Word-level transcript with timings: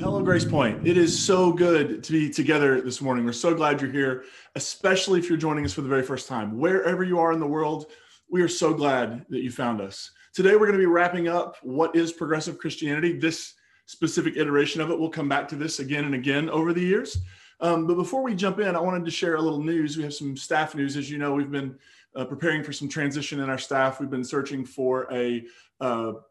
Hello, 0.00 0.22
Grace 0.22 0.44
Point. 0.44 0.86
It 0.86 0.96
is 0.96 1.18
so 1.18 1.52
good 1.52 2.04
to 2.04 2.12
be 2.12 2.30
together 2.30 2.80
this 2.80 3.00
morning. 3.00 3.24
We're 3.24 3.32
so 3.32 3.52
glad 3.52 3.80
you're 3.80 3.90
here, 3.90 4.22
especially 4.54 5.18
if 5.18 5.28
you're 5.28 5.36
joining 5.36 5.64
us 5.64 5.72
for 5.72 5.80
the 5.80 5.88
very 5.88 6.04
first 6.04 6.28
time. 6.28 6.56
Wherever 6.56 7.02
you 7.02 7.18
are 7.18 7.32
in 7.32 7.40
the 7.40 7.46
world, 7.48 7.86
we 8.30 8.40
are 8.40 8.48
so 8.48 8.72
glad 8.72 9.26
that 9.28 9.42
you 9.42 9.50
found 9.50 9.80
us. 9.80 10.12
Today, 10.32 10.52
we're 10.52 10.66
going 10.66 10.72
to 10.72 10.78
be 10.78 10.86
wrapping 10.86 11.26
up 11.26 11.56
what 11.62 11.96
is 11.96 12.12
progressive 12.12 12.58
Christianity. 12.58 13.18
This 13.18 13.54
specific 13.86 14.36
iteration 14.36 14.80
of 14.80 14.92
it, 14.92 14.98
we'll 14.98 15.10
come 15.10 15.28
back 15.28 15.48
to 15.48 15.56
this 15.56 15.80
again 15.80 16.04
and 16.04 16.14
again 16.14 16.48
over 16.48 16.72
the 16.72 16.80
years. 16.80 17.18
Um, 17.60 17.88
but 17.88 17.96
before 17.96 18.22
we 18.22 18.36
jump 18.36 18.60
in, 18.60 18.76
I 18.76 18.80
wanted 18.80 19.04
to 19.04 19.10
share 19.10 19.34
a 19.34 19.42
little 19.42 19.62
news. 19.62 19.96
We 19.96 20.04
have 20.04 20.14
some 20.14 20.36
staff 20.36 20.76
news. 20.76 20.96
As 20.96 21.10
you 21.10 21.18
know, 21.18 21.34
we've 21.34 21.50
been 21.50 21.76
uh, 22.14 22.24
preparing 22.24 22.62
for 22.62 22.72
some 22.72 22.88
transition 22.88 23.40
in 23.40 23.50
our 23.50 23.58
staff. 23.58 23.98
We've 23.98 24.08
been 24.08 24.22
searching 24.22 24.64
for 24.64 25.12
a 25.12 25.44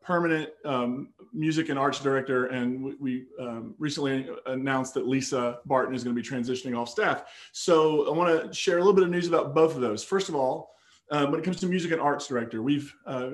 permanent 0.02 0.50
um, 0.66 1.10
music 1.34 1.70
and 1.70 1.80
arts 1.80 2.00
director, 2.00 2.48
and 2.48 2.84
we, 2.84 2.96
we 3.00 3.26
um, 3.40 3.76
recently 3.78 4.28
announced 4.46 4.94
that 4.96 5.08
Lisa 5.08 5.60
Barton 5.66 5.96
is 5.96 6.04
going 6.04 6.16
to 6.16 6.22
be 6.22 6.28
transitioning 6.28 6.78
off 6.78 6.90
staff. 6.90 7.24
So 7.52 8.12
I 8.12 8.16
want 8.16 8.44
to 8.44 8.54
share 8.54 8.78
a 8.78 8.80
little 8.80 8.94
bit 8.94 9.04
of 9.04 9.10
news 9.10 9.28
about 9.28 9.54
both 9.54 9.76
of 9.76 9.82
those. 9.82 10.04
First 10.04 10.30
of 10.30 10.36
all, 10.36 10.72
um, 11.12 11.32
when 11.32 11.40
it 11.40 11.44
comes 11.44 11.60
to 11.62 11.68
music 11.68 11.92
and 11.92 12.02
arts 12.02 12.28
director, 12.28 12.62
we've 12.62 12.94
uh, 13.06 13.32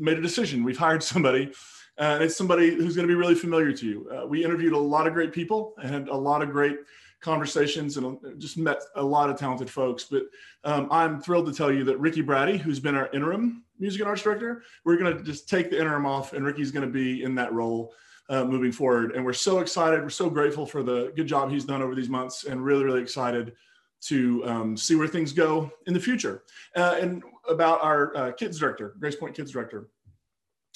made 0.00 0.18
a 0.18 0.22
decision. 0.22 0.64
We've 0.64 0.78
hired 0.78 1.02
somebody. 1.02 1.52
Uh, 1.98 2.18
it's 2.22 2.36
somebody 2.36 2.74
who's 2.74 2.96
going 2.96 3.06
to 3.06 3.12
be 3.12 3.18
really 3.18 3.34
familiar 3.34 3.72
to 3.72 3.86
you. 3.86 4.10
Uh, 4.10 4.26
we 4.26 4.44
interviewed 4.44 4.72
a 4.72 4.78
lot 4.78 5.06
of 5.06 5.12
great 5.12 5.32
people 5.32 5.74
and 5.82 6.08
a 6.08 6.16
lot 6.16 6.42
of 6.42 6.50
great 6.50 6.78
conversations 7.24 7.96
and 7.96 8.18
just 8.38 8.58
met 8.58 8.80
a 8.96 9.02
lot 9.02 9.30
of 9.30 9.38
talented 9.38 9.70
folks. 9.70 10.04
But 10.04 10.24
um, 10.62 10.88
I'm 10.90 11.20
thrilled 11.20 11.46
to 11.46 11.54
tell 11.54 11.72
you 11.72 11.82
that 11.84 11.98
Ricky 11.98 12.20
Brady, 12.20 12.58
who's 12.58 12.78
been 12.78 12.94
our 12.94 13.08
interim 13.12 13.64
music 13.78 14.00
and 14.02 14.08
arts 14.08 14.22
director, 14.22 14.62
we're 14.84 14.98
going 14.98 15.16
to 15.16 15.22
just 15.22 15.48
take 15.48 15.70
the 15.70 15.80
interim 15.80 16.06
off, 16.06 16.34
and 16.34 16.44
Ricky's 16.44 16.70
going 16.70 16.86
to 16.86 16.92
be 16.92 17.22
in 17.22 17.34
that 17.36 17.52
role 17.52 17.92
uh, 18.28 18.44
moving 18.44 18.70
forward. 18.70 19.12
And 19.16 19.24
we're 19.24 19.32
so 19.32 19.60
excited. 19.60 20.02
We're 20.02 20.10
so 20.10 20.30
grateful 20.30 20.66
for 20.66 20.82
the 20.82 21.12
good 21.16 21.26
job 21.26 21.50
he's 21.50 21.64
done 21.64 21.82
over 21.82 21.94
these 21.94 22.10
months, 22.10 22.44
and 22.44 22.62
really, 22.62 22.84
really 22.84 23.02
excited 23.02 23.54
to 24.02 24.46
um, 24.46 24.76
see 24.76 24.96
where 24.96 25.08
things 25.08 25.32
go 25.32 25.70
in 25.86 25.94
the 25.94 26.00
future. 26.00 26.42
Uh, 26.76 26.96
and 27.00 27.22
about 27.48 27.82
our 27.82 28.14
uh, 28.16 28.32
kids 28.32 28.58
director, 28.58 28.94
Grace 29.00 29.16
Point 29.16 29.34
kids 29.34 29.50
director, 29.50 29.88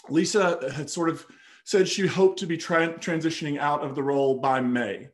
Lisa 0.08 0.72
had 0.74 0.88
sort 0.88 1.10
of 1.10 1.26
said 1.64 1.86
she 1.86 2.06
hoped 2.06 2.38
to 2.38 2.46
be 2.46 2.56
tra- 2.56 2.98
transitioning 2.98 3.58
out 3.58 3.84
of 3.84 3.94
the 3.94 4.02
role 4.02 4.38
by 4.38 4.58
May. 4.60 5.08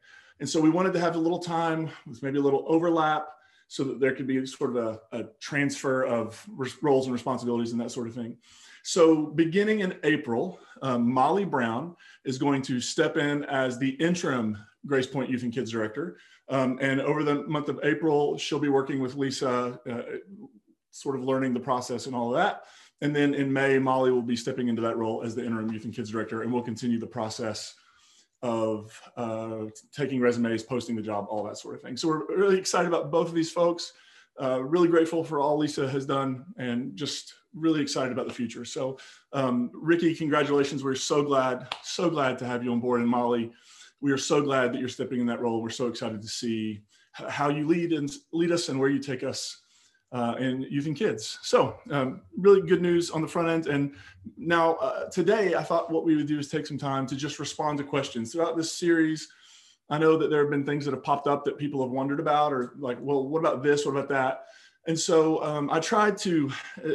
And 0.45 0.51
so 0.51 0.61
we 0.61 0.69
wanted 0.69 0.93
to 0.93 1.01
have 1.01 1.17
a 1.17 1.19
little 1.19 1.39
time 1.39 1.89
with 2.07 2.23
maybe 2.23 2.37
a 2.37 2.43
little 2.43 2.67
overlap 2.69 3.29
so 3.67 3.83
that 3.85 3.99
there 3.99 4.15
could 4.15 4.27
be 4.27 4.45
sort 4.45 4.77
of 4.77 4.77
a, 4.77 5.19
a 5.19 5.25
transfer 5.41 6.05
of 6.05 6.47
roles 6.83 7.07
and 7.07 7.15
responsibilities 7.15 7.73
and 7.73 7.81
that 7.81 7.91
sort 7.91 8.09
of 8.09 8.15
thing. 8.15 8.37
So 8.83 9.29
beginning 9.29 9.81
in 9.81 9.97
April, 10.05 10.59
um, 10.83 11.11
Molly 11.11 11.47
Brown 11.47 11.97
is 12.27 12.37
going 12.37 12.61
to 12.61 12.79
step 12.79 13.17
in 13.17 13.45
as 13.45 13.79
the 13.79 13.89
interim 13.89 14.59
Grace 14.85 15.07
Point 15.07 15.31
Youth 15.31 15.45
and 15.45 15.51
Kids 15.51 15.71
Director. 15.71 16.19
Um, 16.51 16.79
and 16.83 17.01
over 17.01 17.25
the 17.25 17.45
month 17.45 17.71
of 17.71 17.81
April, 17.83 18.37
she'll 18.37 18.59
be 18.59 18.69
working 18.69 19.01
with 19.01 19.15
Lisa, 19.15 19.81
uh, 19.91 20.03
sort 20.91 21.17
of 21.17 21.25
learning 21.25 21.55
the 21.55 21.61
process 21.61 22.05
and 22.05 22.15
all 22.15 22.29
of 22.29 22.37
that. 22.37 22.65
And 23.01 23.17
then 23.17 23.33
in 23.33 23.51
May, 23.51 23.79
Molly 23.79 24.11
will 24.11 24.21
be 24.21 24.37
stepping 24.37 24.69
into 24.69 24.83
that 24.83 24.99
role 24.99 25.23
as 25.23 25.35
the 25.35 25.43
interim 25.43 25.73
Youth 25.73 25.87
and 25.87 25.95
Kids 25.95 26.11
Director, 26.11 26.43
and 26.43 26.53
we'll 26.53 26.63
continue 26.63 27.01
the 27.01 27.07
process 27.07 27.77
of 28.45 29.01
uh, 29.17 29.65
taking 29.91 30.21
resumes, 30.21 30.63
posting 30.63 30.95
the 30.95 31.03
job, 31.03 31.27
all 31.31 31.43
that 31.43 31.57
sort 31.57 31.75
of 31.75 31.81
thing. 31.81 31.97
So 31.97 32.09
we're 32.09 32.27
really 32.27 32.59
excited 32.59 32.87
about 32.87 33.11
both 33.11 33.29
of 33.29 33.35
these 33.35 33.51
folks. 33.51 33.95
Uh, 34.41 34.63
really 34.63 34.89
grateful 34.89 35.25
for 35.25 35.41
all 35.41 35.57
Lisa 35.57 35.89
has 35.89 36.05
done, 36.05 36.45
and 36.59 36.95
just 36.95 37.35
really 37.55 37.81
excited 37.81 38.13
about 38.13 38.29
the 38.29 38.35
future. 38.35 38.65
So, 38.65 38.99
um, 39.33 39.71
Ricky, 39.73 40.15
congratulations! 40.15 40.85
We're 40.85 40.95
so 40.95 41.23
glad, 41.23 41.75
so 41.83 42.11
glad 42.11 42.39
to 42.41 42.45
have 42.45 42.63
you 42.63 42.73
on 42.73 42.81
board, 42.81 43.01
and 43.01 43.09
Molly, 43.09 43.53
we 44.01 44.13
are 44.13 44.19
so 44.19 44.43
glad 44.43 44.73
that 44.73 44.81
you're 44.81 44.89
stepping 44.89 45.21
in 45.21 45.27
that 45.27 45.41
role. 45.41 45.63
We're 45.63 45.71
so 45.71 45.87
excited 45.87 46.21
to 46.21 46.29
see 46.29 46.83
how 47.13 47.49
you 47.49 47.67
lead 47.67 47.93
and 47.93 48.11
lead 48.33 48.53
us, 48.53 48.69
and 48.69 48.79
where 48.79 48.91
you 48.91 48.99
take 48.99 49.23
us 49.23 49.63
uh, 50.13 50.35
and 50.39 50.65
and 50.65 50.97
kids. 50.97 51.39
So 51.43 51.77
um, 51.91 52.21
really 52.37 52.63
good 52.63 52.83
news 52.83 53.11
on 53.11 53.23
the 53.23 53.29
front 53.29 53.49
end. 53.49 53.67
And 53.67 53.95
now 54.37 54.75
uh, 54.75 55.09
today, 55.11 55.55
I 55.55 55.63
thought 55.63 55.91
what 55.91 56.05
we 56.05 56.17
would 56.17 56.27
do 56.27 56.39
is 56.39 56.49
take 56.49 56.67
some 56.67 56.79
time 56.79 57.07
to 57.09 57.17
just 57.17 57.39
respond 57.39 57.79
to 57.79 57.85
questions 57.85 58.33
throughout 58.33 58.57
this 58.57 58.73
series. 58.73 59.29
I 59.91 59.99
know 59.99 60.17
that 60.17 60.31
there 60.31 60.41
have 60.41 60.51
been 60.51 60.65
things 60.65 60.85
that 60.85 60.95
have 60.95 61.03
popped 61.03 61.27
up 61.27 61.45
that 61.45 61.59
people 61.59 61.83
have 61.83 61.91
wondered 61.91 62.21
about, 62.21 62.53
or 62.53 62.75
like, 62.79 62.99
well, 63.01 63.29
what 63.29 63.41
about 63.41 63.63
this? 63.63 63.85
What 63.85 63.93
about 63.93 64.09
that? 64.09 64.47
And 64.87 64.99
so 64.99 65.43
um, 65.43 65.71
I 65.71 65.81
tried 65.81 66.19
to 66.19 66.51
uh, 66.85 66.91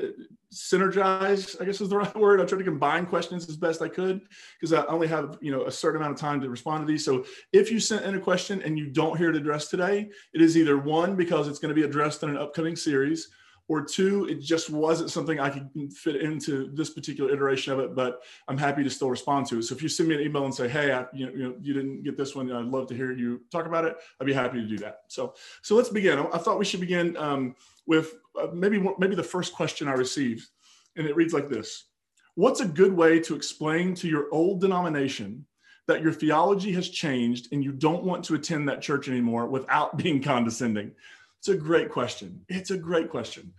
synergize, 0.54 1.60
I 1.62 1.66
guess 1.66 1.82
is 1.82 1.90
the 1.90 1.98
right 1.98 2.16
word. 2.16 2.40
I 2.40 2.46
tried 2.46 2.60
to 2.60 2.64
combine 2.64 3.06
questions 3.06 3.50
as 3.50 3.58
best 3.58 3.82
I 3.82 3.88
could 3.88 4.22
because 4.60 4.74
I 4.74 4.86
only 4.86 5.08
have, 5.08 5.38
you 5.42 5.52
know, 5.52 5.66
a 5.66 5.72
certain 5.72 6.02
amount 6.02 6.14
of 6.14 6.20
time 6.20 6.40
to 6.42 6.50
respond 6.50 6.82
to 6.82 6.92
these. 6.92 7.06
So 7.06 7.26
if 7.52 7.72
you 7.72 7.80
sent 7.80 8.06
in 8.06 8.16
a 8.16 8.20
question 8.20 8.62
and 8.62 8.78
you 8.78 8.88
don't 8.88 9.18
hear 9.18 9.30
it 9.30 9.36
addressed 9.36 9.70
today, 9.70 10.10
it 10.34 10.42
is 10.42 10.58
either 10.58 10.78
one, 10.78 11.16
because 11.16 11.48
it's 11.48 11.60
going 11.60 11.74
to 11.74 11.80
be 11.80 11.88
addressed 11.88 12.24
in 12.24 12.30
an 12.30 12.38
upcoming 12.38 12.76
series, 12.76 13.30
or 13.70 13.84
two, 13.84 14.26
it 14.26 14.42
just 14.42 14.72
wasn't 14.72 15.12
something 15.12 15.40
I 15.40 15.52
could 15.52 15.94
fit 15.94 16.16
into 16.16 16.72
this 16.74 16.90
particular 16.90 17.32
iteration 17.32 17.72
of 17.72 17.80
it, 17.80 17.96
but 17.96 18.24
I'm 18.48 18.58
happy 18.58 18.84
to 18.84 18.90
still 18.90 19.12
respond 19.12 19.46
to 19.48 19.60
it. 19.60 19.64
So 19.64 19.76
if 19.76 19.84
you 19.84 19.88
send 19.88 20.10
me 20.10 20.16
an 20.16 20.22
email 20.22 20.44
and 20.44 20.54
say, 20.54 20.68
hey, 20.68 20.92
I, 20.92 21.06
you, 21.14 21.28
know, 21.28 21.32
you, 21.32 21.44
know, 21.44 21.56
you 21.62 21.74
didn't 21.76 22.02
get 22.02 22.18
this 22.18 22.36
one, 22.36 22.52
I'd 22.52 22.66
love 22.66 22.88
to 22.88 22.96
hear 22.96 23.12
you 23.12 23.42
talk 23.52 23.68
about 23.68 23.86
it. 23.86 23.96
I'd 24.20 24.26
be 24.26 24.34
happy 24.34 24.60
to 24.60 24.68
do 24.68 24.80
that. 24.80 25.02
So, 25.08 25.36
so 25.62 25.76
let's 25.76 25.90
begin. 25.90 26.18
I 26.34 26.40
thought 26.40 26.58
we 26.58 26.66
should 26.66 26.80
begin 26.80 27.16
um, 27.18 27.56
with 27.86 28.16
uh, 28.42 28.48
maybe, 28.52 28.84
maybe 28.98 29.16
the 29.16 29.24
first 29.24 29.54
question 29.54 29.88
I 29.88 29.94
received, 29.94 30.48
and 30.96 31.06
it 31.06 31.16
reads 31.16 31.34
like 31.34 31.48
this. 31.48 31.86
What's 32.34 32.62
a 32.62 32.66
good 32.66 32.94
way 32.94 33.20
to 33.20 33.36
explain 33.36 33.94
to 33.96 34.08
your 34.08 34.30
old 34.32 34.62
denomination 34.62 35.46
that 35.86 36.02
your 36.02 36.14
theology 36.14 36.72
has 36.72 36.90
changed 36.90 37.50
and 37.52 37.64
you 37.64 37.72
don't 37.72 38.04
want 38.04 38.24
to 38.26 38.36
attend 38.36 38.68
that 38.70 38.82
church 38.82 39.10
anymore 39.10 39.46
without 39.46 39.96
being 39.98 40.24
condescending? 40.24 40.94
It's 41.40 41.48
a 41.48 41.56
great 41.56 41.90
question. 41.90 42.42
It's 42.50 42.72
a 42.72 42.78
great 42.78 43.10
question. 43.10 43.54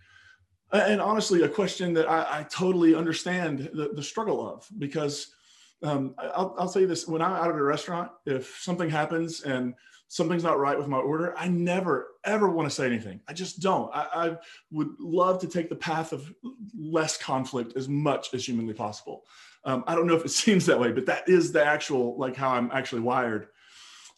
And 0.71 1.01
honestly, 1.01 1.41
a 1.41 1.49
question 1.49 1.93
that 1.95 2.09
I, 2.09 2.39
I 2.39 2.43
totally 2.43 2.95
understand 2.95 3.69
the, 3.73 3.89
the, 3.93 4.03
struggle 4.03 4.47
of 4.47 4.65
because 4.77 5.33
um, 5.83 6.15
I'll, 6.17 6.55
I'll 6.57 6.67
say 6.69 6.85
this 6.85 7.07
when 7.07 7.21
I'm 7.21 7.33
out 7.33 7.49
at 7.49 7.55
a 7.55 7.63
restaurant, 7.63 8.09
if 8.25 8.57
something 8.61 8.89
happens 8.89 9.41
and 9.41 9.73
something's 10.07 10.43
not 10.43 10.59
right 10.59 10.77
with 10.77 10.87
my 10.87 10.97
order, 10.97 11.33
I 11.37 11.47
never, 11.47 12.09
ever 12.23 12.49
want 12.49 12.69
to 12.69 12.75
say 12.75 12.85
anything. 12.85 13.19
I 13.27 13.33
just 13.33 13.61
don't. 13.61 13.89
I, 13.93 14.07
I 14.13 14.37
would 14.69 14.89
love 14.99 15.39
to 15.41 15.47
take 15.47 15.69
the 15.69 15.75
path 15.75 16.13
of 16.13 16.31
less 16.77 17.17
conflict 17.17 17.75
as 17.75 17.89
much 17.89 18.33
as 18.33 18.45
humanly 18.45 18.73
possible. 18.73 19.23
Um, 19.65 19.83
I 19.87 19.95
don't 19.95 20.07
know 20.07 20.15
if 20.15 20.25
it 20.25 20.29
seems 20.31 20.65
that 20.67 20.79
way, 20.79 20.91
but 20.91 21.05
that 21.07 21.27
is 21.27 21.51
the 21.51 21.65
actual, 21.65 22.17
like 22.17 22.35
how 22.35 22.51
I'm 22.51 22.71
actually 22.71 23.01
wired. 23.01 23.47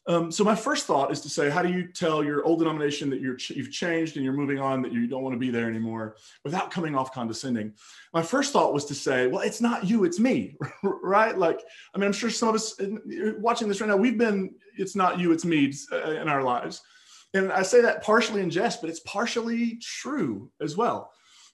Um, 0.05 0.31
so 0.31 0.43
my 0.43 0.55
first 0.55 0.85
thought 0.85 1.11
is 1.11 1.21
to 1.21 1.29
say, 1.29 1.49
how 1.49 1.61
do 1.61 1.69
you 1.71 1.87
tell 1.87 2.23
your 2.23 2.43
old 2.43 2.59
denomination 2.59 3.09
that 3.09 3.21
you're 3.21 3.37
you've 3.49 3.71
changed 3.71 4.17
and 4.17 4.25
you're 4.25 4.33
moving 4.33 4.59
on, 4.59 4.81
that 4.81 4.91
you 4.91 5.07
don't 5.07 5.23
want 5.23 5.33
to 5.33 5.39
be 5.39 5.49
there 5.49 5.69
anymore, 5.69 6.17
without 6.43 6.71
coming 6.71 6.93
off 6.93 7.13
condescending? 7.13 7.73
My 8.13 8.21
first 8.21 8.51
thought 8.51 8.73
was 8.73 8.85
to 8.85 8.95
say, 8.95 9.27
well, 9.27 9.41
it's 9.41 9.61
not 9.61 9.85
you, 9.85 10.03
it's 10.03 10.19
me, 10.19 10.57
right? 10.83 11.37
Like, 11.37 11.61
I 11.93 11.97
mean, 11.97 12.07
I'm 12.07 12.13
sure 12.13 12.29
some 12.29 12.49
of 12.49 12.55
us 12.55 12.75
watching 13.37 13.69
this 13.69 13.79
right 13.79 13.89
now, 13.89 13.95
we've 13.95 14.17
been, 14.17 14.53
it's 14.77 14.95
not 14.95 15.19
you, 15.19 15.31
it's 15.31 15.45
me 15.45 15.73
uh, 15.91 16.11
in 16.11 16.27
our 16.27 16.43
lives, 16.43 16.81
and 17.33 17.51
I 17.51 17.63
say 17.63 17.81
that 17.81 18.03
partially 18.03 18.41
in 18.41 18.49
jest, 18.49 18.81
but 18.81 18.89
it's 18.89 18.99
partially 19.01 19.79
true 19.81 20.51
as 20.59 20.75
well, 20.75 21.11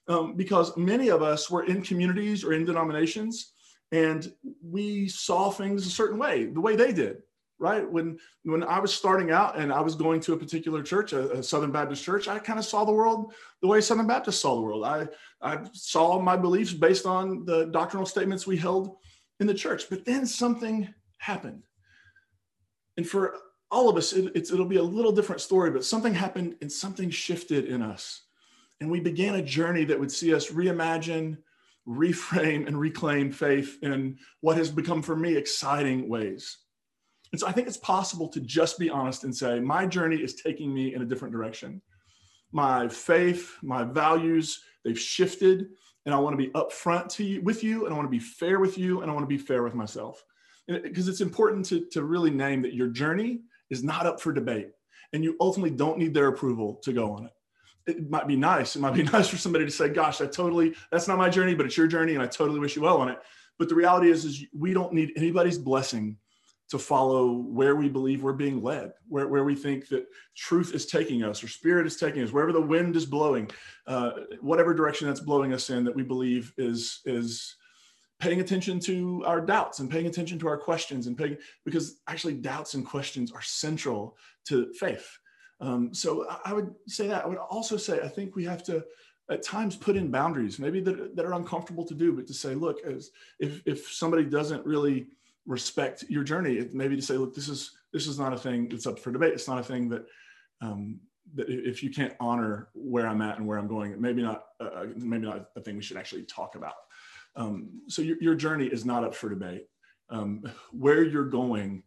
um, 0.08 0.34
because 0.34 0.76
many 0.76 1.08
of 1.08 1.22
us 1.22 1.48
were 1.50 1.64
in 1.64 1.82
communities 1.82 2.42
or 2.42 2.52
in 2.52 2.64
denominations, 2.64 3.52
and 3.92 4.32
we 4.60 5.08
saw 5.08 5.50
things 5.50 5.86
a 5.86 5.90
certain 5.90 6.18
way, 6.18 6.46
the 6.46 6.60
way 6.60 6.74
they 6.74 6.92
did 6.92 7.22
right? 7.60 7.88
When 7.88 8.18
when 8.42 8.64
I 8.64 8.80
was 8.80 8.92
starting 8.92 9.30
out 9.30 9.56
and 9.56 9.72
I 9.72 9.80
was 9.80 9.94
going 9.94 10.20
to 10.22 10.32
a 10.32 10.36
particular 10.36 10.82
church, 10.82 11.12
a, 11.12 11.30
a 11.32 11.42
Southern 11.42 11.70
Baptist 11.70 12.02
church, 12.02 12.26
I 12.26 12.38
kind 12.38 12.58
of 12.58 12.64
saw 12.64 12.84
the 12.84 12.92
world 12.92 13.34
the 13.60 13.68
way 13.68 13.80
Southern 13.80 14.06
Baptists 14.06 14.40
saw 14.40 14.56
the 14.56 14.62
world. 14.62 14.84
I 14.84 15.06
I 15.40 15.60
saw 15.72 16.18
my 16.18 16.36
beliefs 16.36 16.72
based 16.72 17.06
on 17.06 17.44
the 17.44 17.66
doctrinal 17.66 18.06
statements 18.06 18.46
we 18.46 18.56
held 18.56 18.96
in 19.38 19.46
the 19.46 19.54
church. 19.54 19.84
But 19.88 20.04
then 20.04 20.26
something 20.26 20.92
happened, 21.18 21.62
and 22.96 23.06
for 23.06 23.36
all 23.70 23.88
of 23.88 23.96
us, 23.96 24.12
it, 24.12 24.34
it'll 24.34 24.64
be 24.64 24.76
a 24.76 24.82
little 24.82 25.12
different 25.12 25.42
story. 25.42 25.70
But 25.70 25.84
something 25.84 26.14
happened 26.14 26.56
and 26.62 26.72
something 26.72 27.10
shifted 27.10 27.66
in 27.66 27.82
us, 27.82 28.22
and 28.80 28.90
we 28.90 29.00
began 29.00 29.36
a 29.36 29.42
journey 29.42 29.84
that 29.84 30.00
would 30.00 30.10
see 30.10 30.34
us 30.34 30.50
reimagine. 30.50 31.36
Reframe 31.88 32.68
and 32.68 32.78
reclaim 32.78 33.32
faith 33.32 33.78
in 33.82 34.18
what 34.42 34.58
has 34.58 34.70
become 34.70 35.02
for 35.02 35.16
me 35.16 35.34
exciting 35.34 36.08
ways 36.08 36.58
and 37.32 37.40
so 37.40 37.46
I 37.46 37.52
think 37.52 37.68
it's 37.68 37.76
possible 37.76 38.28
to 38.28 38.40
just 38.40 38.78
be 38.78 38.90
honest 38.90 39.24
and 39.24 39.34
say, 39.34 39.60
my 39.60 39.86
journey 39.86 40.16
is 40.16 40.34
taking 40.34 40.74
me 40.74 40.94
in 40.94 41.02
a 41.02 41.04
different 41.04 41.32
direction. 41.32 41.80
My 42.52 42.88
faith, 42.88 43.56
my 43.62 43.84
values, 43.84 44.62
they've 44.84 44.98
shifted, 44.98 45.68
and 46.06 46.14
I 46.14 46.18
want 46.18 46.32
to 46.38 46.44
be 46.44 46.50
upfront 46.52 47.08
to 47.10 47.24
you, 47.24 47.40
with 47.42 47.62
you, 47.62 47.84
and 47.84 47.94
I 47.94 47.96
want 47.96 48.06
to 48.06 48.10
be 48.10 48.18
fair 48.18 48.58
with 48.58 48.76
you, 48.76 49.02
and 49.02 49.10
I 49.10 49.14
want 49.14 49.22
to 49.22 49.28
be 49.28 49.38
fair 49.38 49.62
with 49.62 49.74
myself. 49.74 50.24
Because 50.66 51.08
it's 51.08 51.20
important 51.20 51.66
to, 51.66 51.86
to 51.92 52.02
really 52.02 52.30
name 52.30 52.62
that 52.62 52.74
your 52.74 52.88
journey 52.88 53.42
is 53.70 53.84
not 53.84 54.06
up 54.06 54.20
for 54.20 54.32
debate, 54.32 54.70
and 55.12 55.22
you 55.22 55.36
ultimately 55.40 55.76
don't 55.76 55.98
need 55.98 56.14
their 56.14 56.28
approval 56.28 56.80
to 56.82 56.92
go 56.92 57.12
on 57.12 57.26
it. 57.26 57.32
It 57.86 58.10
might 58.10 58.26
be 58.26 58.36
nice. 58.36 58.74
It 58.74 58.80
might 58.80 58.94
be 58.94 59.02
nice 59.14 59.28
for 59.28 59.36
somebody 59.36 59.64
to 59.64 59.70
say, 59.70 59.88
"Gosh, 59.88 60.20
I 60.20 60.26
totally 60.26 60.74
that's 60.90 61.08
not 61.08 61.18
my 61.18 61.28
journey, 61.28 61.54
but 61.54 61.66
it's 61.66 61.76
your 61.76 61.86
journey, 61.86 62.14
and 62.14 62.22
I 62.22 62.26
totally 62.26 62.60
wish 62.60 62.76
you 62.76 62.82
well 62.82 62.98
on 62.98 63.08
it." 63.08 63.18
But 63.58 63.68
the 63.68 63.74
reality 63.74 64.10
is, 64.10 64.24
is 64.24 64.44
we 64.56 64.72
don't 64.72 64.92
need 64.92 65.12
anybody's 65.16 65.58
blessing 65.58 66.16
to 66.70 66.78
follow 66.78 67.32
where 67.32 67.76
we 67.76 67.88
believe 67.88 68.22
we're 68.22 68.32
being 68.32 68.62
led, 68.62 68.92
where, 69.08 69.28
where 69.28 69.44
we 69.44 69.54
think 69.54 69.88
that 69.88 70.06
truth 70.36 70.74
is 70.74 70.86
taking 70.86 71.24
us 71.24 71.42
or 71.42 71.48
spirit 71.48 71.86
is 71.86 71.96
taking 71.96 72.22
us, 72.22 72.32
wherever 72.32 72.52
the 72.52 72.60
wind 72.60 72.96
is 72.96 73.06
blowing, 73.06 73.50
uh, 73.86 74.12
whatever 74.40 74.72
direction 74.72 75.06
that's 75.06 75.20
blowing 75.20 75.52
us 75.52 75.70
in 75.70 75.84
that 75.84 75.94
we 75.94 76.02
believe 76.02 76.52
is, 76.56 77.00
is 77.04 77.56
paying 78.20 78.40
attention 78.40 78.78
to 78.78 79.22
our 79.26 79.40
doubts 79.40 79.80
and 79.80 79.90
paying 79.90 80.06
attention 80.06 80.38
to 80.38 80.46
our 80.46 80.58
questions 80.58 81.06
and 81.06 81.16
paying, 81.16 81.36
because 81.64 82.00
actually 82.06 82.34
doubts 82.34 82.74
and 82.74 82.86
questions 82.86 83.32
are 83.32 83.42
central 83.42 84.16
to 84.44 84.72
faith. 84.74 85.18
Um, 85.60 85.92
so 85.92 86.26
I 86.44 86.52
would 86.52 86.74
say 86.86 87.06
that. 87.08 87.24
I 87.24 87.28
would 87.28 87.38
also 87.38 87.76
say 87.76 88.00
I 88.00 88.08
think 88.08 88.34
we 88.36 88.44
have 88.44 88.62
to 88.64 88.84
at 89.30 89.42
times 89.42 89.76
put 89.76 89.96
in 89.96 90.10
boundaries, 90.10 90.58
maybe 90.58 90.80
that, 90.80 91.14
that 91.14 91.24
are 91.24 91.34
uncomfortable 91.34 91.84
to 91.84 91.94
do, 91.94 92.12
but 92.12 92.26
to 92.26 92.34
say, 92.34 92.54
look, 92.54 92.78
as 92.84 93.10
if 93.38 93.62
if 93.66 93.92
somebody 93.92 94.24
doesn't 94.24 94.64
really 94.64 95.08
respect 95.50 96.04
your 96.08 96.22
journey, 96.22 96.68
maybe 96.72 96.94
to 96.94 97.02
say, 97.02 97.16
look, 97.16 97.34
this 97.34 97.48
is 97.48 97.72
this 97.92 98.06
is 98.06 98.18
not 98.18 98.32
a 98.32 98.38
thing 98.38 98.68
that's 98.68 98.86
up 98.86 99.00
for 99.00 99.10
debate. 99.10 99.34
It's 99.34 99.48
not 99.48 99.58
a 99.58 99.64
thing 99.64 99.88
that 99.88 100.06
um, 100.62 101.00
that 101.34 101.48
if 101.48 101.82
you 101.82 101.90
can't 101.90 102.14
honor 102.20 102.68
where 102.74 103.08
I'm 103.08 103.20
at 103.20 103.38
and 103.38 103.46
where 103.46 103.58
I'm 103.58 103.66
going, 103.66 104.00
maybe 104.00 104.22
not 104.22 104.44
uh, 104.60 104.86
maybe 104.96 105.26
not 105.26 105.48
a 105.56 105.60
thing 105.60 105.76
we 105.76 105.82
should 105.82 105.96
actually 105.96 106.22
talk 106.22 106.54
about. 106.54 106.74
Um, 107.34 107.82
so 107.88 108.00
your, 108.00 108.16
your 108.20 108.34
journey 108.36 108.66
is 108.66 108.84
not 108.84 109.04
up 109.04 109.14
for 109.14 109.28
debate. 109.28 109.66
Um, 110.08 110.42
where 110.72 111.02
you're 111.02 111.28
going 111.28 111.82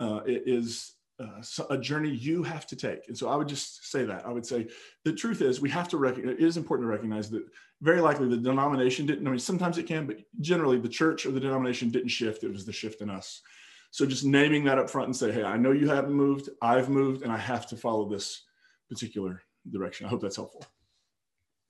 uh, 0.00 0.20
is 0.26 0.94
uh, 1.20 1.42
a 1.70 1.78
journey 1.78 2.10
you 2.10 2.42
have 2.42 2.66
to 2.66 2.76
take. 2.76 3.08
And 3.08 3.16
so 3.16 3.28
I 3.28 3.36
would 3.36 3.48
just 3.48 3.90
say 3.90 4.04
that. 4.04 4.26
I 4.26 4.32
would 4.32 4.44
say 4.44 4.68
the 5.04 5.12
truth 5.12 5.42
is 5.42 5.60
we 5.60 5.70
have 5.70 5.88
to 5.88 5.96
recognize, 5.96 6.34
it 6.34 6.40
is 6.40 6.56
important 6.56 6.86
to 6.86 6.90
recognize 6.90 7.30
that 7.30 7.44
very 7.82 8.00
likely 8.00 8.28
the 8.28 8.36
denomination 8.36 9.06
didn't, 9.06 9.26
I 9.26 9.30
mean, 9.30 9.38
sometimes 9.38 9.78
it 9.78 9.86
can, 9.86 10.06
but 10.06 10.18
generally 10.40 10.78
the 10.78 10.88
church 10.88 11.26
or 11.26 11.30
the 11.30 11.40
denomination 11.40 11.90
didn't 11.90 12.08
shift. 12.08 12.42
It 12.42 12.52
was 12.52 12.64
the 12.64 12.72
shift 12.72 13.00
in 13.00 13.10
us. 13.10 13.42
So 13.90 14.04
just 14.06 14.24
naming 14.24 14.64
that 14.64 14.78
up 14.78 14.90
front 14.90 15.06
and 15.06 15.16
say, 15.16 15.30
hey, 15.30 15.44
I 15.44 15.56
know 15.56 15.70
you 15.70 15.88
haven't 15.88 16.12
moved, 16.12 16.48
I've 16.60 16.88
moved, 16.88 17.22
and 17.22 17.30
I 17.30 17.36
have 17.36 17.66
to 17.68 17.76
follow 17.76 18.08
this 18.08 18.42
particular 18.88 19.42
direction. 19.70 20.06
I 20.06 20.08
hope 20.08 20.20
that's 20.20 20.36
helpful. 20.36 20.66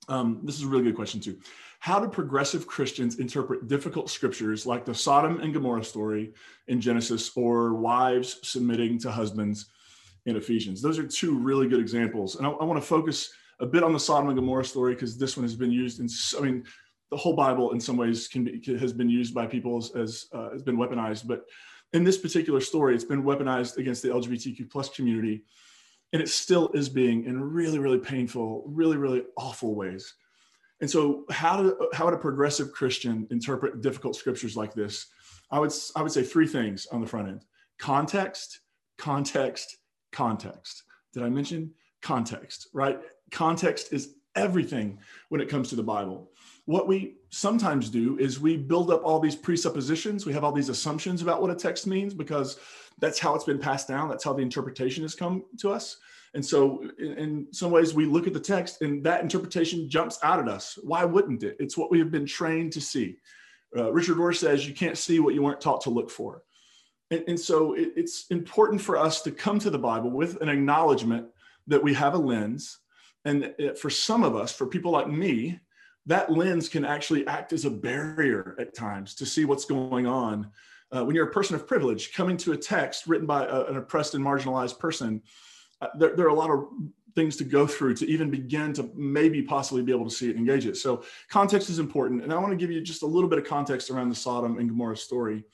Um, 0.08 0.40
this 0.42 0.56
is 0.56 0.62
a 0.62 0.66
really 0.66 0.84
good 0.84 0.96
question 0.96 1.20
too. 1.20 1.38
How 1.84 2.00
do 2.00 2.08
progressive 2.08 2.66
Christians 2.66 3.18
interpret 3.18 3.68
difficult 3.68 4.08
scriptures 4.08 4.64
like 4.64 4.86
the 4.86 4.94
Sodom 4.94 5.40
and 5.40 5.52
Gomorrah 5.52 5.84
story 5.84 6.32
in 6.66 6.80
Genesis 6.80 7.30
or 7.36 7.74
wives 7.74 8.38
submitting 8.42 8.98
to 9.00 9.10
husbands 9.10 9.66
in 10.24 10.34
Ephesians? 10.34 10.80
Those 10.80 10.98
are 10.98 11.06
two 11.06 11.36
really 11.38 11.68
good 11.68 11.80
examples. 11.80 12.36
And 12.36 12.46
I, 12.46 12.50
I 12.52 12.64
want 12.64 12.80
to 12.80 12.88
focus 12.88 13.34
a 13.60 13.66
bit 13.66 13.82
on 13.82 13.92
the 13.92 14.00
Sodom 14.00 14.30
and 14.30 14.38
Gomorrah 14.38 14.64
story 14.64 14.94
because 14.94 15.18
this 15.18 15.36
one 15.36 15.44
has 15.44 15.56
been 15.56 15.70
used 15.70 16.00
in, 16.00 16.08
I 16.38 16.42
mean, 16.42 16.64
the 17.10 17.18
whole 17.18 17.36
Bible 17.36 17.72
in 17.72 17.80
some 17.80 17.98
ways 17.98 18.28
can 18.28 18.44
be, 18.44 18.62
has 18.78 18.94
been 18.94 19.10
used 19.10 19.34
by 19.34 19.46
people 19.46 19.76
as, 19.76 19.90
as 19.94 20.26
uh, 20.32 20.52
has 20.52 20.62
been 20.62 20.78
weaponized. 20.78 21.26
But 21.26 21.44
in 21.92 22.02
this 22.02 22.16
particular 22.16 22.62
story, 22.62 22.94
it's 22.94 23.04
been 23.04 23.24
weaponized 23.24 23.76
against 23.76 24.00
the 24.00 24.08
LGBTQ 24.08 24.70
plus 24.70 24.88
community 24.88 25.44
and 26.14 26.22
it 26.22 26.30
still 26.30 26.70
is 26.72 26.88
being 26.88 27.24
in 27.24 27.38
really 27.38 27.78
really 27.78 27.98
painful 27.98 28.62
really 28.66 28.96
really 28.96 29.24
awful 29.36 29.74
ways 29.74 30.14
and 30.84 30.90
so 30.90 31.24
how 31.30 31.62
do 31.62 31.88
how 31.94 32.04
would 32.04 32.12
a 32.12 32.18
progressive 32.18 32.70
christian 32.70 33.26
interpret 33.30 33.80
difficult 33.80 34.16
scriptures 34.16 34.54
like 34.54 34.74
this? 34.74 35.06
I 35.50 35.58
would 35.58 35.72
i 35.96 36.02
would 36.02 36.12
say 36.12 36.22
three 36.22 36.46
things 36.46 36.84
on 36.92 37.00
the 37.00 37.06
front 37.06 37.26
end. 37.26 37.46
Context 37.78 38.60
context 38.98 39.78
context. 40.12 40.82
Did 41.14 41.22
i 41.22 41.30
mention 41.30 41.72
context 42.02 42.68
right? 42.74 43.00
Context 43.30 43.94
is 43.94 44.16
everything 44.36 44.98
when 45.30 45.40
it 45.40 45.48
comes 45.48 45.70
to 45.70 45.76
the 45.76 45.82
bible. 45.82 46.30
What 46.66 46.86
we 46.86 47.14
sometimes 47.30 47.88
do 47.88 48.18
is 48.18 48.38
we 48.38 48.58
build 48.58 48.90
up 48.90 49.02
all 49.06 49.20
these 49.20 49.36
presuppositions. 49.36 50.26
We 50.26 50.34
have 50.34 50.44
all 50.44 50.52
these 50.52 50.68
assumptions 50.68 51.22
about 51.22 51.40
what 51.40 51.50
a 51.50 51.54
text 51.54 51.86
means 51.86 52.12
because 52.12 52.58
that's 52.98 53.18
how 53.18 53.34
it's 53.34 53.44
been 53.44 53.58
passed 53.58 53.88
down. 53.88 54.10
That's 54.10 54.24
how 54.24 54.34
the 54.34 54.42
interpretation 54.42 55.02
has 55.02 55.14
come 55.14 55.44
to 55.60 55.70
us. 55.70 55.96
And 56.34 56.44
so, 56.44 56.82
in, 56.98 57.12
in, 57.12 57.46
some 57.52 57.70
ways, 57.70 57.94
we 57.94 58.06
look 58.06 58.26
at 58.26 58.32
the 58.32 58.40
text 58.40 58.82
and 58.82 59.04
that 59.04 59.22
interpretation 59.22 59.88
jumps 59.88 60.18
out 60.22 60.40
at 60.40 60.48
us. 60.48 60.78
Why 60.82 61.04
wouldn't 61.04 61.44
it? 61.44 61.56
It's 61.60 61.76
what 61.76 61.90
we 61.90 61.98
have 62.00 62.10
been 62.10 62.26
trained 62.26 62.72
to 62.72 62.80
see. 62.80 63.16
Uh, 63.76 63.92
Richard 63.92 64.16
Rohr 64.16 64.34
says, 64.36 64.66
You 64.66 64.74
can't 64.74 64.98
see 64.98 65.20
what 65.20 65.34
you 65.34 65.42
weren't 65.42 65.60
taught 65.60 65.82
to 65.82 65.90
look 65.90 66.10
for. 66.10 66.42
And, 67.10 67.22
and 67.28 67.40
so, 67.40 67.74
it, 67.74 67.92
it's 67.96 68.26
important 68.30 68.80
for 68.80 68.98
us 68.98 69.22
to 69.22 69.30
come 69.30 69.58
to 69.60 69.70
the 69.70 69.78
Bible 69.78 70.10
with 70.10 70.40
an 70.42 70.48
acknowledgement 70.48 71.28
that 71.68 71.82
we 71.82 71.94
have 71.94 72.14
a 72.14 72.18
lens. 72.18 72.78
And 73.24 73.54
for 73.80 73.88
some 73.88 74.22
of 74.22 74.36
us, 74.36 74.52
for 74.52 74.66
people 74.66 74.92
like 74.92 75.08
me, 75.08 75.58
that 76.06 76.30
lens 76.30 76.68
can 76.68 76.84
actually 76.84 77.26
act 77.26 77.52
as 77.52 77.64
a 77.64 77.70
barrier 77.70 78.54
at 78.58 78.74
times 78.74 79.14
to 79.14 79.24
see 79.24 79.44
what's 79.44 79.64
going 79.64 80.06
on 80.06 80.50
uh, 80.94 81.04
when 81.04 81.16
you're 81.16 81.28
a 81.28 81.32
person 81.32 81.56
of 81.56 81.66
privilege 81.66 82.12
coming 82.12 82.36
to 82.36 82.52
a 82.52 82.56
text 82.56 83.06
written 83.06 83.26
by 83.26 83.44
a, 83.46 83.64
an 83.64 83.76
oppressed 83.76 84.14
and 84.14 84.24
marginalized 84.24 84.78
person, 84.78 85.22
there, 85.98 86.16
there, 86.16 86.26
are 86.26 86.30
a 86.30 86.34
lot 86.34 86.50
of 86.50 86.66
things 87.14 87.36
to 87.36 87.44
go 87.44 87.66
through 87.66 87.94
to 87.94 88.08
even 88.08 88.30
begin 88.30 88.72
to 88.72 88.90
maybe 88.94 89.42
possibly 89.42 89.82
be 89.82 89.92
able 89.92 90.04
to 90.04 90.14
see 90.14 90.26
it 90.26 90.36
and 90.36 90.38
engage 90.40 90.66
it. 90.66 90.76
So 90.76 91.04
context 91.28 91.70
is 91.70 91.78
important. 91.78 92.22
And 92.22 92.32
I 92.32 92.38
want 92.38 92.50
to 92.50 92.56
give 92.56 92.70
you 92.70 92.80
just 92.80 93.02
a 93.02 93.06
little 93.06 93.28
bit 93.28 93.38
of 93.38 93.44
context 93.44 93.90
around 93.90 94.08
the 94.08 94.14
Sodom 94.14 94.58
and 94.58 94.68
Gomorrah 94.68 94.96
story 94.96 95.44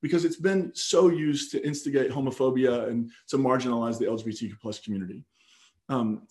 because 0.00 0.24
it's 0.24 0.36
been 0.36 0.70
so 0.74 1.08
used 1.08 1.50
to 1.52 1.66
instigate 1.66 2.10
homophobia 2.10 2.88
and 2.88 3.10
to 3.28 3.38
marginalize 3.38 3.98
the 3.98 4.04
LGBTQ 4.04 4.60
plus 4.60 4.78
community. 4.78 5.24
Um, 5.88 6.26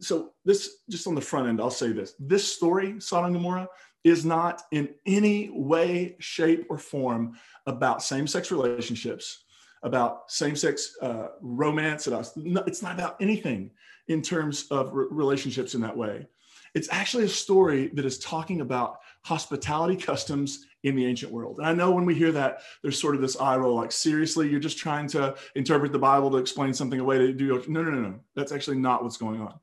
so 0.00 0.30
this 0.44 0.78
just 0.88 1.06
on 1.06 1.14
the 1.14 1.20
front 1.20 1.48
end, 1.48 1.60
I'll 1.60 1.70
say 1.70 1.92
this: 1.92 2.14
this 2.18 2.52
story, 2.52 3.00
Sodom 3.00 3.26
and 3.26 3.34
Gomorrah, 3.34 3.68
is 4.04 4.24
not 4.24 4.62
in 4.70 4.88
any 5.06 5.50
way, 5.50 6.16
shape, 6.18 6.66
or 6.68 6.78
form 6.78 7.36
about 7.66 8.02
same-sex 8.02 8.50
relationships, 8.50 9.44
about 9.82 10.30
same-sex 10.30 10.96
uh, 11.02 11.28
romance. 11.40 12.06
It's 12.06 12.82
not 12.82 12.94
about 12.94 13.16
anything 13.20 13.70
in 14.08 14.22
terms 14.22 14.66
of 14.70 14.92
re- 14.92 15.06
relationships 15.10 15.74
in 15.74 15.80
that 15.82 15.96
way. 15.96 16.26
It's 16.74 16.88
actually 16.90 17.24
a 17.24 17.28
story 17.28 17.88
that 17.94 18.04
is 18.04 18.18
talking 18.18 18.60
about 18.60 18.98
hospitality 19.22 19.96
customs 19.96 20.66
in 20.84 20.94
the 20.94 21.06
ancient 21.06 21.32
world. 21.32 21.58
And 21.58 21.66
I 21.66 21.72
know 21.72 21.90
when 21.90 22.04
we 22.04 22.14
hear 22.14 22.32
that, 22.32 22.60
there's 22.82 23.00
sort 23.00 23.14
of 23.14 23.20
this 23.20 23.40
eye 23.40 23.56
roll, 23.56 23.74
like 23.74 23.92
seriously, 23.92 24.48
you're 24.48 24.60
just 24.60 24.78
trying 24.78 25.08
to 25.08 25.34
interpret 25.54 25.92
the 25.92 25.98
Bible 25.98 26.30
to 26.30 26.36
explain 26.36 26.72
something 26.72 27.00
away 27.00 27.18
to 27.18 27.32
do. 27.32 27.62
No, 27.68 27.82
no, 27.82 27.90
no, 27.90 28.00
no. 28.00 28.20
That's 28.36 28.52
actually 28.52 28.78
not 28.78 29.02
what's 29.02 29.16
going 29.16 29.40
on. 29.40 29.58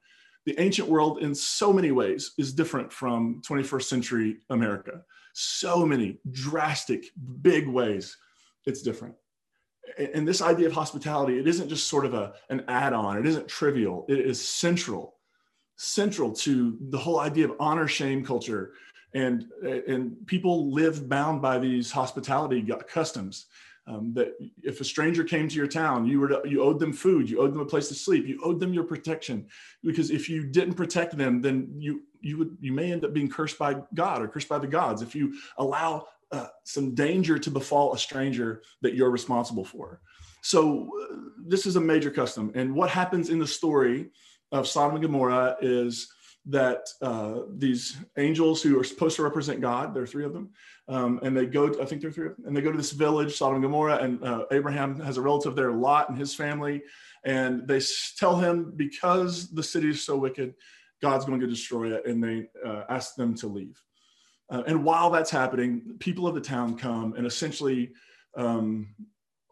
The 0.45 0.59
ancient 0.59 0.87
world, 0.87 1.19
in 1.23 1.33
so 1.33 1.73
many 1.73 1.91
ways, 1.91 2.33
is 2.37 2.53
different 2.53 2.91
from 2.91 3.41
21st 3.47 3.83
century 3.83 4.37
America. 4.49 5.01
So 5.33 5.85
many 5.85 6.19
drastic, 6.31 7.05
big 7.41 7.67
ways 7.67 8.17
it's 8.65 8.81
different. 8.81 9.15
And 9.97 10.27
this 10.27 10.41
idea 10.41 10.67
of 10.67 10.73
hospitality, 10.73 11.39
it 11.39 11.47
isn't 11.47 11.69
just 11.69 11.87
sort 11.87 12.05
of 12.05 12.13
a, 12.13 12.33
an 12.49 12.63
add 12.67 12.93
on, 12.93 13.17
it 13.17 13.25
isn't 13.25 13.47
trivial, 13.47 14.05
it 14.09 14.19
is 14.19 14.45
central, 14.45 15.15
central 15.75 16.33
to 16.33 16.77
the 16.89 16.97
whole 16.97 17.19
idea 17.19 17.45
of 17.45 17.53
honor 17.59 17.87
shame 17.87 18.25
culture 18.25 18.73
and 19.15 19.45
and 19.63 20.27
people 20.27 20.71
live 20.71 21.09
bound 21.09 21.41
by 21.41 21.57
these 21.57 21.91
hospitality 21.91 22.63
customs. 22.87 23.47
Um, 23.87 24.13
that 24.15 24.33
if 24.63 24.81
a 24.81 24.83
stranger 24.83 25.23
came 25.23 25.47
to 25.47 25.55
your 25.55 25.67
town, 25.67 26.07
you 26.07 26.19
were 26.19 26.27
to, 26.29 26.41
you 26.43 26.63
owed 26.63 26.79
them 26.79 26.91
food, 26.91 27.29
you 27.29 27.39
owed 27.39 27.53
them 27.53 27.61
a 27.61 27.65
place 27.65 27.87
to 27.89 27.93
sleep, 27.93 28.25
you 28.25 28.41
owed 28.43 28.59
them 28.59 28.73
your 28.73 28.83
protection. 28.83 29.45
Because 29.83 30.09
if 30.09 30.27
you 30.27 30.43
didn't 30.43 30.73
protect 30.73 31.15
them, 31.15 31.39
then 31.39 31.71
you 31.77 32.01
you 32.19 32.37
would 32.39 32.57
you 32.59 32.73
may 32.73 32.91
end 32.91 33.05
up 33.05 33.13
being 33.13 33.29
cursed 33.29 33.59
by 33.59 33.75
God 33.93 34.21
or 34.21 34.27
cursed 34.27 34.49
by 34.49 34.57
the 34.57 34.67
gods 34.67 35.01
if 35.01 35.15
you 35.15 35.35
allow 35.59 36.07
uh, 36.31 36.47
some 36.63 36.95
danger 36.95 37.37
to 37.37 37.51
befall 37.51 37.93
a 37.93 37.97
stranger 37.97 38.61
that 38.81 38.95
you're 38.95 39.11
responsible 39.11 39.65
for. 39.65 40.01
So 40.41 40.89
uh, 41.01 41.15
this 41.47 41.65
is 41.65 41.75
a 41.75 41.81
major 41.81 42.11
custom, 42.11 42.51
and 42.55 42.75
what 42.75 42.89
happens 42.89 43.29
in 43.29 43.39
the 43.39 43.47
story 43.47 44.09
of 44.51 44.67
Sodom 44.67 44.95
and 44.95 45.03
Gomorrah 45.03 45.57
is 45.61 46.07
that 46.47 46.87
uh, 47.01 47.39
these 47.57 47.97
angels 48.17 48.61
who 48.61 48.79
are 48.79 48.83
supposed 48.83 49.15
to 49.15 49.23
represent 49.23 49.61
God, 49.61 49.93
there 49.93 50.03
are 50.03 50.07
three 50.07 50.25
of 50.25 50.33
them, 50.33 50.49
um, 50.87 51.19
and 51.23 51.35
they 51.35 51.47
go, 51.47 51.69
to, 51.69 51.81
I 51.81 51.85
think 51.85 52.01
there 52.01 52.11
are 52.11 52.13
three 52.13 52.27
of 52.27 52.35
them, 52.35 52.45
and 52.45 52.55
they 52.55 52.61
go 52.61 52.71
to 52.71 52.77
this 52.77 52.91
village, 52.91 53.35
Sodom 53.35 53.55
and 53.55 53.63
Gomorrah, 53.63 53.97
and 53.97 54.23
uh, 54.23 54.45
Abraham 54.51 54.99
has 54.99 55.17
a 55.17 55.21
relative 55.21 55.55
there, 55.55 55.71
Lot, 55.71 56.09
and 56.09 56.17
his 56.17 56.35
family, 56.35 56.83
and 57.23 57.67
they 57.67 57.81
tell 58.17 58.37
him 58.37 58.73
because 58.75 59.49
the 59.49 59.63
city 59.63 59.89
is 59.89 60.05
so 60.05 60.15
wicked, 60.15 60.53
God's 61.01 61.25
going 61.25 61.39
to 61.39 61.47
destroy 61.47 61.95
it, 61.95 62.05
and 62.05 62.23
they 62.23 62.47
uh, 62.63 62.83
ask 62.89 63.15
them 63.15 63.33
to 63.35 63.47
leave. 63.47 63.81
Uh, 64.49 64.63
and 64.67 64.83
while 64.83 65.09
that's 65.09 65.31
happening, 65.31 65.95
people 65.99 66.27
of 66.27 66.35
the 66.35 66.41
town 66.41 66.77
come 66.77 67.13
and 67.13 67.25
essentially 67.25 67.91
um, 68.37 68.87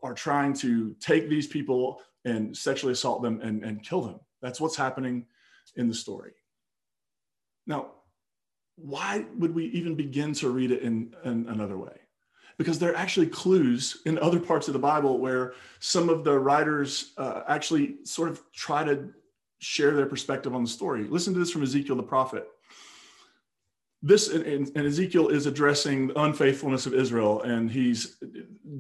are 0.04 0.14
trying 0.14 0.54
to 0.54 0.96
take 1.00 1.30
these 1.30 1.48
people 1.48 2.02
and 2.26 2.56
sexually 2.56 2.94
assault 2.94 3.22
them 3.22 3.42
and, 3.42 3.64
and 3.64 3.84
kill 3.84 4.02
them. 4.02 4.20
That's 4.42 4.62
what's 4.62 4.76
happening 4.76 5.26
in 5.76 5.88
the 5.88 5.96
story. 5.96 6.34
Now, 7.66 7.92
why 8.76 9.26
would 9.38 9.54
we 9.54 9.66
even 9.68 9.96
begin 9.96 10.34
to 10.34 10.50
read 10.50 10.72
it 10.72 10.82
in, 10.82 11.16
in 11.24 11.48
another 11.48 11.78
way? 11.78 11.98
Because 12.58 12.78
there 12.78 12.92
are 12.92 12.96
actually 12.96 13.28
clues 13.28 14.02
in 14.06 14.20
other 14.20 14.40
parts 14.40 14.68
of 14.68 14.74
the 14.74 14.80
Bible 14.80 15.18
where 15.18 15.54
some 15.80 16.10
of 16.10 16.24
the 16.24 16.38
writers 16.38 17.14
uh, 17.18 17.42
actually 17.48 17.98
sort 18.04 18.30
of 18.30 18.42
try 18.52 18.84
to 18.84 19.10
share 19.60 19.96
their 19.96 20.06
perspective 20.06 20.54
on 20.54 20.64
the 20.64 20.70
story. 20.70 21.06
Listen 21.06 21.34
to 21.34 21.40
this 21.40 21.52
from 21.52 21.64
Ezekiel 21.64 21.96
the 21.96 22.04
prophet. 22.04 22.48
This 24.05 24.27
and, 24.27 24.45
and, 24.45 24.86
Ezekiel 24.86 25.29
is 25.29 25.45
addressing 25.45 26.07
the 26.07 26.22
unfaithfulness 26.22 26.86
of 26.86 26.93
Israel, 26.93 27.41
and 27.43 27.72
he's 27.72 28.17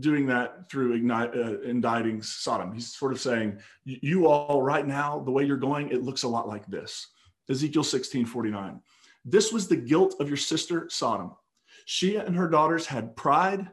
doing 0.01 0.25
that 0.25 0.69
through 0.69 0.93
ignite, 0.93 1.33
uh, 1.33 1.61
indicting 1.61 2.21
Sodom. 2.21 2.73
He's 2.73 2.93
sort 2.93 3.13
of 3.13 3.21
saying, 3.21 3.59
"You 3.85 4.27
all 4.27 4.61
right 4.61 4.85
now, 4.85 5.19
the 5.19 5.31
way 5.31 5.45
you're 5.45 5.55
going, 5.55 5.89
it 5.91 6.03
looks 6.03 6.23
a 6.23 6.27
lot 6.27 6.49
like 6.49 6.67
this." 6.67 7.07
Ezekiel 7.49 7.85
16, 7.85 8.25
49. 8.25 8.81
This 9.23 9.53
was 9.53 9.69
the 9.69 9.77
guilt 9.77 10.15
of 10.19 10.27
your 10.27 10.37
sister 10.37 10.89
Sodom. 10.89 11.31
She 11.85 12.17
and 12.17 12.35
her 12.35 12.49
daughters 12.49 12.85
had 12.85 13.15
pride, 13.15 13.69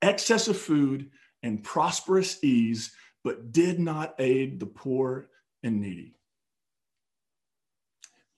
excess 0.00 0.48
of 0.48 0.56
food, 0.56 1.10
and 1.42 1.62
prosperous 1.62 2.42
ease, 2.42 2.94
but 3.22 3.52
did 3.52 3.78
not 3.78 4.14
aid 4.18 4.58
the 4.58 4.66
poor 4.66 5.28
and 5.62 5.78
needy. 5.82 6.14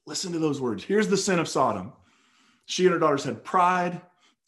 Listen 0.07 0.33
to 0.33 0.41
those 0.41 0.61
words. 0.61 0.83
Here's 0.83 1.07
the 1.07 1.17
sin 1.17 1.39
of 1.39 1.47
Sodom 1.47 1.93
she 2.73 2.87
and 2.87 2.95
her 2.95 2.99
daughters 2.99 3.25
had 3.25 3.45
pride, 3.45 4.01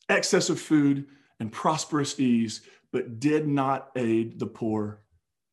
excess 0.09 0.49
of 0.49 0.59
food, 0.59 1.05
and 1.41 1.53
prosperous 1.53 2.19
ease, 2.19 2.63
but 2.91 3.21
did 3.21 3.47
not 3.47 3.91
aid 3.97 4.39
the 4.39 4.47
poor 4.47 5.03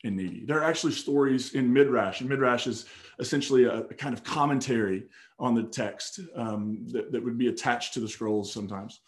and 0.05 0.15
needy. 0.15 0.45
There 0.45 0.57
are 0.57 0.63
actually 0.63 0.93
stories 0.93 1.53
in 1.53 1.73
Midrash, 1.73 2.21
and 2.21 2.29
Midrash 2.29 2.67
is 2.67 2.85
essentially 3.19 3.65
a, 3.65 3.79
a 3.79 3.93
kind 3.93 4.13
of 4.13 4.23
commentary 4.23 5.03
on 5.37 5.53
the 5.53 5.63
text 5.63 6.21
um, 6.33 6.87
that, 6.93 7.11
that, 7.11 7.21
would 7.21 7.37
be 7.37 7.49
attached 7.49 7.93
to 7.95 7.99
the 7.99 8.07
scrolls 8.07 8.53
sometimes. 8.53 9.01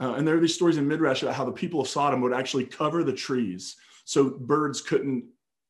Uh, 0.00 0.14
and 0.14 0.26
there 0.26 0.36
are 0.36 0.40
these 0.40 0.56
stories 0.56 0.76
in 0.76 0.88
Midrash 0.88 1.22
about 1.22 1.36
how 1.36 1.44
the 1.44 1.52
people 1.52 1.80
of 1.80 1.86
Sodom 1.86 2.20
would 2.20 2.34
actually 2.34 2.64
cover 2.64 3.04
the 3.04 3.12
trees 3.12 3.76
so 4.04 4.28
birds 4.28 4.80
couldn't 4.80 5.24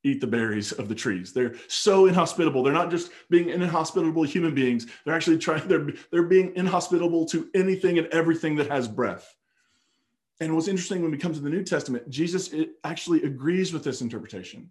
eat 0.05 0.21
the 0.21 0.27
berries 0.27 0.71
of 0.73 0.89
the 0.89 0.95
trees. 0.95 1.33
They're 1.33 1.55
so 1.67 2.07
inhospitable. 2.07 2.63
They're 2.63 2.73
not 2.73 2.91
just 2.91 3.11
being 3.31 3.49
inhospitable 3.49 4.23
human 4.23 4.55
beings. 4.55 4.87
They're 5.05 5.15
actually 5.15 5.39
trying, 5.39 5.67
they're, 5.67 5.89
they're 6.13 6.23
being 6.23 6.53
inhospitable 6.55 7.27
to 7.27 7.49
anything 7.55 7.99
and 7.99 8.07
everything 8.09 8.55
that 8.57 8.71
has 8.71 8.87
breath. 8.87 9.35
And 10.41 10.55
what's 10.55 10.69
interesting 10.69 11.01
when 11.01 11.11
we 11.11 11.19
come 11.19 11.33
to 11.33 11.41
the 11.41 11.51
New 11.51 11.65
Testament, 11.65 12.09
Jesus 12.11 12.55
actually 12.85 13.23
agrees 13.23 13.73
with 13.73 13.83
this 13.83 14.03
interpretation. 14.03 14.71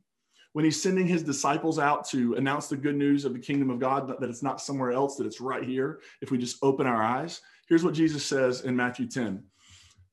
When 0.51 0.65
he's 0.65 0.81
sending 0.81 1.07
his 1.07 1.23
disciples 1.23 1.79
out 1.79 2.07
to 2.09 2.35
announce 2.35 2.67
the 2.67 2.77
good 2.77 2.95
news 2.95 3.25
of 3.25 3.33
the 3.33 3.39
kingdom 3.39 3.71
of 3.71 3.79
God, 3.79 4.07
that 4.07 4.29
it's 4.29 4.43
not 4.43 4.61
somewhere 4.61 4.91
else, 4.91 5.15
that 5.15 5.25
it's 5.25 5.41
right 5.41 5.63
here, 5.63 6.01
if 6.21 6.29
we 6.29 6.37
just 6.37 6.57
open 6.61 6.85
our 6.85 7.01
eyes, 7.01 7.41
here's 7.67 7.83
what 7.83 7.95
Jesus 7.95 8.23
says 8.23 8.61
in 8.61 8.75
Matthew 8.75 9.07
10 9.07 9.43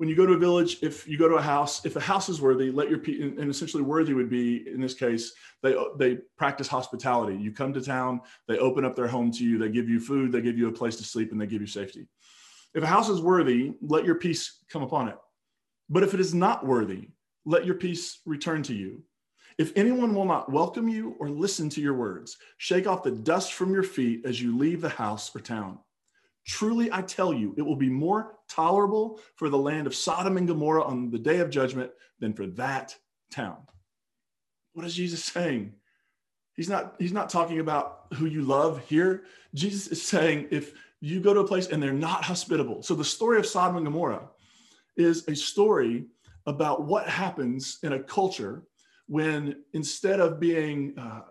when 0.01 0.09
you 0.09 0.17
go 0.17 0.25
to 0.25 0.33
a 0.33 0.39
village, 0.39 0.79
if 0.81 1.07
you 1.07 1.19
go 1.19 1.29
to 1.29 1.35
a 1.35 1.43
house, 1.43 1.85
if 1.85 1.95
a 1.95 2.01
house 2.01 2.31
is 2.31 2.41
worthy, 2.41 2.71
let 2.71 2.89
your 2.89 3.01
people, 3.01 3.39
and 3.39 3.51
essentially 3.51 3.83
worthy 3.83 4.15
would 4.15 4.31
be, 4.31 4.67
in 4.67 4.81
this 4.81 4.95
case, 4.95 5.35
they, 5.63 5.77
they 5.99 6.17
practice 6.39 6.69
hospitality. 6.69 7.37
You 7.37 7.53
come 7.53 7.75
to 7.75 7.83
town, 7.83 8.23
they 8.49 8.57
open 8.57 8.87
up 8.87 8.97
their 8.97 9.09
home 9.09 9.31
to 9.33 9.45
you, 9.45 9.59
they 9.59 9.69
give 9.69 9.91
you 9.91 10.01
food, 10.01 10.33
they 10.33 10.41
give 10.41 10.57
you 10.57 10.69
a 10.69 10.73
place 10.73 10.97
to 10.97 11.05
sleep, 11.05 11.33
and 11.33 11.39
they 11.39 11.47
give 11.47 11.61
you 11.61 11.67
safety. 11.67 12.09
If 12.73 12.83
a 12.83 12.87
house 12.87 13.11
is 13.11 13.21
worthy, 13.21 13.75
let 13.83 14.07
your 14.07 14.15
peace 14.15 14.65
come 14.73 14.83
upon 14.83 15.09
it. 15.09 15.19
But 15.91 16.03
if 16.03 16.15
it 16.15 16.21
is 16.21 16.33
not 16.33 16.67
worthy, 16.67 17.11
let 17.45 17.67
your 17.67 17.75
peace 17.75 18.21
return 18.25 18.63
to 18.63 18.75
you. 18.75 19.03
If 19.59 19.71
anyone 19.77 20.15
will 20.15 20.25
not 20.25 20.51
welcome 20.51 20.89
you 20.89 21.15
or 21.21 21.29
listen 21.29 21.69
to 21.69 21.83
your 21.83 21.93
words, 21.93 22.39
shake 22.57 22.87
off 22.87 23.03
the 23.03 23.11
dust 23.11 23.53
from 23.53 23.75
your 23.75 23.83
feet 23.83 24.25
as 24.25 24.41
you 24.41 24.57
leave 24.57 24.81
the 24.81 24.89
house 24.89 25.31
or 25.37 25.41
town. 25.41 25.79
Truly, 26.47 26.91
I 26.93 27.03
tell 27.03 27.33
you, 27.33 27.55
it 27.57 27.63
will 27.63 27.77
be 27.77 27.89
more 27.89 28.39
tolerable 28.49 29.21
for 29.37 29.49
the 29.49 29.59
land 29.59 29.87
of 29.87 29.95
Sodom 29.95 30.37
and 30.37 30.49
Gomorrah 30.49 30.85
on 30.85 31.11
the 31.11 31.19
day 31.19 31.39
of 31.39 31.51
judgment 31.51 31.91
than 32.19 32.33
for 32.33 32.47
that 32.47 32.97
town. 33.31 33.59
What 34.73 34.87
is 34.87 34.95
Jesus 34.95 35.25
saying? 35.25 35.75
He's 36.55 36.69
not, 36.69 36.97
he's 36.99 37.13
not 37.13 37.31
talking 37.31 37.61
about 37.61 38.07
who 38.15 38.27
you 38.27 38.43
love 38.43 38.85
here. 38.87 39.25
Jesus 39.55 39.89
is 39.89 40.03
saying 40.03 40.49
if 40.51 40.75
you 41.01 41.21
go 41.21 41.33
to 41.33 41.41
a 41.41 41.47
place 41.47 41.69
and 41.69 41.83
they're 41.83 41.93
not 41.93 42.25
hospitable. 42.25 42.83
So 42.83 42.95
the 42.95 43.05
story 43.05 43.39
of 43.39 43.47
Sodom 43.47 43.77
and 43.77 43.87
Gomorrah 43.87 44.29
is 44.97 45.27
a 45.29 45.35
story 45.35 46.07
about 46.47 46.85
what 46.85 47.09
happens 47.09 47.79
in 47.83 47.95
a 47.95 48.03
culture 48.03 48.65
when 49.07 49.63
instead 49.73 50.21
of 50.21 50.39
being 50.39 50.95
uh, 50.99 51.23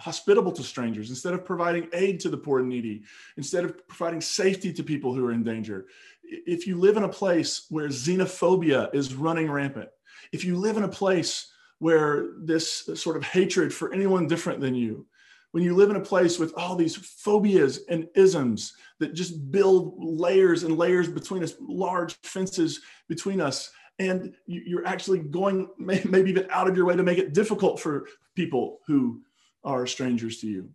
hospitable 0.00 0.52
to 0.52 0.62
strangers, 0.62 1.10
instead 1.10 1.34
of 1.34 1.44
providing 1.44 1.88
aid 1.92 2.20
to 2.20 2.28
the 2.28 2.36
poor 2.36 2.60
and 2.60 2.68
needy, 2.68 3.02
instead 3.36 3.64
of 3.64 3.86
providing 3.88 4.20
safety 4.20 4.72
to 4.72 4.82
people 4.82 5.12
who 5.12 5.24
are 5.26 5.32
in 5.32 5.42
danger. 5.42 5.86
If 6.22 6.66
you 6.66 6.78
live 6.78 6.96
in 6.96 7.04
a 7.04 7.08
place 7.08 7.66
where 7.70 7.88
xenophobia 7.88 8.94
is 8.94 9.14
running 9.14 9.50
rampant, 9.50 9.88
if 10.32 10.44
you 10.44 10.56
live 10.56 10.76
in 10.76 10.84
a 10.84 10.88
place 10.88 11.50
where 11.78 12.28
this 12.38 12.88
sort 12.94 13.16
of 13.16 13.24
hatred 13.24 13.72
for 13.72 13.92
anyone 13.92 14.26
different 14.26 14.60
than 14.60 14.74
you, 14.74 15.06
when 15.52 15.64
you 15.64 15.74
live 15.74 15.90
in 15.90 15.96
a 15.96 16.00
place 16.00 16.38
with 16.38 16.52
all 16.56 16.76
these 16.76 16.94
phobias 16.94 17.80
and 17.88 18.06
isms 18.14 18.74
that 18.98 19.14
just 19.14 19.50
build 19.50 19.94
layers 19.96 20.62
and 20.62 20.76
layers 20.76 21.08
between 21.08 21.42
us, 21.42 21.54
large 21.60 22.14
fences 22.22 22.80
between 23.08 23.40
us, 23.40 23.70
and 23.98 24.34
you're 24.46 24.86
actually 24.86 25.18
going 25.18 25.68
maybe 25.78 26.30
even 26.30 26.46
out 26.50 26.68
of 26.68 26.76
your 26.76 26.84
way 26.84 26.94
to 26.94 27.02
make 27.02 27.18
it 27.18 27.32
difficult 27.32 27.80
for 27.80 28.06
people 28.36 28.78
who 28.86 29.22
are 29.64 29.86
strangers 29.86 30.38
to 30.40 30.46
you. 30.46 30.70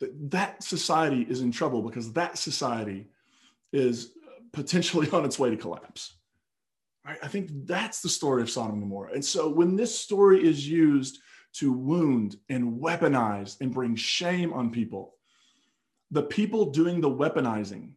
That, 0.00 0.30
that 0.30 0.62
society 0.62 1.22
is 1.22 1.40
in 1.40 1.50
trouble 1.50 1.82
because 1.82 2.12
that 2.12 2.38
society 2.38 3.08
is 3.72 4.12
potentially 4.52 5.10
on 5.12 5.24
its 5.24 5.38
way 5.38 5.50
to 5.50 5.56
collapse. 5.56 6.14
Right? 7.04 7.18
I 7.22 7.28
think 7.28 7.50
that's 7.66 8.00
the 8.00 8.08
story 8.08 8.42
of 8.42 8.50
Sodom 8.50 8.74
and 8.74 8.82
Gomorrah. 8.82 9.12
And 9.14 9.24
so 9.24 9.48
when 9.48 9.76
this 9.76 9.98
story 9.98 10.46
is 10.46 10.68
used 10.68 11.18
to 11.54 11.72
wound 11.72 12.36
and 12.48 12.80
weaponize 12.80 13.60
and 13.60 13.72
bring 13.72 13.96
shame 13.96 14.52
on 14.52 14.70
people, 14.70 15.14
the 16.10 16.22
people 16.22 16.70
doing 16.70 17.00
the 17.00 17.10
weaponizing 17.10 17.92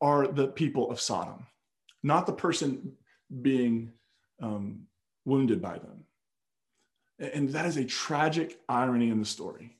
are 0.00 0.26
the 0.26 0.48
people 0.48 0.90
of 0.90 1.00
Sodom, 1.00 1.46
not 2.02 2.26
the 2.26 2.32
person 2.32 2.92
being 3.42 3.92
um, 4.40 4.82
wounded 5.24 5.60
by 5.60 5.78
them. 5.78 6.04
And 7.18 7.48
that 7.50 7.66
is 7.66 7.76
a 7.76 7.84
tragic 7.84 8.60
irony 8.68 9.10
in 9.10 9.18
the 9.18 9.26
story 9.26 9.76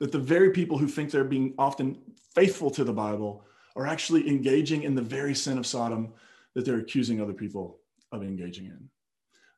that 0.00 0.12
the 0.12 0.18
very 0.18 0.50
people 0.50 0.78
who 0.78 0.88
think 0.88 1.10
they're 1.10 1.24
being 1.24 1.54
often 1.58 1.98
faithful 2.34 2.70
to 2.70 2.84
the 2.84 2.92
Bible 2.92 3.44
are 3.76 3.86
actually 3.86 4.28
engaging 4.28 4.82
in 4.82 4.94
the 4.94 5.02
very 5.02 5.34
sin 5.34 5.58
of 5.58 5.66
Sodom 5.66 6.12
that 6.54 6.64
they're 6.64 6.78
accusing 6.78 7.20
other 7.20 7.32
people 7.32 7.80
of 8.12 8.22
engaging 8.22 8.66
in. 8.66 8.88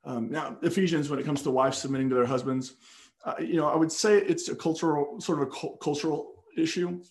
Um, 0.04 0.30
now, 0.30 0.56
Ephesians, 0.62 1.10
when 1.10 1.18
it 1.18 1.26
comes 1.26 1.42
to 1.42 1.50
wives 1.50 1.78
submitting 1.78 2.08
to 2.10 2.14
their 2.14 2.26
husbands, 2.26 2.74
uh, 3.24 3.34
you 3.40 3.56
know, 3.56 3.66
I 3.66 3.76
would 3.76 3.90
say 3.90 4.18
it's 4.18 4.48
a 4.48 4.54
cultural, 4.54 5.20
sort 5.20 5.42
of 5.42 5.48
a 5.48 5.50
cu- 5.50 5.76
cultural 5.78 6.44
issue, 6.56 7.02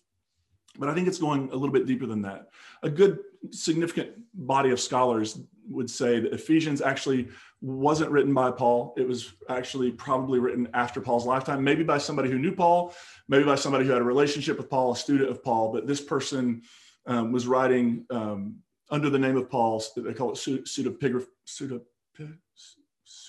but 0.78 0.90
I 0.90 0.94
think 0.94 1.08
it's 1.08 1.18
going 1.18 1.50
a 1.52 1.56
little 1.56 1.72
bit 1.72 1.86
deeper 1.86 2.06
than 2.06 2.22
that. 2.24 2.50
A 2.84 2.90
good, 2.90 3.20
significant 3.52 4.12
body 4.34 4.72
of 4.72 4.80
scholars 4.80 5.40
would 5.70 5.90
say 5.90 6.20
that 6.20 6.34
Ephesians 6.34 6.82
actually 6.82 7.30
wasn't 7.62 8.12
written 8.12 8.34
by 8.34 8.52
Paul. 8.52 8.94
It 8.98 9.08
was 9.08 9.34
actually 9.50 9.92
probably 9.92 10.40
written 10.40 10.68
after 10.74 11.02
Paul's 11.02 11.26
lifetime, 11.26 11.64
maybe 11.64 11.84
by 11.84 11.98
somebody 11.98 12.30
who 12.30 12.38
knew 12.38 12.54
Paul, 12.54 12.94
maybe 13.28 13.44
by 13.44 13.56
somebody 13.56 13.86
who 13.86 13.92
had 13.92 14.02
a 14.02 14.06
relationship 14.06 14.58
with 14.58 14.70
Paul, 14.70 14.92
a 14.92 14.96
student 14.96 15.30
of 15.30 15.44
Paul. 15.44 15.72
But 15.74 15.88
this 15.88 16.02
person 16.02 16.62
um, 17.08 17.32
was 17.32 17.48
writing 17.48 18.06
um, 18.10 18.58
under 18.90 19.10
the 19.10 19.20
name 19.20 19.38
of 19.38 19.50
Paul. 19.50 19.84
They 19.96 20.14
call 20.14 20.32
it 20.32 20.36
pseudepigrapha. 20.36 21.82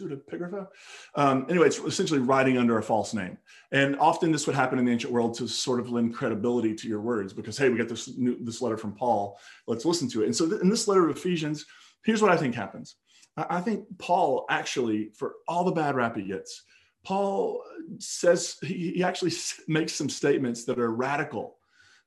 Pseudepigrapha. 0.00 0.68
Um, 1.14 1.46
anyway, 1.48 1.66
it's 1.66 1.78
essentially 1.78 2.20
writing 2.20 2.58
under 2.58 2.78
a 2.78 2.82
false 2.82 3.14
name. 3.14 3.38
And 3.72 3.98
often 3.98 4.32
this 4.32 4.46
would 4.46 4.56
happen 4.56 4.78
in 4.78 4.84
the 4.84 4.92
ancient 4.92 5.12
world 5.12 5.34
to 5.38 5.48
sort 5.48 5.80
of 5.80 5.90
lend 5.90 6.14
credibility 6.14 6.74
to 6.74 6.88
your 6.88 7.00
words 7.00 7.32
because, 7.32 7.56
hey, 7.56 7.68
we 7.68 7.78
got 7.78 7.88
this 7.88 8.16
new, 8.16 8.36
this 8.44 8.62
letter 8.62 8.76
from 8.76 8.94
Paul. 8.94 9.38
Let's 9.66 9.84
listen 9.84 10.08
to 10.10 10.22
it. 10.22 10.26
And 10.26 10.36
so 10.36 10.48
th- 10.48 10.60
in 10.60 10.68
this 10.68 10.88
letter 10.88 11.08
of 11.08 11.16
Ephesians, 11.16 11.66
here's 12.04 12.22
what 12.22 12.30
I 12.30 12.36
think 12.36 12.54
happens. 12.54 12.96
I 13.36 13.60
think 13.60 13.84
Paul 13.98 14.46
actually, 14.48 15.10
for 15.10 15.34
all 15.46 15.64
the 15.64 15.72
bad 15.72 15.94
rap 15.94 16.16
he 16.16 16.22
gets, 16.22 16.62
Paul 17.04 17.62
says 17.98 18.56
he, 18.62 19.04
actually 19.04 19.32
makes 19.68 19.92
some 19.92 20.08
statements 20.08 20.64
that 20.64 20.78
are 20.78 20.90
radical, 20.90 21.55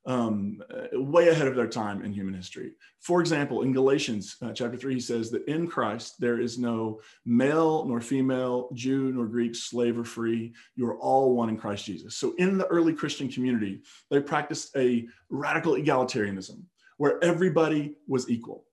um, 0.06 0.62
way 0.94 1.28
ahead 1.28 1.48
of 1.48 1.56
their 1.56 1.68
time 1.68 2.04
in 2.04 2.14
human 2.14 2.34
history. 2.34 2.72
For 3.00 3.22
example, 3.22 3.62
in 3.62 3.74
Galatians 3.74 4.38
uh, 4.42 4.52
chapter 4.54 4.78
3, 4.78 4.96
he 4.96 5.00
says 5.00 5.30
that 5.32 5.46
in 5.48 5.68
Christ 5.68 6.16
there 6.20 6.40
is 6.40 6.58
no 6.58 7.02
male 7.26 7.86
nor 7.86 8.02
female, 8.02 8.70
Jew 8.74 9.12
nor 9.12 9.28
Greek, 9.28 9.56
slave 9.56 9.98
or 9.98 10.04
free. 10.04 10.54
You 10.76 10.88
are 10.88 10.98
all 10.98 11.36
one 11.36 11.50
in 11.50 11.58
Christ 11.58 11.86
Jesus. 11.86 12.16
So 12.16 12.34
in 12.38 12.58
the 12.58 12.68
early 12.68 12.94
Christian 12.94 13.30
community, 13.30 13.82
they 14.10 14.22
practiced 14.22 14.76
a 14.76 15.08
radical 15.30 15.74
egalitarianism 15.74 16.64
where 16.98 17.24
everybody 17.24 17.96
was 18.08 18.30
equal 18.30 18.66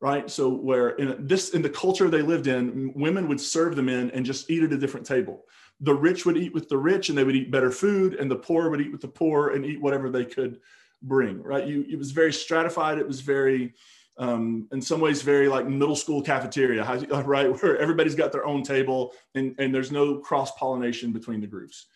right? 0.00 0.30
So 0.30 0.48
where 0.48 0.90
in 0.90 1.26
this 1.26 1.50
in 1.50 1.62
the 1.62 1.70
culture 1.70 2.08
they 2.08 2.22
lived 2.22 2.46
in, 2.46 2.92
women 2.94 3.28
would 3.28 3.40
serve 3.40 3.74
the 3.74 3.82
men 3.82 4.10
and 4.12 4.24
just 4.24 4.48
eat 4.50 4.62
at 4.62 4.72
a 4.72 4.78
different 4.78 5.06
table. 5.06 5.44
The 5.80 5.94
rich 5.94 6.26
would 6.26 6.36
eat 6.36 6.52
with 6.52 6.68
the 6.68 6.78
rich 6.78 7.08
and 7.08 7.16
they 7.16 7.24
would 7.24 7.36
eat 7.36 7.50
better 7.50 7.70
food, 7.70 8.14
and 8.14 8.30
the 8.30 8.36
poor 8.36 8.70
would 8.70 8.80
eat 8.80 8.92
with 8.92 9.00
the 9.00 9.08
poor 9.08 9.50
and 9.50 9.64
eat 9.64 9.80
whatever 9.80 10.10
they 10.10 10.24
could 10.24 10.60
bring. 11.02 11.42
Right? 11.42 11.66
You 11.66 11.86
it 11.88 11.98
was 11.98 12.10
very 12.10 12.32
stratified. 12.32 12.98
It 12.98 13.06
was 13.06 13.20
very 13.20 13.74
um, 14.18 14.66
in 14.72 14.82
some 14.82 15.00
ways 15.00 15.22
very 15.22 15.48
like 15.48 15.66
middle 15.66 15.96
school 15.96 16.22
cafeteria, 16.22 16.84
right? 17.24 17.62
Where 17.62 17.78
everybody's 17.78 18.16
got 18.16 18.32
their 18.32 18.44
own 18.44 18.62
table 18.62 19.12
and, 19.34 19.54
and 19.58 19.74
there's 19.74 19.92
no 19.92 20.18
cross 20.18 20.50
pollination 20.52 21.12
between 21.12 21.40
the 21.40 21.46
groups. 21.46 21.86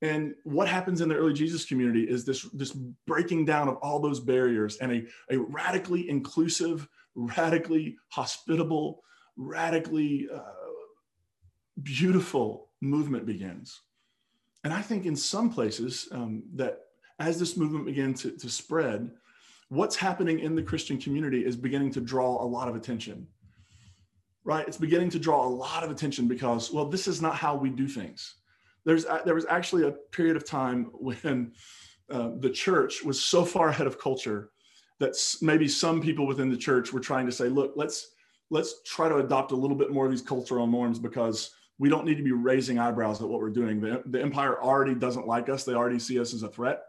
And 0.00 0.34
what 0.44 0.68
happens 0.68 1.00
in 1.00 1.08
the 1.08 1.16
early 1.16 1.32
Jesus 1.32 1.64
community 1.64 2.04
is 2.04 2.24
this, 2.24 2.42
this 2.52 2.70
breaking 3.06 3.46
down 3.46 3.68
of 3.68 3.76
all 3.76 3.98
those 3.98 4.20
barriers 4.20 4.76
and 4.76 4.92
a, 4.92 5.34
a 5.34 5.38
radically 5.38 6.08
inclusive, 6.08 6.88
radically 7.16 7.96
hospitable, 8.10 9.02
radically 9.36 10.28
uh, 10.32 10.40
beautiful 11.82 12.67
movement 12.80 13.26
begins. 13.26 13.80
And 14.64 14.72
I 14.72 14.82
think 14.82 15.06
in 15.06 15.16
some 15.16 15.50
places 15.50 16.08
um, 16.12 16.42
that 16.54 16.80
as 17.18 17.38
this 17.38 17.56
movement 17.56 17.86
began 17.86 18.14
to, 18.14 18.30
to 18.32 18.48
spread, 18.48 19.10
what's 19.68 19.96
happening 19.96 20.40
in 20.40 20.54
the 20.54 20.62
Christian 20.62 20.98
community 20.98 21.44
is 21.44 21.56
beginning 21.56 21.92
to 21.92 22.00
draw 22.00 22.42
a 22.42 22.46
lot 22.46 22.68
of 22.68 22.76
attention. 22.76 23.26
Right? 24.44 24.66
It's 24.66 24.78
beginning 24.78 25.10
to 25.10 25.18
draw 25.18 25.46
a 25.46 25.48
lot 25.48 25.84
of 25.84 25.90
attention 25.90 26.26
because, 26.26 26.72
well, 26.72 26.86
this 26.86 27.06
is 27.06 27.20
not 27.20 27.34
how 27.34 27.54
we 27.54 27.70
do 27.70 27.86
things. 27.86 28.36
There's, 28.84 29.04
there 29.24 29.34
was 29.34 29.46
actually 29.46 29.86
a 29.86 29.90
period 29.90 30.36
of 30.36 30.46
time 30.46 30.90
when 30.94 31.52
uh, 32.10 32.30
the 32.38 32.48
church 32.48 33.04
was 33.04 33.20
so 33.22 33.44
far 33.44 33.68
ahead 33.68 33.86
of 33.86 34.00
culture 34.00 34.50
that 34.98 35.14
maybe 35.42 35.68
some 35.68 36.00
people 36.00 36.26
within 36.26 36.48
the 36.48 36.56
church 36.56 36.92
were 36.92 37.00
trying 37.00 37.26
to 37.26 37.32
say, 37.32 37.48
look, 37.48 37.72
let's 37.76 38.14
let's 38.50 38.82
try 38.84 39.08
to 39.08 39.16
adopt 39.16 39.52
a 39.52 39.56
little 39.56 39.76
bit 39.76 39.90
more 39.90 40.06
of 40.06 40.10
these 40.10 40.22
cultural 40.22 40.66
norms 40.66 40.98
because 40.98 41.50
we 41.78 41.88
don't 41.88 42.04
need 42.04 42.16
to 42.16 42.22
be 42.22 42.32
raising 42.32 42.78
eyebrows 42.78 43.20
at 43.22 43.28
what 43.28 43.40
we're 43.40 43.50
doing. 43.50 43.80
The, 43.80 44.02
the 44.06 44.20
empire 44.20 44.60
already 44.62 44.94
doesn't 44.94 45.26
like 45.26 45.48
us; 45.48 45.64
they 45.64 45.74
already 45.74 45.98
see 45.98 46.18
us 46.18 46.34
as 46.34 46.42
a 46.42 46.48
threat. 46.48 46.82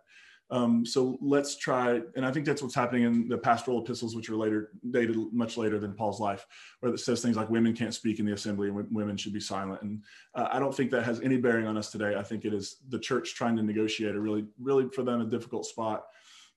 Um, 0.52 0.84
so 0.84 1.18
let's 1.22 1.58
try, 1.58 2.02
and 2.16 2.26
I 2.26 2.32
think 2.32 2.46
that's 2.46 2.64
what's 2.64 2.74
happening 2.74 3.04
in 3.04 3.28
the 3.28 3.38
pastoral 3.38 3.84
epistles, 3.84 4.16
which 4.16 4.30
are 4.30 4.36
later 4.36 4.72
dated 4.90 5.16
much 5.32 5.58
later 5.58 5.78
than 5.78 5.94
Paul's 5.94 6.20
life, 6.20 6.48
where 6.80 6.92
it 6.92 7.00
says 7.00 7.22
things 7.22 7.38
like 7.38 7.50
women 7.52 7.76
can't 7.76 7.94
speak 7.94 8.20
in 8.20 8.26
the 8.26 8.34
assembly 8.34 8.70
and 8.70 8.88
women 8.90 9.16
should 9.16 9.34
be 9.34 9.40
silent. 9.40 9.82
And 9.84 10.04
uh, 10.34 10.48
I 10.52 10.58
don't 10.58 10.76
think 10.76 10.90
that 10.92 11.04
has 11.04 11.22
any 11.22 11.38
bearing 11.38 11.68
on 11.68 11.78
us 11.78 11.92
today. 11.92 12.16
I 12.16 12.24
think 12.24 12.46
it 12.46 12.54
is 12.54 12.78
the 12.90 12.98
church 12.98 13.36
trying 13.36 13.58
to 13.58 13.64
negotiate 13.64 14.16
a 14.16 14.20
really, 14.20 14.46
really 14.60 14.90
for 14.90 15.04
them 15.04 15.22
a 15.22 15.26
difficult 15.26 15.68
spot 15.68 16.06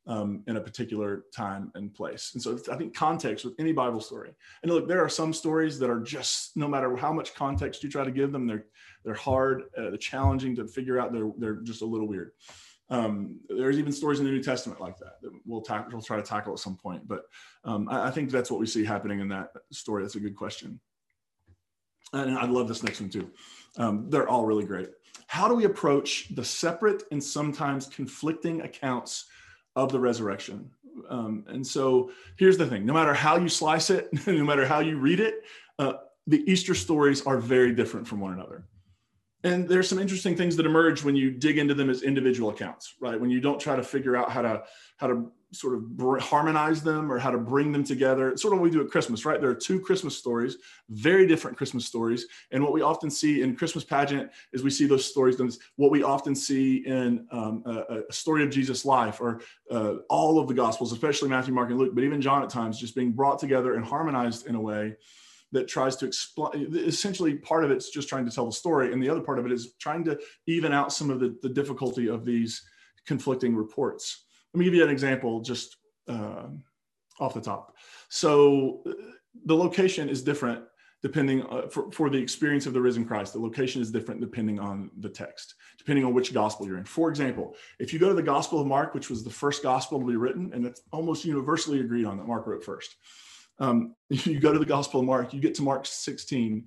um, 0.06 0.42
in 0.46 0.56
a 0.56 0.60
particular 0.60 1.24
time 1.34 1.70
and 1.74 1.94
place. 1.94 2.32
And 2.34 2.42
so 2.42 2.58
I 2.70 2.76
think 2.76 2.94
context 2.94 3.44
with 3.44 3.54
any 3.58 3.72
Bible 3.72 4.00
story. 4.00 4.34
And 4.62 4.72
look, 4.72 4.88
there 4.88 5.04
are 5.04 5.08
some 5.08 5.32
stories 5.32 5.78
that 5.78 5.90
are 5.90 6.00
just 6.00 6.56
no 6.56 6.66
matter 6.66 6.96
how 6.96 7.12
much 7.12 7.34
context 7.34 7.82
you 7.82 7.90
try 7.90 8.04
to 8.04 8.10
give 8.10 8.32
them, 8.32 8.46
they're 8.46 8.66
they're 9.04 9.14
hard, 9.14 9.62
uh, 9.76 9.90
they're 9.90 9.96
challenging 9.96 10.56
to 10.56 10.66
figure 10.66 10.98
out. 10.98 11.12
They're 11.12 11.30
they're 11.38 11.60
just 11.62 11.82
a 11.82 11.86
little 11.86 12.08
weird. 12.08 12.32
Um, 12.90 13.40
there's 13.48 13.78
even 13.78 13.92
stories 13.92 14.18
in 14.18 14.26
the 14.26 14.32
New 14.32 14.42
Testament 14.42 14.78
like 14.78 14.98
that 14.98 15.20
that 15.22 15.30
we'll, 15.46 15.62
ta- 15.62 15.86
we'll 15.90 16.02
try 16.02 16.18
to 16.18 16.22
tackle 16.22 16.52
at 16.52 16.58
some 16.58 16.76
point. 16.76 17.08
But 17.08 17.22
um, 17.64 17.88
I, 17.88 18.08
I, 18.08 18.10
think 18.10 18.30
that's 18.30 18.50
what 18.50 18.60
we 18.60 18.66
see 18.66 18.84
happening 18.84 19.20
in 19.20 19.28
that 19.28 19.48
story. 19.70 20.02
That's 20.02 20.16
a 20.16 20.20
good 20.20 20.36
question. 20.36 20.78
And 22.12 22.36
I 22.36 22.44
love 22.44 22.68
this 22.68 22.82
next 22.82 23.00
one 23.00 23.08
too. 23.08 23.30
Um, 23.78 24.10
they're 24.10 24.28
all 24.28 24.44
really 24.44 24.66
great. 24.66 24.90
How 25.26 25.48
do 25.48 25.54
we 25.54 25.64
approach 25.64 26.34
the 26.34 26.44
separate 26.44 27.04
and 27.10 27.24
sometimes 27.24 27.86
conflicting 27.86 28.60
accounts 28.60 29.24
of 29.76 29.92
the 29.92 30.00
resurrection? 30.00 30.70
Um, 31.08 31.44
and 31.48 31.66
so 31.66 32.10
here's 32.36 32.58
the 32.58 32.66
thing 32.66 32.84
no 32.86 32.92
matter 32.92 33.14
how 33.14 33.36
you 33.36 33.48
slice 33.48 33.90
it, 33.90 34.08
no 34.26 34.44
matter 34.44 34.66
how 34.66 34.80
you 34.80 34.98
read 34.98 35.20
it, 35.20 35.42
uh, 35.78 35.94
the 36.26 36.42
Easter 36.50 36.74
stories 36.74 37.22
are 37.26 37.38
very 37.38 37.74
different 37.74 38.06
from 38.06 38.20
one 38.20 38.32
another 38.32 38.64
and 39.44 39.68
there's 39.68 39.88
some 39.88 39.98
interesting 39.98 40.36
things 40.36 40.56
that 40.56 40.66
emerge 40.66 41.02
when 41.02 41.16
you 41.16 41.30
dig 41.30 41.58
into 41.58 41.74
them 41.74 41.90
as 41.90 42.02
individual 42.02 42.50
accounts 42.50 42.94
right? 43.00 43.20
When 43.20 43.30
you 43.30 43.40
don't 43.40 43.60
try 43.60 43.76
to 43.76 43.82
figure 43.82 44.16
out 44.16 44.30
how 44.30 44.42
to 44.42 44.62
how 44.96 45.08
to 45.08 45.32
sort 45.52 45.74
of 45.74 45.96
br- 45.96 46.18
harmonize 46.18 46.82
them 46.82 47.12
or 47.12 47.18
how 47.18 47.30
to 47.30 47.36
bring 47.36 47.72
them 47.72 47.84
together. 47.84 48.30
It's 48.30 48.40
sort 48.40 48.54
of 48.54 48.60
what 48.60 48.64
we 48.64 48.70
do 48.70 48.82
at 48.82 48.90
christmas 48.90 49.24
right? 49.24 49.40
There 49.40 49.50
are 49.50 49.54
two 49.54 49.80
christmas 49.80 50.16
stories 50.16 50.56
very 50.90 51.26
different 51.26 51.56
christmas 51.56 51.86
stories. 51.86 52.26
And 52.50 52.62
what 52.62 52.72
we 52.72 52.82
often 52.82 53.10
see 53.10 53.42
in 53.42 53.56
christmas 53.56 53.84
pageant 53.84 54.30
is 54.52 54.62
we 54.62 54.70
see 54.70 54.86
those 54.86 55.04
stories 55.04 55.58
what 55.76 55.90
we 55.90 56.02
often 56.02 56.34
see 56.34 56.86
in 56.86 57.26
um, 57.30 57.62
a, 57.66 58.00
a, 58.08 58.12
story 58.12 58.44
of 58.44 58.50
jesus 58.50 58.84
life 58.84 59.20
or 59.20 59.40
uh, 59.70 59.94
all 60.08 60.38
of 60.38 60.48
the 60.48 60.54
gospels 60.54 60.92
especially 60.92 61.28
matthew 61.28 61.54
mark 61.54 61.70
and 61.70 61.78
luke 61.78 61.94
but 61.94 62.04
even 62.04 62.20
john 62.20 62.42
at 62.42 62.50
times 62.50 62.78
just 62.78 62.94
being 62.94 63.12
brought 63.12 63.38
together 63.38 63.74
and 63.74 63.84
harmonized 63.84 64.46
in 64.46 64.54
a 64.54 64.60
way 64.60 64.94
that 65.52 65.68
tries 65.68 65.96
to 65.96 66.06
explain 66.06 66.74
essentially 66.74 67.34
part 67.36 67.64
of 67.64 67.70
it's 67.70 67.90
just 67.90 68.08
trying 68.08 68.24
to 68.24 68.32
tell 68.32 68.46
the 68.46 68.52
story 68.52 68.92
and 68.92 69.02
the 69.02 69.08
other 69.08 69.20
part 69.20 69.38
of 69.38 69.46
it 69.46 69.52
is 69.52 69.74
trying 69.78 70.04
to 70.04 70.18
even 70.46 70.72
out 70.72 70.92
some 70.92 71.10
of 71.10 71.20
the, 71.20 71.36
the 71.42 71.48
difficulty 71.48 72.08
of 72.08 72.24
these 72.24 72.62
conflicting 73.06 73.54
reports. 73.54 74.24
Let 74.52 74.58
me 74.58 74.64
give 74.64 74.74
you 74.74 74.82
an 74.82 74.90
example 74.90 75.40
just 75.40 75.76
uh, 76.08 76.46
off 77.20 77.34
the 77.34 77.40
top. 77.40 77.76
So 78.08 78.82
uh, 78.86 78.92
the 79.44 79.56
location 79.56 80.08
is 80.08 80.22
different 80.22 80.64
depending 81.02 81.42
uh, 81.42 81.66
for, 81.68 81.90
for 81.90 82.08
the 82.08 82.18
experience 82.18 82.64
of 82.64 82.72
the 82.72 82.80
risen 82.80 83.04
christ. 83.04 83.32
The 83.32 83.40
location 83.40 83.82
is 83.82 83.90
different 83.90 84.20
depending 84.20 84.58
on 84.58 84.90
the 84.98 85.08
text 85.08 85.54
depending 85.78 86.04
on 86.04 86.14
which 86.14 86.32
gospel 86.32 86.66
you're 86.66 86.78
in. 86.78 86.84
For 86.84 87.10
example 87.10 87.56
if 87.78 87.92
you 87.92 87.98
go 87.98 88.08
to 88.08 88.14
the 88.14 88.22
gospel 88.22 88.60
of 88.60 88.66
mark 88.66 88.94
which 88.94 89.10
was 89.10 89.22
the 89.22 89.30
first 89.30 89.62
gospel 89.62 90.00
to 90.00 90.06
be 90.06 90.16
written 90.16 90.50
and 90.54 90.64
it's 90.64 90.82
almost 90.92 91.24
universally 91.24 91.80
agreed 91.80 92.06
on 92.06 92.16
that 92.16 92.26
mark 92.26 92.46
wrote 92.46 92.64
first 92.64 92.96
um, 93.58 93.94
you 94.08 94.40
go 94.40 94.52
to 94.52 94.58
the 94.58 94.66
Gospel 94.66 95.00
of 95.00 95.06
Mark, 95.06 95.32
you 95.32 95.40
get 95.40 95.54
to 95.56 95.62
Mark 95.62 95.86
16, 95.86 96.66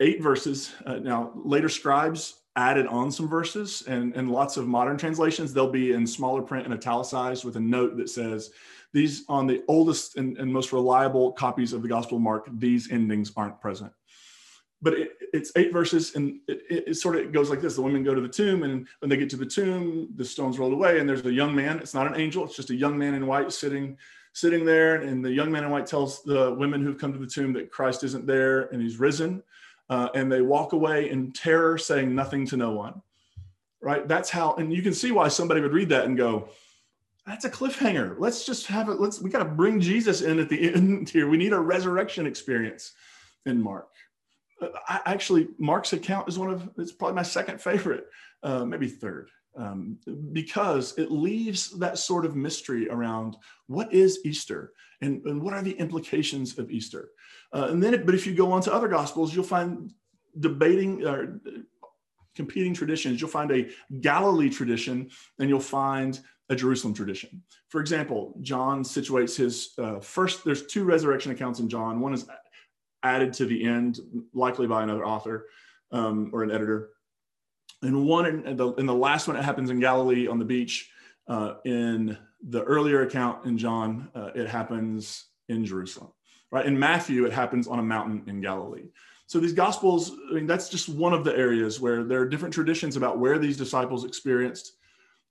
eight 0.00 0.22
verses. 0.22 0.72
Uh, 0.86 0.96
now, 0.96 1.32
later 1.34 1.68
scribes 1.68 2.42
added 2.56 2.86
on 2.86 3.10
some 3.10 3.28
verses, 3.28 3.84
and, 3.86 4.14
and 4.16 4.30
lots 4.30 4.56
of 4.56 4.66
modern 4.66 4.96
translations, 4.96 5.52
they'll 5.52 5.70
be 5.70 5.92
in 5.92 6.06
smaller 6.06 6.42
print 6.42 6.64
and 6.64 6.74
italicized 6.74 7.44
with 7.44 7.56
a 7.56 7.60
note 7.60 7.96
that 7.96 8.08
says, 8.08 8.50
these 8.92 9.24
on 9.28 9.46
the 9.46 9.62
oldest 9.68 10.16
and, 10.16 10.38
and 10.38 10.52
most 10.52 10.72
reliable 10.72 11.32
copies 11.32 11.72
of 11.72 11.82
the 11.82 11.88
Gospel 11.88 12.16
of 12.16 12.22
Mark, 12.22 12.48
these 12.58 12.90
endings 12.90 13.32
aren't 13.36 13.60
present 13.60 13.92
but 14.80 14.94
it, 14.94 15.10
it's 15.32 15.52
eight 15.56 15.72
verses 15.72 16.14
and 16.14 16.38
it, 16.46 16.62
it, 16.70 16.84
it, 16.88 16.94
sort 16.94 17.16
of 17.16 17.32
goes 17.32 17.50
like 17.50 17.60
this 17.60 17.74
the 17.74 17.82
women 17.82 18.04
go 18.04 18.14
to 18.14 18.20
the 18.20 18.28
tomb 18.28 18.62
and 18.62 18.86
when 19.00 19.08
they 19.08 19.16
get 19.16 19.28
to 19.30 19.36
the 19.36 19.44
tomb 19.46 20.08
the 20.16 20.24
stones 20.24 20.58
rolled 20.58 20.72
away 20.72 21.00
and 21.00 21.08
there's 21.08 21.24
a 21.26 21.32
young 21.32 21.54
man 21.54 21.78
it's 21.78 21.94
not 21.94 22.06
an 22.06 22.18
angel 22.20 22.44
it's 22.44 22.56
just 22.56 22.70
a 22.70 22.74
young 22.74 22.96
man 22.96 23.14
in 23.14 23.26
white 23.26 23.52
sitting 23.52 23.96
sitting 24.38 24.64
there, 24.64 24.96
and 25.02 25.24
the 25.24 25.32
young 25.32 25.50
man 25.50 25.64
in 25.64 25.70
white 25.70 25.86
tells 25.86 26.22
the 26.22 26.54
women 26.54 26.82
who've 26.82 26.98
come 26.98 27.12
to 27.12 27.18
the 27.18 27.26
tomb 27.26 27.52
that 27.54 27.72
Christ 27.72 28.04
isn't 28.04 28.24
there 28.24 28.62
and 28.72 28.80
he's 28.80 28.98
risen. 28.98 29.42
Uh, 29.90 30.08
and 30.14 30.30
they 30.30 30.42
walk 30.42 30.74
away 30.74 31.10
in 31.10 31.32
terror, 31.32 31.76
saying 31.76 32.14
nothing 32.14 32.46
to 32.46 32.56
no 32.56 32.70
one. 32.70 33.02
Right? 33.80 34.06
That's 34.06 34.30
how, 34.30 34.54
and 34.54 34.72
you 34.72 34.82
can 34.82 34.94
see 34.94 35.10
why 35.10 35.28
somebody 35.28 35.60
would 35.60 35.72
read 35.72 35.88
that 35.88 36.04
and 36.04 36.16
go, 36.16 36.50
that's 37.26 37.46
a 37.46 37.50
cliffhanger. 37.50 38.16
Let's 38.18 38.44
just 38.44 38.66
have 38.66 38.88
it. 38.88 39.00
Let's, 39.00 39.20
we 39.20 39.30
got 39.30 39.40
to 39.40 39.44
bring 39.44 39.80
Jesus 39.80 40.22
in 40.22 40.38
at 40.38 40.48
the 40.48 40.72
end 40.74 41.08
here. 41.08 41.28
We 41.28 41.36
need 41.36 41.52
a 41.52 41.60
resurrection 41.60 42.26
experience 42.26 42.92
in 43.44 43.60
Mark. 43.60 43.88
I, 44.88 45.00
actually, 45.06 45.48
Mark's 45.58 45.92
account 45.92 46.28
is 46.28 46.38
one 46.38 46.50
of, 46.50 46.68
it's 46.78 46.92
probably 46.92 47.14
my 47.16 47.22
second 47.22 47.60
favorite, 47.60 48.06
uh, 48.42 48.64
maybe 48.64 48.88
third 48.88 49.30
um, 49.58 49.98
because 50.32 50.96
it 50.96 51.10
leaves 51.10 51.76
that 51.78 51.98
sort 51.98 52.24
of 52.24 52.36
mystery 52.36 52.88
around 52.88 53.36
what 53.66 53.92
is 53.92 54.20
Easter 54.24 54.72
and, 55.00 55.22
and 55.24 55.42
what 55.42 55.52
are 55.52 55.62
the 55.62 55.72
implications 55.72 56.58
of 56.58 56.70
Easter. 56.70 57.10
Uh, 57.52 57.68
and 57.70 57.82
then, 57.82 58.04
but 58.06 58.14
if 58.14 58.26
you 58.26 58.34
go 58.34 58.52
on 58.52 58.62
to 58.62 58.72
other 58.72 58.88
gospels, 58.88 59.34
you'll 59.34 59.44
find 59.44 59.92
debating 60.38 61.04
or 61.04 61.40
uh, 61.46 61.50
competing 62.36 62.72
traditions. 62.72 63.20
You'll 63.20 63.30
find 63.30 63.50
a 63.50 63.68
Galilee 64.00 64.48
tradition 64.48 65.10
and 65.38 65.48
you'll 65.48 65.60
find 65.60 66.20
a 66.50 66.56
Jerusalem 66.56 66.94
tradition. 66.94 67.42
For 67.68 67.80
example, 67.80 68.34
John 68.40 68.82
situates 68.82 69.36
his 69.36 69.74
uh, 69.78 70.00
first, 70.00 70.44
there's 70.44 70.66
two 70.66 70.84
resurrection 70.84 71.32
accounts 71.32 71.60
in 71.60 71.68
John. 71.68 72.00
One 72.00 72.14
is 72.14 72.26
added 73.02 73.32
to 73.34 73.46
the 73.46 73.64
end, 73.64 74.00
likely 74.32 74.66
by 74.66 74.82
another 74.82 75.04
author 75.04 75.46
um, 75.92 76.30
or 76.32 76.42
an 76.42 76.50
editor. 76.50 76.90
And 77.82 78.06
one 78.06 78.26
in 78.26 78.56
the, 78.56 78.72
the 78.74 78.94
last 78.94 79.28
one 79.28 79.36
it 79.36 79.44
happens 79.44 79.70
in 79.70 79.78
galilee 79.78 80.26
on 80.26 80.38
the 80.38 80.44
beach 80.44 80.90
uh, 81.28 81.54
in 81.64 82.18
the 82.48 82.62
earlier 82.64 83.02
account 83.02 83.46
in 83.46 83.56
john 83.56 84.08
uh, 84.14 84.30
it 84.34 84.48
happens 84.48 85.26
in 85.48 85.64
jerusalem 85.64 86.10
right? 86.50 86.66
In 86.66 86.78
matthew 86.78 87.24
it 87.24 87.32
happens 87.32 87.68
on 87.68 87.78
a 87.78 87.82
mountain 87.82 88.24
in 88.26 88.40
galilee. 88.40 88.88
So 89.26 89.38
these 89.38 89.52
gospels 89.52 90.12
i 90.30 90.34
mean 90.34 90.46
that's 90.46 90.68
just 90.68 90.88
one 90.88 91.12
of 91.12 91.24
the 91.24 91.36
areas 91.36 91.80
where 91.80 92.02
there 92.02 92.20
are 92.20 92.28
different 92.28 92.54
traditions 92.54 92.96
about 92.96 93.18
where 93.18 93.38
these 93.38 93.56
disciples 93.56 94.04
experienced 94.04 94.72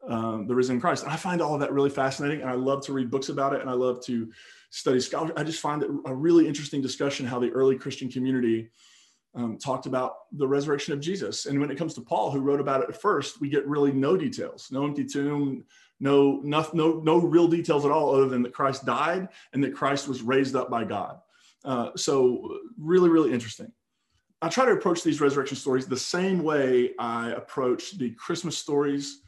um, 0.08 0.48
the 0.48 0.56
risen 0.56 0.80
christ 0.80 1.04
and 1.04 1.12
i 1.12 1.15
find 1.15 1.41
all 1.41 1.54
of 1.54 1.60
that 1.60 1.74
really 1.74 1.89
fascinating 1.89 2.41
and 2.41 2.50
i 2.50 2.54
love 2.54 2.84
to 2.86 2.93
read 2.93 3.12
books 3.12 3.30
about 3.30 3.54
it 3.54 3.62
and 3.62 3.70
i 3.70 3.74
love 3.74 4.04
to 4.04 4.32
study 4.70 5.00
i 5.36 5.43
just 5.43 5.62
find 5.62 5.84
it 5.84 5.89
a 6.06 6.13
really 6.13 6.48
interesting 6.48 6.82
discussion 6.82 7.26
how 7.26 7.39
the 7.39 7.52
early 7.52 7.78
christian 7.78 8.10
community 8.10 8.70
um, 9.38 9.58
talked 9.58 9.86
about 9.86 10.15
the 10.32 10.48
resurrection 10.48 10.93
of 10.93 11.00
Jesus. 11.00 11.46
And 11.46 11.60
when 11.60 11.70
it 11.70 11.78
comes 11.78 11.93
to 11.93 12.02
Paul, 12.02 12.32
who 12.32 12.39
wrote 12.39 12.60
about 12.60 12.89
it 12.89 12.96
first, 12.96 13.39
we 13.39 13.50
get 13.50 13.67
really 13.67 13.91
no 13.91 14.17
details, 14.17 14.70
no 14.72 14.84
empty 14.84 15.06
tomb, 15.06 15.63
no, 16.00 16.41
no, 16.43 16.67
no, 16.74 17.00
no 17.04 17.17
real 17.20 17.48
details 17.48 17.86
at 17.86 17.91
all, 17.91 18.15
other 18.15 18.28
than 18.28 18.41
that 18.43 18.54
Christ 18.54 18.86
died 18.86 19.30
and 19.54 19.63
that 19.63 19.76
Christ 19.76 20.08
was 20.08 20.24
raised 20.24 20.56
up 20.56 20.70
by 20.70 20.84
God. 20.84 21.20
Uh, 21.63 21.91
so 21.96 22.58
really, 22.78 23.10
really 23.10 23.32
interesting. 23.32 23.72
I 24.41 24.50
try 24.50 24.65
to 24.65 24.72
approach 24.72 25.04
these 25.04 25.22
resurrection 25.22 25.58
stories 25.58 25.88
the 25.88 25.98
same 25.98 26.43
way 26.43 26.91
I 27.00 27.32
approach 27.32 27.98
the 27.98 28.12
Christmas 28.12 28.58
stories, 28.58 29.22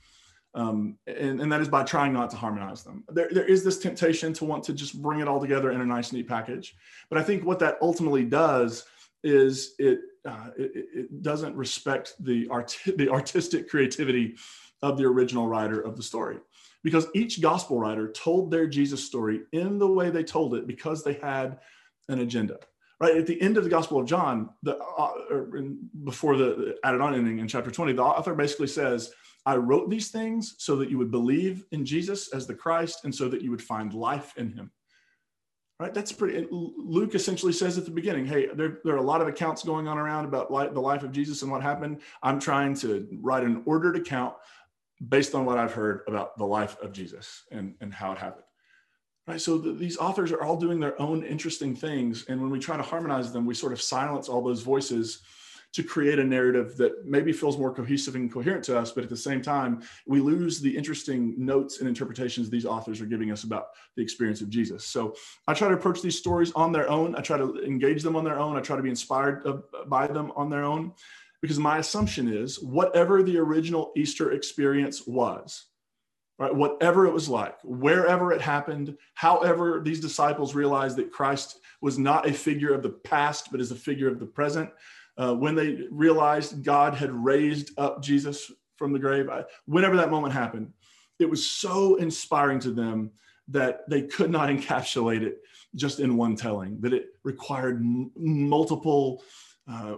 um, 0.56 0.98
and, 1.06 1.40
and, 1.42 1.52
that 1.52 1.62
is 1.62 1.68
by 1.68 1.84
trying 1.84 2.12
not 2.12 2.32
to 2.32 2.38
harmonize 2.38 2.84
them. 2.84 3.04
There, 3.10 3.30
there 3.32 3.46
is 3.46 3.64
this 3.64 3.78
temptation 3.78 4.34
to 4.34 4.46
want 4.46 4.64
to 4.64 4.74
just 4.74 5.00
bring 5.00 5.20
it 5.20 5.28
all 5.28 5.40
together 5.40 5.72
in 5.72 5.82
a 5.82 5.86
nice, 5.86 6.12
neat 6.12 6.28
package. 6.28 6.76
But 7.10 7.20
I 7.20 7.24
think 7.24 7.46
what 7.46 7.60
that 7.60 7.78
ultimately 7.82 8.26
does 8.26 8.86
is 9.24 9.76
it, 9.78 10.00
uh, 10.26 10.48
it, 10.58 10.72
it, 10.96 11.22
doesn't 11.22 11.56
respect 11.56 12.16
the, 12.20 12.48
art, 12.50 12.76
the 12.98 13.10
artistic 13.10 13.70
creativity 13.70 14.36
of 14.82 14.98
the 14.98 15.06
original 15.06 15.48
writer 15.48 15.80
of 15.82 15.96
the 15.96 16.04
story 16.04 16.38
because 16.84 17.08
each 17.14 17.42
gospel 17.42 17.80
writer 17.80 18.12
told 18.12 18.50
their 18.50 18.68
Jesus 18.68 19.04
story 19.04 19.42
in 19.52 19.78
the 19.78 19.88
way 19.88 20.10
they 20.10 20.24
told 20.24 20.56
it 20.56 20.68
because 20.68 21.04
they 21.04 21.14
had 21.14 21.60
an 22.08 22.20
agenda. 22.20 22.58
Right 23.00 23.16
at 23.16 23.28
the 23.28 23.42
end 23.42 23.56
of 23.56 23.64
the 23.64 23.70
Gospel 23.70 24.00
of 24.00 24.08
John, 24.08 24.50
the 24.62 24.78
uh, 24.78 25.12
before 26.04 26.36
the 26.36 26.76
added 26.84 27.00
on 27.00 27.16
ending 27.16 27.40
in 27.40 27.48
chapter 27.48 27.72
20, 27.72 27.94
the 27.94 28.04
author 28.04 28.36
basically 28.36 28.68
says, 28.68 29.14
I 29.46 29.56
wrote 29.56 29.90
these 29.90 30.10
things 30.10 30.56
so 30.58 30.76
that 30.78 30.90
you 30.90 30.98
would 30.98 31.12
believe 31.12 31.66
in 31.72 31.86
Jesus 31.86 32.34
as 32.34 32.46
the 32.46 32.54
Christ 32.54 33.06
and 33.06 33.14
so 33.14 33.30
that 33.30 33.42
you 33.42 33.52
would 33.52 33.62
find 33.62 33.94
life 33.94 34.34
in 34.38 34.52
him. 34.52 34.72
Right? 35.80 35.94
That's 35.94 36.12
pretty. 36.12 36.46
Luke 36.52 37.16
essentially 37.16 37.54
says 37.54 37.78
at 37.78 37.86
the 37.86 37.92
beginning, 37.92 38.26
hey, 38.26 38.48
there, 38.54 38.80
there 38.84 38.96
are 38.96 38.98
a 38.98 39.02
lot 39.02 39.22
of 39.22 39.30
accounts 39.30 39.64
going 39.64 39.88
on 39.88 39.98
around 39.98 40.26
about 40.26 40.52
life, 40.52 40.74
the 40.74 40.82
life 40.82 41.04
of 41.04 41.14
Jesus 41.14 41.42
and 41.42 41.50
what 41.50 41.62
happened. 41.62 42.02
I'm 42.22 42.40
trying 42.40 42.74
to 42.76 43.08
write 43.22 43.44
an 43.44 43.64
ordered 43.66 43.96
account 43.96 44.36
based 45.08 45.34
on 45.34 45.46
what 45.46 45.58
I've 45.58 45.72
heard 45.72 46.02
about 46.08 46.38
the 46.38 46.46
life 46.46 46.78
of 46.82 46.92
Jesus 46.92 47.44
and, 47.52 47.76
and 47.80 47.94
how 47.94 48.12
it 48.12 48.18
happened. 48.18 48.44
Right. 49.26 49.40
So 49.40 49.58
the, 49.58 49.72
these 49.72 49.98
authors 49.98 50.34
are 50.34 50.44
all 50.44 50.58
doing 50.58 50.82
their 50.82 51.00
own 51.02 51.24
interesting 51.24 51.76
things. 51.76 52.26
And 52.28 52.42
when 52.42 52.50
we 52.50 52.60
try 52.60 52.76
to 52.76 52.84
harmonize 52.84 53.32
them, 53.32 53.46
we 53.46 53.54
sort 53.54 53.72
of 53.72 53.82
silence 53.82 54.28
all 54.28 54.42
those 54.42 54.64
voices 54.64 55.22
to 55.72 55.84
create 55.84 56.18
a 56.18 56.24
narrative 56.24 56.78
that 56.78 57.06
maybe 57.06 57.32
feels 57.32 57.58
more 57.58 57.74
cohesive 57.74 58.16
and 58.16 58.32
coherent 58.32 58.64
to 58.64 58.78
us, 58.78 58.92
but 58.92 59.04
at 59.04 59.10
the 59.10 59.18
same 59.18 59.42
time, 59.42 59.82
we 60.08 60.20
lose 60.20 60.60
the 60.60 60.76
interesting 60.76 61.36
notes 61.38 61.80
and 61.80 61.88
interpretations 61.88 62.50
these 62.50 62.66
authors 62.66 63.00
are 63.02 63.06
giving 63.06 63.32
us 63.32 63.44
about 63.44 63.68
the 63.96 64.02
experience 64.02 64.42
of 64.42 64.50
Jesus. 64.50 64.84
So 64.84 65.16
I 65.48 65.54
try 65.54 65.68
to 65.68 65.76
approach 65.76 66.02
these 66.02 66.18
stories 66.18 66.52
on 66.54 66.72
their 66.72 66.90
own. 66.90 67.16
I 67.16 67.22
try 67.22 67.38
to 67.38 67.64
engage 67.64 68.02
them 68.02 68.16
on 68.16 68.24
their 68.24 68.40
own. 68.40 68.58
I 68.58 68.62
try 68.62 68.78
to 68.78 68.82
be 68.82 68.90
inspired 68.90 69.44
by 69.88 70.08
them 70.08 70.32
on 70.36 70.50
their 70.50 70.64
own 70.64 70.94
because 71.42 71.60
my 71.60 71.78
assumption 71.78 72.28
is 72.28 72.62
whatever 72.62 73.22
the 73.22 73.38
original 73.38 73.92
Easter 73.96 74.32
experience 74.32 75.06
was, 75.06 75.66
right, 76.40 76.54
whatever 76.54 77.06
it 77.06 77.14
was 77.14 77.30
like, 77.30 77.58
wherever 77.64 78.34
it 78.34 78.42
happened, 78.42 78.98
however 79.14 79.82
these 79.84 80.00
disciples 80.00 80.56
realized 80.56 80.98
that 80.98 81.12
Christ 81.12 81.60
was 81.82 81.98
not 81.98 82.28
a 82.28 82.34
figure 82.34 82.74
of 82.74 82.84
the 82.84 82.90
past, 82.90 83.52
but 83.52 83.62
is 83.62 83.72
a 83.72 83.76
figure 83.76 84.10
of 84.10 84.20
the 84.20 84.26
present, 84.26 84.70
uh, 85.20 85.34
when 85.36 85.54
they 85.54 85.82
realized 85.92 86.64
God 86.64 86.96
had 86.96 87.12
raised 87.12 87.78
up 87.78 88.02
Jesus 88.02 88.52
from 88.78 88.94
the 88.94 89.00
grave, 89.00 89.30
I, 89.30 89.44
whenever 89.66 89.98
that 89.98 90.10
moment 90.10 90.34
happened, 90.34 90.72
it 91.20 91.30
was 91.30 91.46
so 91.46 91.96
inspiring 91.96 92.60
to 92.62 92.72
them 92.72 93.12
that 93.50 93.82
they 93.90 94.04
could 94.04 94.32
not 94.32 94.50
encapsulate 94.50 95.22
it 95.22 95.40
just 95.76 96.00
in 96.00 96.18
one 96.18 96.36
telling, 96.36 96.80
that 96.82 96.94
it 96.94 97.08
required 97.24 97.76
m- 97.76 98.12
multiple 98.16 99.22
uh, 99.72 99.96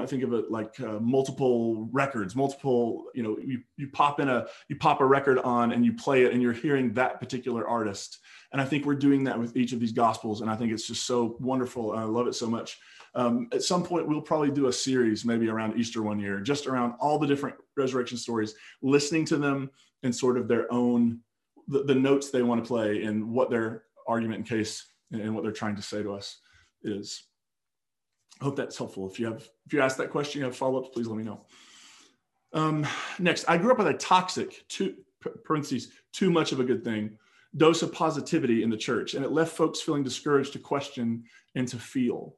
I 0.00 0.06
think 0.06 0.24
of 0.24 0.32
it 0.32 0.50
like 0.50 0.80
uh, 0.80 0.98
multiple 0.98 1.88
records, 1.92 2.34
multiple, 2.34 3.04
you 3.14 3.22
know, 3.22 3.38
you, 3.40 3.60
you 3.76 3.88
pop 3.92 4.18
in 4.18 4.28
a, 4.28 4.46
you 4.68 4.74
pop 4.74 5.00
a 5.00 5.06
record 5.06 5.38
on 5.38 5.70
and 5.70 5.84
you 5.84 5.92
play 5.92 6.24
it 6.24 6.32
and 6.32 6.42
you're 6.42 6.52
hearing 6.52 6.92
that 6.94 7.20
particular 7.20 7.68
artist. 7.68 8.18
And 8.50 8.60
I 8.60 8.64
think 8.64 8.84
we're 8.84 8.96
doing 8.96 9.22
that 9.24 9.38
with 9.38 9.56
each 9.56 9.72
of 9.72 9.78
these 9.78 9.92
gospels. 9.92 10.40
And 10.40 10.50
I 10.50 10.56
think 10.56 10.72
it's 10.72 10.88
just 10.88 11.06
so 11.06 11.36
wonderful. 11.38 11.92
I 11.92 12.02
love 12.02 12.26
it 12.26 12.34
so 12.34 12.48
much. 12.48 12.80
Um, 13.14 13.48
at 13.52 13.62
some 13.62 13.84
point, 13.84 14.08
we'll 14.08 14.20
probably 14.20 14.50
do 14.50 14.66
a 14.66 14.72
series 14.72 15.24
maybe 15.24 15.48
around 15.48 15.78
Easter 15.78 16.02
one 16.02 16.18
year, 16.18 16.40
just 16.40 16.66
around 16.66 16.94
all 17.00 17.18
the 17.18 17.26
different 17.26 17.56
resurrection 17.76 18.18
stories, 18.18 18.54
listening 18.82 19.24
to 19.26 19.36
them 19.36 19.70
and 20.02 20.14
sort 20.14 20.36
of 20.36 20.48
their 20.48 20.72
own, 20.72 21.20
the, 21.68 21.84
the 21.84 21.94
notes 21.94 22.30
they 22.30 22.42
want 22.42 22.62
to 22.62 22.66
play 22.66 23.04
and 23.04 23.30
what 23.30 23.50
their 23.50 23.84
argument 24.08 24.38
and 24.38 24.48
case 24.48 24.84
and, 25.12 25.34
what 25.34 25.44
they're 25.44 25.52
trying 25.52 25.76
to 25.76 25.82
say 25.82 26.02
to 26.02 26.12
us 26.12 26.38
is. 26.82 27.24
I 28.40 28.44
hope 28.44 28.56
that's 28.56 28.76
helpful. 28.76 29.08
If 29.08 29.20
you 29.20 29.26
have, 29.26 29.48
if 29.64 29.72
you 29.72 29.80
ask 29.80 29.96
that 29.98 30.10
question, 30.10 30.40
you 30.40 30.44
have 30.46 30.56
follow-ups, 30.56 30.88
please 30.92 31.06
let 31.06 31.16
me 31.16 31.22
know. 31.22 31.46
Um, 32.52 32.84
next, 33.20 33.44
I 33.48 33.58
grew 33.58 33.70
up 33.70 33.78
with 33.78 33.86
a 33.86 33.94
toxic, 33.94 34.66
too, 34.68 34.96
parentheses, 35.44 35.90
too 36.12 36.30
much 36.30 36.50
of 36.50 36.58
a 36.58 36.64
good 36.64 36.82
thing, 36.82 37.16
dose 37.56 37.82
of 37.82 37.92
positivity 37.92 38.64
in 38.64 38.70
the 38.70 38.76
church, 38.76 39.14
and 39.14 39.24
it 39.24 39.30
left 39.30 39.56
folks 39.56 39.80
feeling 39.80 40.02
discouraged 40.02 40.52
to 40.54 40.58
question 40.58 41.24
and 41.54 41.68
to 41.68 41.78
feel. 41.78 42.36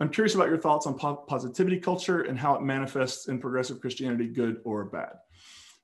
I'm 0.00 0.08
curious 0.10 0.34
about 0.34 0.48
your 0.48 0.58
thoughts 0.58 0.86
on 0.86 0.94
po- 0.94 1.16
positivity 1.16 1.78
culture 1.78 2.22
and 2.22 2.38
how 2.38 2.54
it 2.54 2.62
manifests 2.62 3.28
in 3.28 3.38
progressive 3.38 3.80
Christianity, 3.80 4.26
good 4.26 4.60
or 4.64 4.84
bad. 4.84 5.14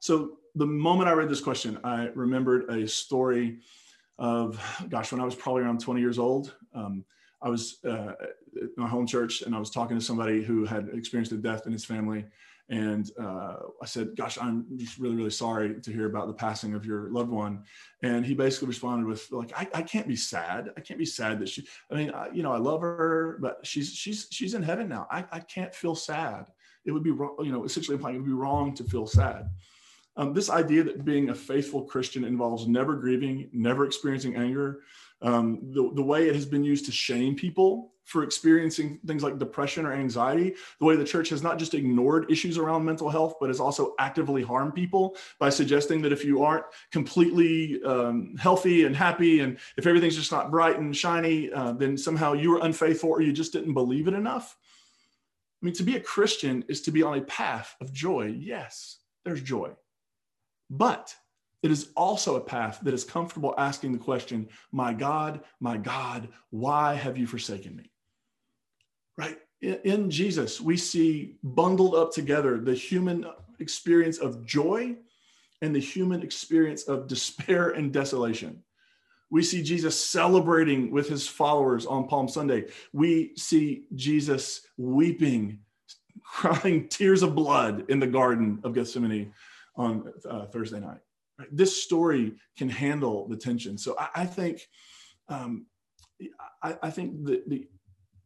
So, 0.00 0.38
the 0.54 0.66
moment 0.66 1.08
I 1.08 1.12
read 1.12 1.30
this 1.30 1.40
question, 1.40 1.78
I 1.82 2.10
remembered 2.14 2.68
a 2.68 2.86
story 2.86 3.60
of, 4.18 4.60
gosh, 4.90 5.10
when 5.10 5.20
I 5.20 5.24
was 5.24 5.34
probably 5.34 5.62
around 5.62 5.80
20 5.80 6.00
years 6.00 6.18
old. 6.18 6.54
Um, 6.74 7.04
I 7.40 7.48
was 7.48 7.78
uh, 7.84 8.12
at 8.62 8.68
my 8.76 8.86
home 8.86 9.06
church 9.06 9.42
and 9.42 9.54
I 9.54 9.58
was 9.58 9.70
talking 9.70 9.98
to 9.98 10.04
somebody 10.04 10.42
who 10.42 10.64
had 10.64 10.90
experienced 10.92 11.32
a 11.32 11.36
death 11.36 11.66
in 11.66 11.72
his 11.72 11.84
family. 11.84 12.24
And 12.68 13.10
uh, 13.20 13.56
I 13.82 13.86
said, 13.86 14.16
Gosh, 14.16 14.38
I'm 14.40 14.66
just 14.76 14.98
really, 14.98 15.16
really 15.16 15.30
sorry 15.30 15.80
to 15.80 15.92
hear 15.92 16.06
about 16.06 16.28
the 16.28 16.34
passing 16.34 16.74
of 16.74 16.86
your 16.86 17.10
loved 17.10 17.30
one. 17.30 17.64
And 18.02 18.24
he 18.24 18.34
basically 18.34 18.68
responded 18.68 19.06
with, 19.06 19.30
like, 19.30 19.52
I, 19.56 19.68
I 19.74 19.82
can't 19.82 20.08
be 20.08 20.16
sad. 20.16 20.70
I 20.76 20.80
can't 20.80 20.98
be 20.98 21.04
sad 21.04 21.38
that 21.40 21.48
she, 21.48 21.66
I 21.90 21.94
mean, 21.94 22.10
I, 22.10 22.28
you 22.32 22.42
know, 22.42 22.52
I 22.52 22.58
love 22.58 22.80
her, 22.80 23.38
but 23.40 23.58
she's, 23.64 23.92
she's, 23.92 24.26
she's 24.30 24.54
in 24.54 24.62
heaven 24.62 24.88
now. 24.88 25.06
I, 25.10 25.24
I 25.32 25.40
can't 25.40 25.74
feel 25.74 25.94
sad. 25.94 26.46
It 26.84 26.92
would 26.92 27.04
be 27.04 27.10
wrong, 27.10 27.36
you 27.40 27.52
know, 27.52 27.64
essentially 27.64 27.96
implying 27.96 28.16
it 28.16 28.20
would 28.20 28.26
be 28.26 28.32
wrong 28.32 28.74
to 28.74 28.84
feel 28.84 29.06
sad. 29.06 29.50
Um, 30.16 30.34
this 30.34 30.50
idea 30.50 30.84
that 30.84 31.04
being 31.04 31.30
a 31.30 31.34
faithful 31.34 31.82
Christian 31.82 32.24
involves 32.24 32.66
never 32.66 32.96
grieving, 32.96 33.48
never 33.52 33.86
experiencing 33.86 34.36
anger, 34.36 34.80
um, 35.22 35.60
the, 35.72 35.90
the 35.94 36.02
way 36.02 36.28
it 36.28 36.34
has 36.34 36.44
been 36.44 36.64
used 36.64 36.84
to 36.86 36.92
shame 36.92 37.34
people 37.34 37.92
for 38.04 38.22
experiencing 38.22 38.98
things 39.06 39.22
like 39.22 39.38
depression 39.38 39.86
or 39.86 39.92
anxiety, 39.92 40.54
the 40.78 40.84
way 40.84 40.96
the 40.96 41.04
church 41.04 41.28
has 41.28 41.42
not 41.42 41.58
just 41.58 41.74
ignored 41.74 42.30
issues 42.30 42.58
around 42.58 42.84
mental 42.84 43.08
health, 43.08 43.36
but 43.40 43.48
has 43.48 43.60
also 43.60 43.94
actively 43.98 44.42
harmed 44.42 44.74
people 44.74 45.16
by 45.38 45.48
suggesting 45.48 46.02
that 46.02 46.12
if 46.12 46.24
you 46.24 46.42
aren't 46.42 46.64
completely 46.90 47.82
um, 47.84 48.34
healthy 48.38 48.84
and 48.84 48.96
happy, 48.96 49.40
and 49.40 49.58
if 49.76 49.86
everything's 49.86 50.16
just 50.16 50.32
not 50.32 50.50
bright 50.50 50.78
and 50.78 50.96
shiny, 50.96 51.52
uh, 51.52 51.72
then 51.72 51.96
somehow 51.96 52.32
you 52.32 52.50
were 52.50 52.60
unfaithful 52.62 53.10
or 53.10 53.22
you 53.22 53.32
just 53.32 53.52
didn't 53.52 53.74
believe 53.74 54.08
it 54.08 54.14
enough. 54.14 54.56
I 55.62 55.66
mean, 55.66 55.74
to 55.74 55.84
be 55.84 55.96
a 55.96 56.00
Christian 56.00 56.64
is 56.68 56.82
to 56.82 56.90
be 56.90 57.02
on 57.02 57.18
a 57.18 57.22
path 57.22 57.76
of 57.80 57.92
joy. 57.92 58.34
Yes, 58.36 58.98
there's 59.24 59.42
joy. 59.42 59.70
But 60.68 61.14
it 61.62 61.70
is 61.70 61.90
also 61.96 62.34
a 62.34 62.40
path 62.40 62.80
that 62.82 62.94
is 62.94 63.04
comfortable 63.04 63.54
asking 63.56 63.92
the 63.92 63.98
question, 63.98 64.48
My 64.72 64.92
God, 64.92 65.42
my 65.60 65.76
God, 65.76 66.28
why 66.50 66.94
have 66.94 67.16
you 67.16 67.26
forsaken 67.26 67.76
me? 67.76 67.91
Right? 69.22 69.38
In, 69.84 70.10
Jesus, 70.10 70.60
we 70.60 70.76
see 70.76 71.36
bundled 71.44 71.94
up 71.94 72.12
together 72.12 72.58
the 72.58 72.74
human 72.74 73.24
experience 73.60 74.18
of 74.18 74.44
joy 74.44 74.96
and 75.60 75.72
the 75.72 75.80
human 75.80 76.22
experience 76.22 76.82
of 76.84 77.06
despair 77.06 77.70
and 77.70 77.92
desolation. 77.92 78.64
We 79.30 79.44
see 79.44 79.62
Jesus 79.62 79.98
celebrating 79.98 80.90
with 80.90 81.08
his 81.08 81.28
followers 81.28 81.86
on 81.86 82.08
Palm 82.08 82.26
Sunday. 82.26 82.66
We 82.92 83.36
see 83.36 83.84
Jesus 83.94 84.66
weeping, 84.76 85.60
crying 86.24 86.88
tears 86.88 87.22
of 87.22 87.36
blood 87.36 87.84
in 87.88 88.00
the 88.00 88.08
Garden 88.08 88.58
of 88.64 88.74
Gethsemane 88.74 89.32
on 89.76 90.12
uh, 90.28 90.46
Thursday 90.46 90.80
night. 90.80 90.98
Right? 91.38 91.48
This 91.52 91.80
story 91.80 92.34
can 92.58 92.68
handle 92.68 93.28
the 93.28 93.36
tension. 93.36 93.78
So 93.78 93.94
I, 93.96 94.08
I 94.16 94.26
think, 94.26 94.68
um, 95.28 95.66
I, 96.60 96.76
I, 96.82 96.90
think 96.90 97.24
the, 97.24 97.42
the 97.46 97.68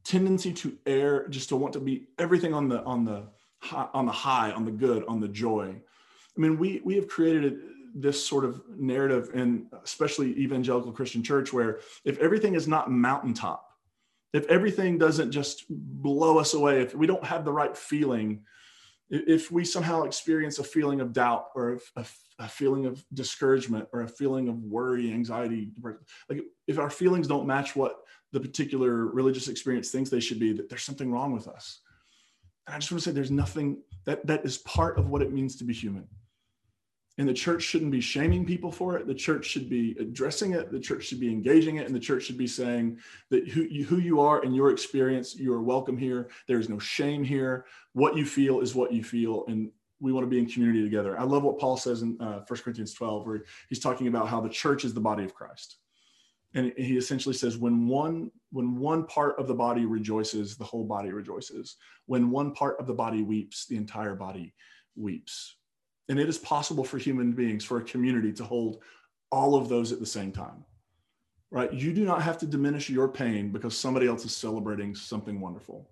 tendency 0.07 0.53
to 0.53 0.79
err, 0.87 1.27
just 1.29 1.49
to 1.49 1.57
want 1.57 1.73
to 1.75 1.81
be 1.81 2.09
everything 2.19 2.55
on 2.55 2.69
the 2.69 2.83
on 2.85 3.05
the 3.05 3.25
high, 3.59 3.89
on 3.93 4.07
the 4.07 4.13
high, 4.13 4.53
on 4.53 4.65
the 4.65 4.71
good, 4.71 5.05
on 5.07 5.21
the 5.21 5.29
joy. 5.29 5.75
I 6.37 6.41
mean, 6.41 6.59
we 6.59 6.81
we 6.85 6.95
have 6.97 7.09
created 7.09 7.59
this 7.95 8.25
sort 8.25 8.45
of 8.45 8.63
narrative 8.77 9.31
in 9.35 9.67
especially 9.83 10.29
evangelical 10.39 10.93
Christian 10.93 11.23
church 11.23 11.53
where 11.53 11.81
if 12.05 12.19
everything 12.19 12.55
is 12.55 12.69
not 12.69 12.91
mountaintop, 12.91 13.67
if 14.33 14.47
everything 14.47 14.99
doesn't 14.99 15.33
just 15.33 15.65
blow 15.69 16.39
us 16.39 16.53
away, 16.55 16.83
if 16.83 16.95
we 16.95 17.07
don't 17.07 17.25
have 17.25 17.45
the 17.45 17.53
right 17.53 17.75
feeling, 17.75 18.43
if 19.09 19.51
we 19.51 19.65
somehow 19.65 20.03
experience 20.03 20.59
a 20.59 20.65
feeling 20.65 21.01
of 21.01 21.13
doubt 21.13 21.47
or 21.55 21.79
a, 21.97 22.05
a, 22.41 22.49
feeling 22.49 22.87
of 22.87 23.03
discouragement 23.15 23.89
or 23.93 24.03
a 24.03 24.09
feeling 24.09 24.49
of 24.49 24.63
worry 24.63 25.13
anxiety 25.13 25.71
like 26.29 26.43
if 26.67 26.79
our 26.79 26.91
feelings 26.91 27.29
don't 27.29 27.47
match 27.47 27.77
what 27.77 28.01
the 28.37 28.49
particular 28.49 29.07
religious 29.07 29.49
experience 29.49 29.91
thinks 29.91 30.11
they 30.11 30.21
should 30.21 30.39
be 30.39 30.53
that 30.53 30.69
there's 30.69 30.83
something 30.83 31.11
wrong 31.11 31.33
with 31.33 31.49
us 31.49 31.81
and 32.67 32.77
i 32.77 32.79
just 32.79 32.93
want 32.93 33.03
to 33.03 33.09
say 33.09 33.15
there's 33.15 33.31
nothing 33.31 33.79
that 34.05 34.27
that 34.27 34.45
is 34.45 34.59
part 34.59 34.99
of 34.99 35.09
what 35.09 35.23
it 35.23 35.33
means 35.33 35.57
to 35.57 35.65
be 35.65 35.73
human 35.73 36.07
and 37.19 37.27
the 37.27 37.33
church 37.33 37.63
shouldn't 37.63 37.91
be 37.91 38.01
shaming 38.01 38.45
people 38.45 38.71
for 38.71 38.99
it. 38.99 39.07
The 39.07 39.15
church 39.15 39.47
should 39.47 39.71
be 39.71 39.97
addressing 39.99 40.53
it. 40.53 40.71
The 40.71 40.79
church 40.79 41.05
should 41.05 41.19
be 41.19 41.31
engaging 41.31 41.77
it. 41.77 41.87
And 41.87 41.95
the 41.95 42.01
church 42.01 42.25
should 42.25 42.37
be 42.37 42.47
saying 42.47 42.99
that 43.31 43.49
who 43.49 43.63
you, 43.63 43.87
who 43.87 43.99
you 43.99 44.21
are 44.21 44.43
in 44.43 44.53
your 44.53 44.71
experience, 44.71 45.35
you 45.35 45.51
are 45.55 45.63
welcome 45.63 45.97
here. 45.97 46.29
There's 46.47 46.69
no 46.69 46.79
shame 46.79 47.25
here. 47.25 47.65
What 47.95 48.19
you 48.19 48.27
feel 48.27 48.61
is 48.61 48.75
what 48.75 48.93
you 48.93 49.03
feel. 49.03 49.47
And 49.49 49.71
we 49.99 50.13
want 50.13 50.25
to 50.27 50.31
be 50.31 50.39
in 50.39 50.45
community 50.47 50.85
together. 50.85 51.19
I 51.19 51.23
love 51.23 51.43
what 51.43 51.59
Paul 51.59 51.79
says 51.79 52.03
in 52.03 52.21
uh, 52.21 52.41
1 52.47 52.61
Corinthians 52.61 52.93
12, 52.93 53.27
where 53.27 53.45
he's 53.71 53.81
talking 53.81 54.09
about 54.09 54.29
how 54.29 54.43
the 54.43 54.51
church 54.51 54.85
is 54.85 54.93
the 54.93 55.01
body 55.01 55.25
of 55.25 55.35
Christ. 55.35 55.77
And 56.57 56.73
he 56.77 56.97
essentially 56.97 57.35
says 57.35 57.57
when 57.57 57.87
one 57.87 58.33
when 58.51 58.77
one 58.77 59.07
part 59.07 59.39
of 59.39 59.47
the 59.47 59.55
body 59.55 59.87
rejoices 59.87 60.57
the 60.57 60.65
whole 60.65 60.85
body 60.85 61.13
rejoices. 61.13 61.77
When 62.07 62.31
one 62.31 62.53
part 62.53 62.81
of 62.81 62.87
the 62.87 62.95
body 62.95 63.23
weeps 63.23 63.67
the 63.67 63.77
entire 63.77 64.17
body 64.17 64.55
weeps. 64.97 65.57
And 66.09 66.19
it 66.19 66.29
is 66.29 66.39
possible 66.39 66.85
for 66.85 66.99
human 66.99 67.33
beings 67.33 67.65
for 67.65 67.79
a 67.79 67.85
community 67.85 68.33
to 68.35 68.45
hold 68.45 68.83
all 69.31 69.55
of 69.57 69.69
those 69.69 69.93
at 69.93 70.01
the 70.01 70.07
same 70.07 70.33
time 70.33 70.65
right? 71.51 71.73
You 71.73 71.93
do 71.93 72.05
not 72.05 72.23
have 72.23 72.39
to 72.39 72.47
diminish 72.47 72.91
your 72.91 73.09
pain 73.09 73.51
because 73.51 73.79
somebody 73.79 74.07
else 74.07 74.25
is 74.25 74.37
celebrating 74.37 74.95
something 74.95 75.41
wonderful. 75.41 75.91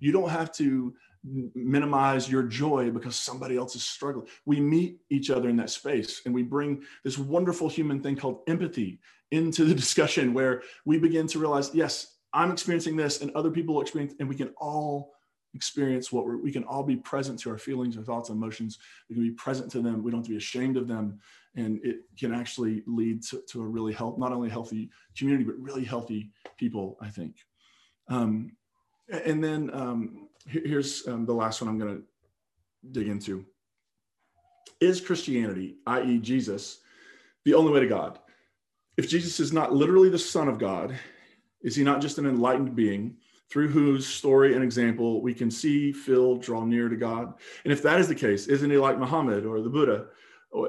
You 0.00 0.12
don't 0.12 0.28
have 0.28 0.52
to 0.56 0.94
minimize 1.24 2.30
your 2.30 2.42
joy 2.42 2.90
because 2.90 3.16
somebody 3.16 3.56
else 3.56 3.76
is 3.76 3.84
struggling. 3.84 4.26
We 4.44 4.60
meet 4.60 4.98
each 5.10 5.30
other 5.30 5.48
in 5.48 5.56
that 5.56 5.70
space 5.70 6.22
and 6.24 6.34
we 6.34 6.42
bring 6.42 6.82
this 7.04 7.16
wonderful 7.16 7.68
human 7.68 8.02
thing 8.02 8.16
called 8.16 8.40
empathy 8.48 9.00
into 9.30 9.64
the 9.64 9.74
discussion 9.84 10.34
where 10.34 10.62
we 10.84 10.98
begin 10.98 11.26
to 11.28 11.38
realize, 11.38 11.74
yes, 11.74 12.16
I'm 12.32 12.50
experiencing 12.50 12.96
this 12.96 13.20
and 13.20 13.30
other 13.32 13.50
people 13.50 13.80
experience, 13.80 14.14
and 14.18 14.28
we 14.28 14.34
can 14.34 14.52
all 14.56 15.12
experience 15.54 16.10
what 16.10 16.24
we 16.42 16.50
can 16.50 16.64
all 16.64 16.82
be 16.82 16.96
present 16.96 17.38
to 17.40 17.50
our 17.50 17.58
feelings, 17.58 17.96
our 17.96 18.02
thoughts, 18.02 18.30
and 18.30 18.38
emotions. 18.38 18.78
We 19.08 19.16
can 19.16 19.24
be 19.24 19.32
present 19.32 19.70
to 19.72 19.82
them. 19.82 20.02
We 20.02 20.10
don't 20.10 20.20
have 20.20 20.26
to 20.26 20.30
be 20.30 20.36
ashamed 20.38 20.76
of 20.76 20.88
them. 20.88 21.20
And 21.54 21.78
it 21.84 22.00
can 22.18 22.32
actually 22.32 22.82
lead 22.86 23.22
to, 23.24 23.42
to 23.48 23.60
a 23.60 23.66
really 23.66 23.92
health, 23.92 24.18
not 24.18 24.32
only 24.32 24.48
healthy 24.48 24.90
community, 25.16 25.44
but 25.44 25.58
really 25.58 25.84
healthy 25.84 26.30
people, 26.56 26.96
I 27.02 27.10
think. 27.10 27.36
Um, 28.08 28.52
and 29.10 29.44
then 29.44 29.70
um, 29.74 30.28
here's 30.46 31.06
um, 31.06 31.26
the 31.26 31.34
last 31.34 31.60
one 31.60 31.68
I'm 31.68 31.78
going 31.78 31.96
to 31.96 32.02
dig 32.90 33.08
into. 33.08 33.44
Is 34.80 35.00
Christianity, 35.00 35.76
i.e., 35.86 36.18
Jesus, 36.18 36.78
the 37.44 37.54
only 37.54 37.72
way 37.72 37.80
to 37.80 37.86
God? 37.86 38.18
If 38.96 39.08
Jesus 39.08 39.40
is 39.40 39.52
not 39.52 39.72
literally 39.72 40.08
the 40.08 40.18
Son 40.18 40.48
of 40.48 40.58
God, 40.58 40.98
is 41.62 41.76
he 41.76 41.84
not 41.84 42.00
just 42.00 42.18
an 42.18 42.26
enlightened 42.26 42.74
being 42.74 43.16
through 43.48 43.68
whose 43.68 44.06
story 44.06 44.54
and 44.54 44.64
example 44.64 45.22
we 45.22 45.34
can 45.34 45.50
see, 45.50 45.92
feel, 45.92 46.36
draw 46.36 46.64
near 46.64 46.88
to 46.88 46.96
God? 46.96 47.34
And 47.64 47.72
if 47.72 47.82
that 47.82 48.00
is 48.00 48.08
the 48.08 48.14
case, 48.14 48.48
isn't 48.48 48.70
he 48.70 48.76
like 48.76 48.98
Muhammad 48.98 49.46
or 49.46 49.60
the 49.60 49.70
Buddha 49.70 50.06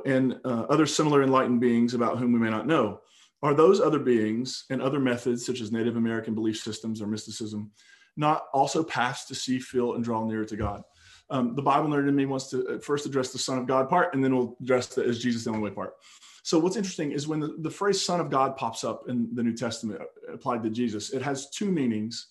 and 0.06 0.40
uh, 0.46 0.66
other 0.70 0.86
similar 0.86 1.24
enlightened 1.24 1.60
beings 1.60 1.94
about 1.94 2.18
whom 2.18 2.32
we 2.32 2.40
may 2.40 2.50
not 2.50 2.68
know? 2.68 3.02
Are 3.42 3.54
those 3.54 3.82
other 3.82 4.00
beings 4.00 4.66
and 4.70 4.82
other 4.82 5.00
methods, 5.00 5.46
such 5.46 5.60
as 5.60 5.72
Native 5.72 5.98
American 5.98 6.34
belief 6.34 6.58
systems 6.58 7.02
or 7.02 7.08
mysticism, 7.08 7.72
not 8.16 8.46
also 8.54 8.84
paths 8.84 9.26
to 9.26 9.36
see, 9.36 9.60
feel, 9.60 9.94
and 9.94 10.04
draw 10.04 10.24
nearer 10.26 10.46
to 10.46 10.56
God. 10.56 10.84
Um, 11.30 11.56
the 11.56 11.62
Bible 11.62 11.90
nerd 11.90 12.08
in 12.08 12.16
me 12.16 12.26
wants 12.26 12.50
to 12.52 12.80
first 12.80 13.06
address 13.06 13.32
the 13.32 13.40
Son 13.40 13.58
of 13.58 13.66
God 13.66 13.90
part, 13.90 14.14
and 14.14 14.24
then 14.24 14.36
we'll 14.36 14.56
address 14.62 14.88
the 14.88 15.04
is 15.04 15.22
Jesus 15.22 15.44
the 15.44 15.50
only 15.50 15.62
way 15.62 15.72
part. 15.72 15.96
So 16.44 16.60
what's 16.60 16.76
interesting 16.76 17.14
is 17.14 17.28
when 17.28 17.40
the, 17.40 17.56
the 17.60 17.70
phrase 17.70 18.04
Son 18.04 18.20
of 18.20 18.30
God 18.30 18.58
pops 18.58 18.84
up 18.84 19.08
in 19.08 19.30
the 19.34 19.42
New 19.42 19.56
Testament 19.56 20.02
uh, 20.02 20.34
applied 20.34 20.62
to 20.64 20.70
Jesus, 20.70 21.12
it 21.12 21.22
has 21.22 21.50
two 21.50 21.72
meanings. 21.72 22.28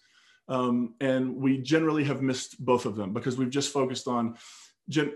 Um, 0.49 0.95
and 1.01 1.37
we 1.37 1.59
generally 1.59 2.05
have 2.05 2.21
missed 2.21 2.63
both 2.63 2.85
of 2.85 2.95
them 2.95 3.13
because 3.13 3.39
we've 3.39 3.49
just 3.49 3.73
focused 3.73 4.09
on 4.09 4.37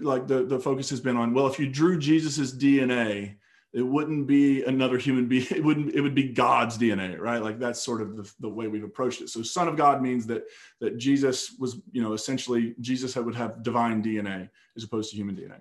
like 0.00 0.26
the, 0.26 0.44
the 0.44 0.58
focus 0.58 0.88
has 0.90 1.00
been 1.00 1.16
on, 1.16 1.34
well, 1.34 1.46
if 1.46 1.58
you 1.58 1.68
drew 1.68 1.98
Jesus's 1.98 2.56
DNA, 2.56 3.36
it 3.76 3.86
wouldn't 3.86 4.26
be 4.26 4.64
another 4.64 4.96
human 4.96 5.26
being. 5.26 5.46
It 5.50 5.62
wouldn't 5.62 5.94
it 5.94 6.00
would 6.00 6.14
be 6.14 6.32
god's 6.32 6.78
dna 6.78 7.20
right? 7.20 7.42
Like 7.42 7.58
that's 7.58 7.80
sort 7.80 8.00
of 8.00 8.16
the, 8.16 8.32
the 8.40 8.48
way 8.48 8.66
we've 8.66 8.82
approached 8.82 9.20
it. 9.20 9.28
So 9.28 9.42
son 9.42 9.68
of 9.68 9.76
god 9.76 10.02
means 10.02 10.26
that 10.26 10.44
that 10.80 10.98
jesus 10.98 11.54
was 11.58 11.80
you 11.92 12.02
know 12.02 12.14
essentially 12.14 12.74
jesus 12.80 13.14
would 13.14 13.34
have 13.34 13.62
divine 13.62 14.02
dna 14.02 14.48
as 14.76 14.82
opposed 14.84 15.10
to 15.10 15.16
human 15.16 15.36
dna 15.36 15.60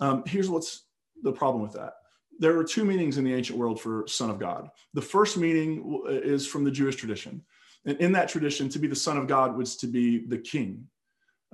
um, 0.00 0.24
here's 0.26 0.50
what's 0.50 0.86
the 1.22 1.32
problem 1.32 1.62
with 1.62 1.72
that. 1.74 1.94
There 2.38 2.58
are 2.58 2.64
two 2.64 2.84
meanings 2.84 3.16
in 3.16 3.24
the 3.24 3.34
ancient 3.34 3.58
world 3.58 3.80
for 3.80 4.06
son 4.08 4.30
of 4.30 4.38
god. 4.38 4.68
The 4.92 5.02
first 5.02 5.36
meaning 5.36 6.02
is 6.08 6.46
from 6.46 6.64
the 6.64 6.70
jewish 6.70 6.96
tradition. 6.96 7.42
And 7.86 7.98
in 7.98 8.12
that 8.12 8.28
tradition 8.28 8.68
to 8.70 8.78
be 8.78 8.88
the 8.88 8.96
son 8.96 9.16
of 9.16 9.28
god 9.28 9.56
was 9.56 9.76
to 9.76 9.86
be 9.86 10.26
the 10.26 10.38
king 10.38 10.88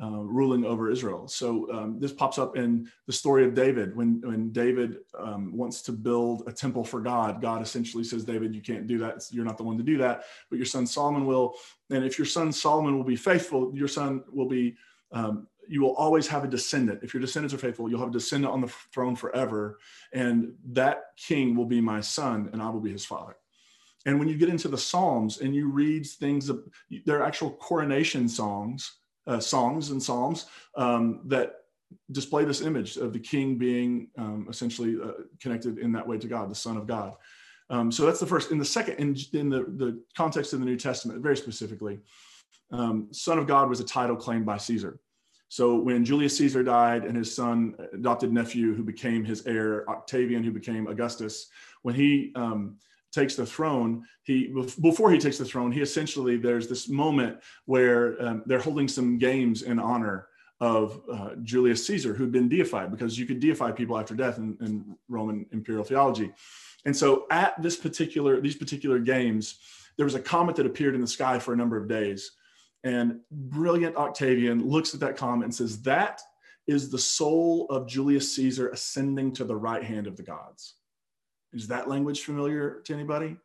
uh, 0.03 0.23
ruling 0.23 0.65
over 0.65 0.91
Israel. 0.91 1.29
So 1.29 1.71
um, 1.73 1.99
this 2.01 2.13
pops 2.13 2.39
up 2.39 2.57
in 2.57 2.89
the 3.07 3.13
story 3.13 3.45
of 3.45 3.55
David. 3.55 3.95
When, 3.95 4.21
when 4.25 4.51
David 4.51 4.99
um, 5.19 5.55
wants 5.55 5.83
to 5.83 5.93
build 5.93 6.45
a 6.47 6.53
temple 6.53 6.85
for 6.85 7.01
God, 7.01 7.43
God 7.43 7.61
essentially 7.61 8.05
says, 8.05 8.25
David, 8.25 8.55
you 8.55 8.63
can't 8.63 8.87
do 8.87 8.99
that. 8.99 9.23
You're 9.31 9.45
not 9.45 9.59
the 9.59 9.65
one 9.65 9.77
to 9.77 9.85
do 9.85 9.99
that, 9.99 10.25
but 10.49 10.57
your 10.57 10.67
son 10.67 10.87
Solomon 10.87 11.27
will. 11.27 11.55
And 11.91 12.05
if 12.05 12.19
your 12.19 12.27
son 12.27 12.51
Solomon 12.51 12.97
will 12.97 13.05
be 13.05 13.17
faithful, 13.17 13.73
your 13.75 13.89
son 13.89 14.25
will 14.33 14.49
be, 14.49 14.77
um, 15.13 15.47
you 15.69 15.83
will 15.83 15.95
always 15.97 16.27
have 16.29 16.45
a 16.45 16.49
descendant. 16.49 17.01
If 17.03 17.13
your 17.13 17.21
descendants 17.21 17.53
are 17.53 17.59
faithful, 17.59 17.91
you'll 17.91 18.01
have 18.01 18.09
a 18.09 18.13
descendant 18.13 18.55
on 18.55 18.63
the 18.63 18.73
throne 18.95 19.15
forever. 19.15 19.79
And 20.15 20.55
that 20.73 21.03
king 21.17 21.57
will 21.57 21.67
be 21.67 21.81
my 21.81 22.01
son, 22.01 22.49
and 22.53 22.63
I 22.63 22.71
will 22.71 22.81
be 22.81 22.93
his 22.93 23.05
father. 23.05 23.37
And 24.07 24.19
when 24.19 24.29
you 24.29 24.39
get 24.39 24.49
into 24.49 24.69
the 24.69 24.79
Psalms 24.79 25.43
and 25.43 25.55
you 25.55 25.71
read 25.71 26.07
things, 26.07 26.51
they're 27.05 27.23
actual 27.23 27.51
coronation 27.51 28.31
songs 28.31 29.00
uh, 29.27 29.41
songs 29.41 29.91
and 29.91 30.03
psalms 30.03 30.47
um, 30.77 31.21
that 31.27 31.55
display 32.13 32.45
this 32.45 32.61
image 32.61 32.97
of 32.97 33.13
the 33.13 33.19
king 33.19 33.57
being 33.57 34.09
um, 34.17 34.47
essentially 34.49 34.97
uh, 35.03 35.13
connected 35.41 35.79
in 35.79 35.93
that 35.93 36.07
way 36.07 36.19
to 36.19 36.27
God, 36.27 36.51
the 36.51 36.55
Son 36.55 36.77
of 36.77 36.87
God. 36.87 37.15
Um, 37.69 37.93
so 37.93 38.05
that's 38.05 38.21
the 38.21 38.27
first. 38.27 38.51
In 38.51 38.59
the 38.59 38.65
second, 38.65 38.95
in, 38.95 39.17
in 39.33 39.49
the, 39.49 39.65
the 39.77 40.03
context 40.17 40.53
of 40.53 40.61
the 40.61 40.67
New 40.67 40.77
Testament, 40.77 41.23
very 41.23 41.37
specifically, 41.37 42.01
um, 42.73 43.09
Son 43.13 43.39
of 43.39 43.47
God 43.47 43.69
was 43.69 43.81
a 43.81 43.85
title 43.85 44.17
claimed 44.17 44.47
by 44.47 44.57
Caesar. 44.57 45.01
So 45.49 45.77
when 45.77 46.05
Julius 46.05 46.37
Caesar 46.39 46.63
died 46.63 47.05
and 47.05 47.17
his 47.17 47.35
son, 47.35 47.75
adopted 47.93 48.33
nephew, 48.33 48.73
who 48.73 48.85
became 48.85 49.25
his 49.25 49.45
heir, 49.49 49.89
Octavian, 49.91 50.45
who 50.45 50.53
became 50.53 50.87
Augustus, 50.87 51.49
when 51.83 51.95
he 51.95 52.31
um, 52.37 52.77
takes 53.13 53.35
the 53.35 53.47
throne, 53.47 54.05
he 54.23 54.55
before 54.81 55.11
he 55.11 55.19
takes 55.19 55.39
the 55.39 55.45
throne, 55.45 55.73
he 55.73 55.81
essentially 55.81 56.37
there's 56.37 56.69
this 56.69 56.89
moment 56.89 57.39
where 57.67 58.21
um, 58.23 58.43
they're 58.47 58.61
holding 58.61 58.89
some 58.89 59.19
games 59.19 59.63
in 59.63 59.79
honor 59.79 60.29
of 60.61 61.01
uh, 61.11 61.31
Julius 61.43 61.87
Caesar, 61.87 62.13
who'd 62.15 62.33
been 62.33 62.49
deified 62.49 62.91
because 62.91 63.19
you 63.19 63.27
could 63.27 63.41
deify 63.41 63.73
people 63.73 63.99
after 63.99 64.15
death 64.15 64.39
in, 64.39 64.57
in, 64.61 64.97
Roman 65.09 65.47
imperial 65.53 65.85
theology. 65.85 66.31
And 66.85 66.95
so 66.95 67.27
at 67.31 67.61
this 67.63 67.77
particular 67.77 68.41
these 68.41 68.57
particular 68.57 68.99
games, 68.99 69.59
there 69.97 70.05
was 70.07 70.15
a 70.15 70.21
comet 70.21 70.57
that 70.57 70.67
appeared 70.67 70.95
in 70.95 71.01
the 71.01 71.07
sky 71.07 71.39
for 71.39 71.53
a 71.53 71.57
number 71.57 71.77
of 71.77 71.89
days. 71.89 72.33
And 72.85 73.21
brilliant 73.31 73.97
Octavian 73.97 74.67
looks 74.67 74.95
at 74.95 75.01
that 75.01 75.17
comet 75.17 75.45
and 75.45 75.55
says, 75.55 75.83
That 75.83 76.21
is 76.67 76.91
the 76.91 76.99
soul 76.99 77.67
of 77.69 77.89
Julius 77.89 78.35
Caesar 78.37 78.69
ascending 78.69 79.33
to 79.33 79.45
the 79.45 79.57
right 79.57 79.83
hand 79.83 80.07
of 80.07 80.17
the 80.17 80.23
gods. 80.23 80.75
Is 81.53 81.69
that 81.69 81.89
language 81.89 82.23
familiar 82.23 82.81
to 82.85 82.95
anybody? 82.95 83.37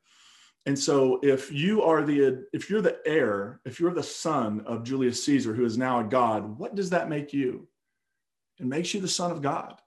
And 0.65 0.77
so 0.77 1.19
if 1.21 1.51
you 1.51 1.83
are 1.83 2.03
the 2.03 2.45
if 2.51 2.69
you're 2.69 2.81
the 2.81 2.97
heir, 3.05 3.61
if 3.65 3.79
you're 3.79 3.93
the 3.93 4.03
son 4.03 4.61
of 4.65 4.83
Julius 4.83 5.23
Caesar 5.25 5.53
who 5.53 5.65
is 5.65 5.77
now 5.77 5.99
a 5.99 6.03
god, 6.03 6.57
what 6.57 6.75
does 6.75 6.89
that 6.89 7.09
make 7.09 7.33
you? 7.33 7.67
It 8.59 8.65
makes 8.65 8.93
you 8.93 8.99
the 8.99 9.07
son 9.07 9.31
of 9.31 9.41
God. 9.41 9.79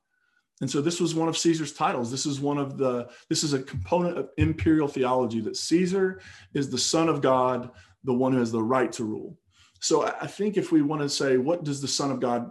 And 0.60 0.70
so 0.70 0.80
this 0.80 1.00
was 1.00 1.14
one 1.14 1.28
of 1.28 1.38
Caesar's 1.38 1.72
titles. 1.72 2.10
This 2.10 2.26
is 2.26 2.40
one 2.40 2.58
of 2.58 2.78
the 2.78 3.08
this 3.28 3.42
is 3.42 3.54
a 3.54 3.62
component 3.62 4.18
of 4.18 4.30
imperial 4.36 4.88
theology 4.88 5.40
that 5.40 5.56
Caesar 5.56 6.20
is 6.54 6.70
the 6.70 6.78
son 6.78 7.08
of 7.08 7.22
God, 7.22 7.70
the 8.04 8.14
one 8.14 8.32
who 8.32 8.38
has 8.38 8.52
the 8.52 8.62
right 8.62 8.92
to 8.92 9.04
rule. 9.04 9.36
So 9.80 10.06
I 10.06 10.26
think 10.26 10.56
if 10.56 10.72
we 10.72 10.82
want 10.82 11.02
to 11.02 11.08
say 11.08 11.36
what 11.36 11.64
does 11.64 11.80
the 11.80 11.88
son 11.88 12.10
of 12.10 12.20
God 12.20 12.50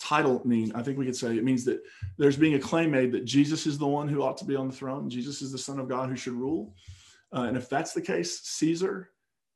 title 0.00 0.42
mean? 0.44 0.72
I 0.74 0.82
think 0.82 0.98
we 0.98 1.06
could 1.06 1.16
say 1.16 1.36
it 1.36 1.44
means 1.44 1.64
that 1.66 1.82
there's 2.16 2.36
being 2.36 2.54
a 2.54 2.58
claim 2.58 2.90
made 2.90 3.12
that 3.12 3.24
Jesus 3.24 3.66
is 3.66 3.78
the 3.78 3.86
one 3.86 4.08
who 4.08 4.22
ought 4.22 4.38
to 4.38 4.44
be 4.44 4.56
on 4.56 4.68
the 4.68 4.74
throne. 4.74 5.08
Jesus 5.08 5.42
is 5.42 5.52
the 5.52 5.58
Son 5.58 5.78
of 5.78 5.88
God 5.88 6.08
who 6.08 6.16
should 6.16 6.32
rule. 6.32 6.74
Uh, 7.32 7.42
and 7.42 7.56
if 7.56 7.68
that's 7.68 7.92
the 7.92 8.00
case, 8.00 8.40
Caesar 8.40 9.10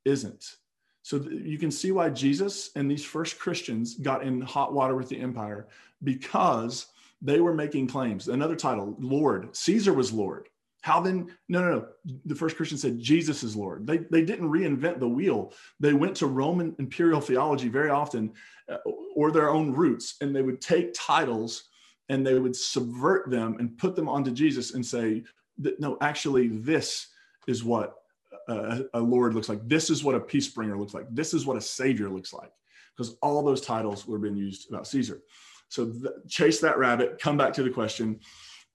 isn't. 0.05 0.55
So 1.01 1.19
th- 1.19 1.43
you 1.43 1.57
can 1.57 1.71
see 1.71 1.91
why 1.91 2.09
Jesus 2.09 2.71
and 2.75 2.89
these 2.89 3.03
first 3.03 3.37
Christians 3.39 3.95
got 3.95 4.23
in 4.23 4.41
hot 4.41 4.73
water 4.73 4.95
with 4.95 5.09
the 5.09 5.19
empire 5.19 5.67
because 6.03 6.87
they 7.21 7.41
were 7.41 7.53
making 7.53 7.87
claims. 7.87 8.27
Another 8.27 8.55
title, 8.55 8.95
Lord. 8.99 9.55
Caesar 9.55 9.93
was 9.93 10.13
Lord. 10.13 10.47
How 10.85 11.01
then? 11.01 11.31
No, 11.49 11.61
no, 11.61 11.71
no. 11.79 11.87
The 12.25 12.35
first 12.35 12.55
Christian 12.55 12.77
said 12.77 12.99
Jesus 12.99 13.41
is 13.41 13.55
Lord. 13.55 13.87
They, 13.87 13.97
they 13.97 14.23
didn't 14.23 14.51
reinvent 14.51 14.99
the 14.99 15.07
wheel. 15.07 15.51
They 15.79 15.93
went 15.93 16.15
to 16.17 16.27
Roman 16.27 16.75
imperial 16.77 17.19
theology 17.19 17.69
very 17.69 17.89
often 17.89 18.33
uh, 18.69 18.77
or 19.15 19.31
their 19.31 19.49
own 19.49 19.73
roots, 19.73 20.17
and 20.21 20.35
they 20.35 20.43
would 20.43 20.61
take 20.61 20.93
titles 20.93 21.69
and 22.09 22.23
they 22.23 22.37
would 22.37 22.55
subvert 22.55 23.31
them 23.31 23.57
and 23.57 23.75
put 23.79 23.95
them 23.95 24.07
onto 24.07 24.29
Jesus 24.29 24.75
and 24.75 24.85
say, 24.85 25.23
no, 25.79 25.97
actually, 26.01 26.49
this 26.49 27.07
is 27.47 27.63
what 27.63 27.95
a, 28.47 28.83
a 28.93 28.99
Lord 28.99 29.33
looks 29.33 29.49
like. 29.49 29.67
This 29.67 29.89
is 29.89 30.03
what 30.03 30.13
a 30.13 30.19
peace 30.19 30.49
bringer 30.49 30.77
looks 30.77 30.93
like. 30.93 31.07
This 31.09 31.33
is 31.33 31.47
what 31.47 31.57
a 31.57 31.61
savior 31.61 32.09
looks 32.09 32.31
like. 32.31 32.51
Because 32.95 33.17
all 33.23 33.41
those 33.41 33.61
titles 33.61 34.05
were 34.05 34.19
being 34.19 34.37
used 34.37 34.69
about 34.69 34.85
Caesar. 34.85 35.23
So 35.67 35.87
th- 35.87 36.29
chase 36.29 36.59
that 36.59 36.77
rabbit, 36.77 37.17
come 37.19 37.37
back 37.37 37.53
to 37.53 37.63
the 37.63 37.71
question. 37.71 38.19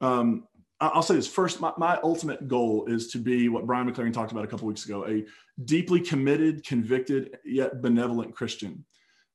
Um, 0.01 0.49
I'll 0.81 1.03
say 1.03 1.15
this 1.15 1.29
first. 1.29 1.61
My, 1.61 1.73
my, 1.77 1.99
ultimate 2.03 2.49
goal 2.49 2.87
is 2.87 3.09
to 3.09 3.19
be 3.19 3.49
what 3.51 3.67
Brian 3.67 3.91
McLaren 3.91 4.15
talked 4.15 4.33
about 4.33 4.45
a 4.45 4.47
couple 4.47 4.67
weeks 4.67 4.87
ago: 4.87 5.07
a 5.07 5.25
deeply 5.65 6.01
committed, 6.01 6.65
convicted, 6.65 7.39
yet 7.45 7.83
benevolent 7.83 8.35
Christian. 8.35 8.85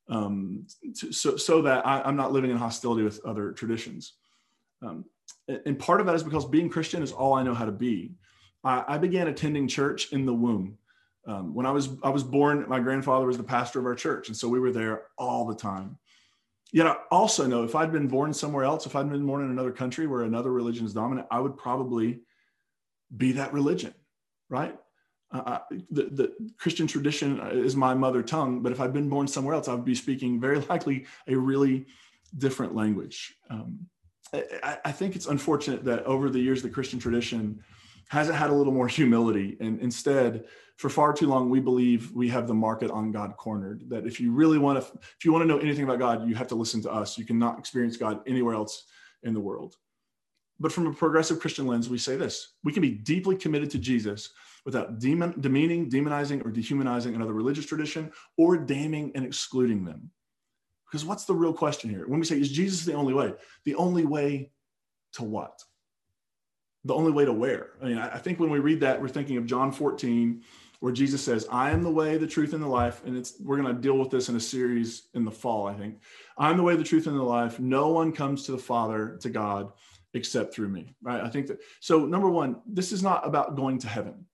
Um, 0.09 0.65
to, 0.99 1.11
so, 1.11 1.35
so 1.35 1.61
that 1.63 1.85
I, 1.85 2.07
am 2.07 2.15
not 2.15 2.31
living 2.31 2.51
in 2.51 2.57
hostility 2.57 3.03
with 3.03 3.23
other 3.25 3.51
traditions. 3.51 4.13
Um, 4.81 5.05
and 5.47 5.77
part 5.77 5.99
of 5.99 6.07
that 6.07 6.15
is 6.15 6.23
because 6.23 6.45
being 6.45 6.69
Christian 6.69 7.01
is 7.03 7.11
all 7.11 7.33
I 7.33 7.43
know 7.43 7.53
how 7.53 7.65
to 7.65 7.71
be. 7.71 8.13
I, 8.63 8.83
I 8.87 8.97
began 8.97 9.27
attending 9.27 9.67
church 9.67 10.11
in 10.11 10.25
the 10.25 10.33
womb. 10.33 10.77
Um, 11.27 11.53
when 11.55 11.65
I 11.65 11.71
was 11.71 11.89
I 12.03 12.09
was 12.09 12.23
born, 12.23 12.65
my 12.67 12.79
grandfather 12.79 13.25
was 13.25 13.37
the 13.37 13.43
pastor 13.43 13.79
of 13.79 13.85
our 13.85 13.95
church, 13.95 14.27
and 14.27 14.37
so 14.37 14.47
we 14.47 14.59
were 14.59 14.71
there 14.71 15.03
all 15.17 15.45
the 15.45 15.55
time. 15.55 15.97
Yet 16.71 16.87
I 16.87 16.95
also 17.11 17.45
know 17.45 17.63
if 17.63 17.75
I'd 17.75 17.91
been 17.91 18.07
born 18.07 18.33
somewhere 18.33 18.63
else, 18.63 18.85
if 18.85 18.95
I'd 18.95 19.09
been 19.09 19.25
born 19.25 19.43
in 19.43 19.51
another 19.51 19.71
country 19.71 20.07
where 20.07 20.21
another 20.21 20.51
religion 20.51 20.85
is 20.85 20.93
dominant, 20.93 21.27
I 21.31 21.39
would 21.39 21.57
probably 21.57 22.21
be 23.15 23.33
that 23.33 23.53
religion, 23.53 23.93
right? 24.49 24.75
Uh, 25.31 25.59
the, 25.91 26.03
the 26.03 26.33
Christian 26.57 26.87
tradition 26.87 27.39
is 27.51 27.75
my 27.75 27.93
mother 27.93 28.21
tongue, 28.21 28.61
but 28.61 28.71
if 28.71 28.79
I'd 28.79 28.93
been 28.93 29.09
born 29.09 29.27
somewhere 29.27 29.55
else, 29.55 29.67
I 29.67 29.73
would 29.73 29.85
be 29.85 29.95
speaking 29.95 30.39
very 30.39 30.59
likely 30.69 31.05
a 31.27 31.35
really 31.35 31.85
different 32.37 32.75
language. 32.75 33.35
Um, 33.49 33.87
I, 34.33 34.77
I, 34.85 34.91
think 34.91 35.15
it's 35.15 35.27
unfortunate 35.27 35.83
that 35.85 36.03
over 36.03 36.29
the 36.29 36.39
years, 36.39 36.61
the 36.61 36.69
Christian 36.69 36.99
tradition 36.99 37.63
hasn't 38.09 38.37
had 38.37 38.49
a 38.49 38.53
little 38.53 38.73
more 38.73 38.87
humility. 38.87 39.57
And 39.59 39.79
instead, 39.79 40.45
for 40.77 40.89
far 40.89 41.13
too 41.13 41.27
long, 41.27 41.49
we 41.49 41.59
believe 41.59 42.11
we 42.11 42.29
have 42.29 42.47
the 42.47 42.53
market 42.53 42.91
on 42.91 43.11
God 43.11 43.37
cornered. 43.37 43.89
That 43.89 44.05
if 44.05 44.19
you 44.19 44.31
really 44.31 44.57
want 44.57 44.81
to, 44.81 44.99
if 45.17 45.25
you 45.25 45.31
want 45.31 45.43
to 45.43 45.47
know 45.47 45.57
anything 45.59 45.83
about 45.83 45.99
God, 45.99 46.27
you 46.27 46.35
have 46.35 46.47
to 46.49 46.55
listen 46.55 46.81
to 46.83 46.91
us. 46.91 47.17
You 47.17 47.25
cannot 47.25 47.59
experience 47.59 47.97
God 47.97 48.21
anywhere 48.27 48.55
else 48.55 48.85
in 49.23 49.33
the 49.33 49.39
world. 49.39 49.75
But 50.59 50.71
from 50.71 50.87
a 50.87 50.93
progressive 50.93 51.39
Christian 51.39 51.67
lens, 51.67 51.89
we 51.89 51.97
say 51.97 52.15
this 52.15 52.53
we 52.63 52.71
can 52.71 52.81
be 52.81 52.91
deeply 52.91 53.35
committed 53.35 53.69
to 53.71 53.79
Jesus 53.79 54.31
without 54.65 54.99
demon, 54.99 55.39
demeaning, 55.39 55.89
demonizing, 55.89 56.45
or 56.45 56.51
dehumanizing 56.51 57.15
another 57.15 57.33
religious 57.33 57.65
tradition 57.65 58.11
or 58.37 58.57
damning 58.57 59.11
and 59.15 59.25
excluding 59.25 59.85
them. 59.85 60.09
Because 60.87 61.05
what's 61.05 61.25
the 61.25 61.35
real 61.35 61.53
question 61.53 61.89
here? 61.89 62.07
When 62.07 62.19
we 62.19 62.25
say, 62.25 62.39
is 62.39 62.51
Jesus 62.51 62.85
the 62.85 62.93
only 62.93 63.13
way? 63.13 63.33
The 63.65 63.75
only 63.75 64.05
way 64.05 64.51
to 65.13 65.23
what? 65.23 65.61
The 66.85 66.93
only 66.93 67.11
way 67.11 67.25
to 67.25 67.33
where? 67.33 67.71
I 67.81 67.85
mean, 67.85 67.97
I 67.97 68.17
think 68.17 68.39
when 68.39 68.51
we 68.51 68.59
read 68.59 68.79
that, 68.81 69.01
we're 69.01 69.09
thinking 69.09 69.37
of 69.37 69.45
John 69.45 69.71
14, 69.71 70.43
where 70.79 70.93
Jesus 70.93 71.23
says, 71.23 71.47
I 71.51 71.71
am 71.71 71.81
the 71.81 71.89
way, 71.89 72.17
the 72.17 72.27
truth, 72.27 72.53
and 72.53 72.61
the 72.61 72.67
life. 72.67 73.03
And 73.05 73.17
it's 73.17 73.33
we're 73.39 73.59
going 73.59 73.75
to 73.75 73.81
deal 73.81 73.97
with 73.97 74.11
this 74.11 74.29
in 74.29 74.35
a 74.35 74.39
series 74.39 75.07
in 75.15 75.25
the 75.25 75.31
fall, 75.31 75.67
I 75.67 75.73
think. 75.73 75.99
I'm 76.37 76.57
the 76.57 76.63
way, 76.63 76.75
the 76.75 76.83
truth, 76.83 77.07
and 77.07 77.17
the 77.17 77.23
life. 77.23 77.59
No 77.59 77.89
one 77.89 78.11
comes 78.11 78.43
to 78.43 78.51
the 78.51 78.57
Father, 78.57 79.17
to 79.21 79.29
God, 79.29 79.71
except 80.13 80.53
through 80.53 80.69
me. 80.69 80.93
Right. 81.01 81.21
I 81.21 81.29
think 81.29 81.47
that 81.47 81.59
so 81.79 82.05
number 82.05 82.29
one, 82.29 82.61
this 82.67 82.91
is 82.91 83.01
not 83.01 83.27
about 83.27 83.55
going 83.55 83.79
to 83.79 83.87
heaven. 83.87 84.25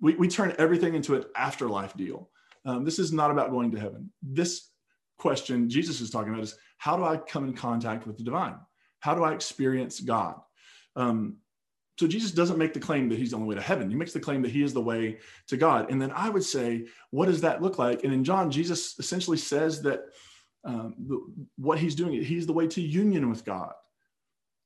We, 0.00 0.14
we 0.14 0.28
turn 0.28 0.54
everything 0.58 0.94
into 0.94 1.16
an 1.16 1.24
afterlife 1.36 1.94
deal. 1.94 2.30
Um, 2.64 2.84
this 2.84 2.98
is 2.98 3.12
not 3.12 3.30
about 3.30 3.50
going 3.50 3.70
to 3.72 3.78
heaven. 3.78 4.10
This 4.22 4.70
question 5.18 5.68
Jesus 5.68 6.00
is 6.00 6.10
talking 6.10 6.32
about 6.32 6.42
is 6.42 6.56
how 6.78 6.96
do 6.96 7.04
I 7.04 7.16
come 7.16 7.44
in 7.44 7.54
contact 7.54 8.06
with 8.06 8.16
the 8.16 8.24
divine? 8.24 8.56
How 9.00 9.14
do 9.14 9.22
I 9.22 9.34
experience 9.34 10.00
God? 10.00 10.40
Um, 10.96 11.36
so 11.96 12.08
Jesus 12.08 12.32
doesn't 12.32 12.58
make 12.58 12.74
the 12.74 12.80
claim 12.80 13.08
that 13.08 13.18
he's 13.18 13.30
the 13.30 13.36
only 13.36 13.48
way 13.48 13.54
to 13.54 13.60
heaven. 13.60 13.88
He 13.88 13.96
makes 13.96 14.12
the 14.12 14.20
claim 14.20 14.42
that 14.42 14.50
he 14.50 14.62
is 14.62 14.72
the 14.72 14.80
way 14.80 15.18
to 15.46 15.56
God. 15.56 15.90
And 15.90 16.02
then 16.02 16.10
I 16.10 16.28
would 16.28 16.42
say, 16.42 16.86
what 17.10 17.26
does 17.26 17.40
that 17.42 17.62
look 17.62 17.78
like? 17.78 18.02
And 18.02 18.12
in 18.12 18.24
John, 18.24 18.50
Jesus 18.50 18.98
essentially 18.98 19.36
says 19.36 19.80
that 19.82 20.06
um, 20.64 20.94
the, 20.98 21.20
what 21.56 21.78
he's 21.78 21.94
doing, 21.94 22.20
he's 22.22 22.46
the 22.46 22.52
way 22.52 22.66
to 22.68 22.80
union 22.80 23.30
with 23.30 23.44
God, 23.44 23.72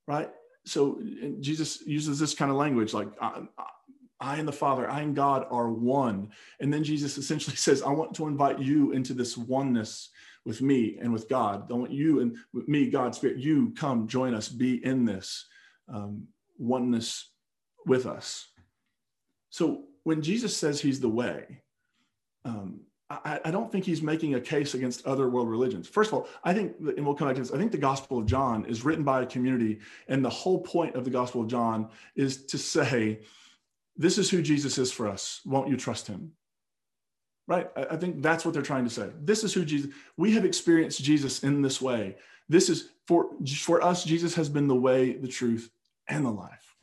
right? 0.07 0.31
So 0.65 1.03
Jesus 1.41 1.83
uses 1.87 2.19
this 2.19 2.35
kind 2.35 2.51
of 2.51 2.57
language 2.57 2.95
like, 2.95 3.09
I, 3.21 3.43
I 4.21 4.37
and 4.37 4.49
the 4.49 4.53
Father, 4.53 4.91
I 4.91 5.01
and 5.01 5.15
God 5.15 5.47
are 5.51 5.71
one. 5.71 6.31
And 6.61 6.73
then 6.73 6.83
Jesus 6.83 7.19
essentially 7.19 7.57
says, 7.57 7.83
I 7.83 7.91
want 7.91 8.15
to 8.15 8.27
invite 8.27 8.59
you 8.59 8.93
into 8.93 9.13
this 9.13 9.37
oneness 9.37 10.11
with 10.47 10.63
me 10.63 10.97
and 10.99 11.13
with 11.13 11.29
God. 11.29 11.71
I 11.71 11.75
want 11.75 11.91
you 11.91 12.21
and 12.21 12.39
with 12.55 12.69
me, 12.69 12.89
God, 12.89 13.15
Spirit, 13.15 13.37
you 13.37 13.75
come 13.77 14.09
join 14.09 14.35
us, 14.35 14.49
be 14.49 14.83
in 14.83 15.05
this 15.05 15.47
um, 15.93 16.27
oneness 16.59 17.31
with 17.87 18.07
us. 18.07 18.49
So 19.51 19.85
when 20.05 20.23
Jesus 20.23 20.57
says 20.57 20.81
he's 20.81 21.01
the 21.01 21.09
way, 21.09 21.63
um, 22.45 22.81
I, 23.11 23.41
I, 23.47 23.51
don't 23.51 23.73
think 23.73 23.85
he's 23.85 24.03
making 24.03 24.35
a 24.35 24.41
case 24.41 24.75
against 24.75 25.07
other 25.07 25.31
world 25.31 25.49
religions. 25.49 25.89
First 25.89 26.09
of 26.09 26.15
all, 26.15 26.29
I 26.45 26.53
think, 26.53 26.75
and 26.79 27.07
we'll 27.07 27.15
come 27.15 27.29
back 27.29 27.37
to 27.37 27.43
this, 27.43 27.53
I 27.53 27.57
think 27.57 27.73
the 27.73 27.79
Gospel 27.79 28.19
of 28.19 28.27
John 28.27 28.67
is 28.67 28.85
written 28.85 29.03
by 29.03 29.23
a 29.23 29.27
community, 29.27 29.81
and 30.09 30.23
the 30.23 30.31
whole 30.31 30.61
point 30.61 30.95
of 30.95 31.05
the 31.05 31.11
Gospel 31.11 31.41
of 31.41 31.49
John 31.49 31.89
is 32.17 32.45
to 32.47 32.59
say, 32.59 33.21
this 33.97 34.19
is 34.19 34.29
who 34.29 34.43
Jesus 34.43 34.77
is 34.77 34.93
for 34.93 35.09
us. 35.09 35.41
Won't 35.47 35.69
you 35.69 35.77
trust 35.77 36.07
him? 36.07 36.33
Right? 37.47 37.69
I, 37.77 37.87
I 37.93 37.97
think 37.97 38.23
that's 38.23 38.45
what 38.45 38.53
they're 38.53 38.63
trying 38.63 38.85
to 38.85 38.91
say. 38.91 39.09
This 39.23 39.43
is 39.43 39.55
who 39.55 39.65
Jesus, 39.65 39.91
we 40.19 40.33
have 40.33 40.45
experienced 40.45 41.03
Jesus 41.03 41.43
in 41.43 41.63
this 41.63 41.81
way. 41.81 42.17
This 42.49 42.69
is 42.69 42.91
for, 43.07 43.31
for 43.57 43.83
us, 43.83 44.05
Jesus 44.05 44.35
has 44.35 44.51
been 44.51 44.69
the 44.69 44.75
way, 44.75 45.15
the 45.15 45.29
truth, 45.29 45.71
and 46.09 46.25
the 46.25 46.31
life. 46.31 46.77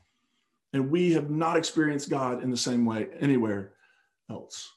And 0.74 0.92
we 0.92 1.14
have 1.14 1.30
not 1.30 1.58
experienced 1.58 2.10
God 2.10 2.44
in 2.44 2.52
the 2.52 2.58
same 2.58 2.86
way 2.86 3.08
anywhere 3.20 3.74
else. 4.30 4.72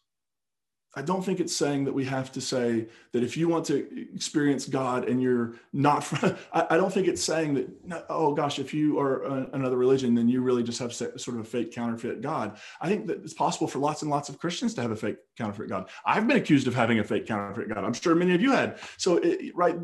I 0.95 1.03
don't 1.03 1.25
think 1.25 1.39
it's 1.39 1.55
saying 1.55 1.85
that 1.85 1.93
we 1.93 2.05
have 2.07 2.33
to 2.33 2.41
say 2.41 2.89
that 3.13 3.23
if 3.23 3.37
you 3.37 3.49
want 3.49 3.67
to 3.67 4.07
experience 4.15 4.67
God 4.67 5.09
and 5.09 5.23
you're 5.23 5.55
not, 5.73 6.11
I 6.53 6.77
don't 6.77 6.93
think 6.93 7.09
it's 7.09 7.23
saying 7.23 7.55
that, 7.55 8.07
oh 8.09 8.35
gosh, 8.35 8.59
if 8.59 8.73
you 8.73 8.99
are 8.99 9.23
another 9.53 9.77
religion, 9.77 10.15
then 10.15 10.29
you 10.29 10.41
really 10.41 10.63
just 10.63 10.79
have 10.79 10.93
sort 10.93 11.29
of 11.29 11.39
a 11.39 11.45
fake 11.45 11.73
counterfeit 11.73 12.21
God. 12.21 12.59
I 12.81 12.89
think 12.89 13.07
that 13.07 13.19
it's 13.23 13.35
possible 13.35 13.69
for 13.69 13.79
lots 13.79 14.03
and 14.03 14.11
lots 14.11 14.29
of 14.29 14.39
Christians 14.39 14.75
to 14.75 14.83
have 14.83 14.91
a 14.91 14.97
fake 14.97 15.19
counterfeit 15.37 15.69
God. 15.69 15.91
I've 16.05 16.27
been 16.27 16.39
accused 16.39 16.67
of 16.67 16.75
having 16.75 16.99
a 16.99 17.05
fake 17.05 17.27
counterfeit 17.27 17.69
God. 17.69 17.85
I'm 17.85 17.93
sure 17.93 18.15
many 18.15 18.35
of 18.35 18.41
you 18.41 18.53
had. 18.53 18.79
So, 18.97 19.19
it, 19.19 19.55
right, 19.55 19.79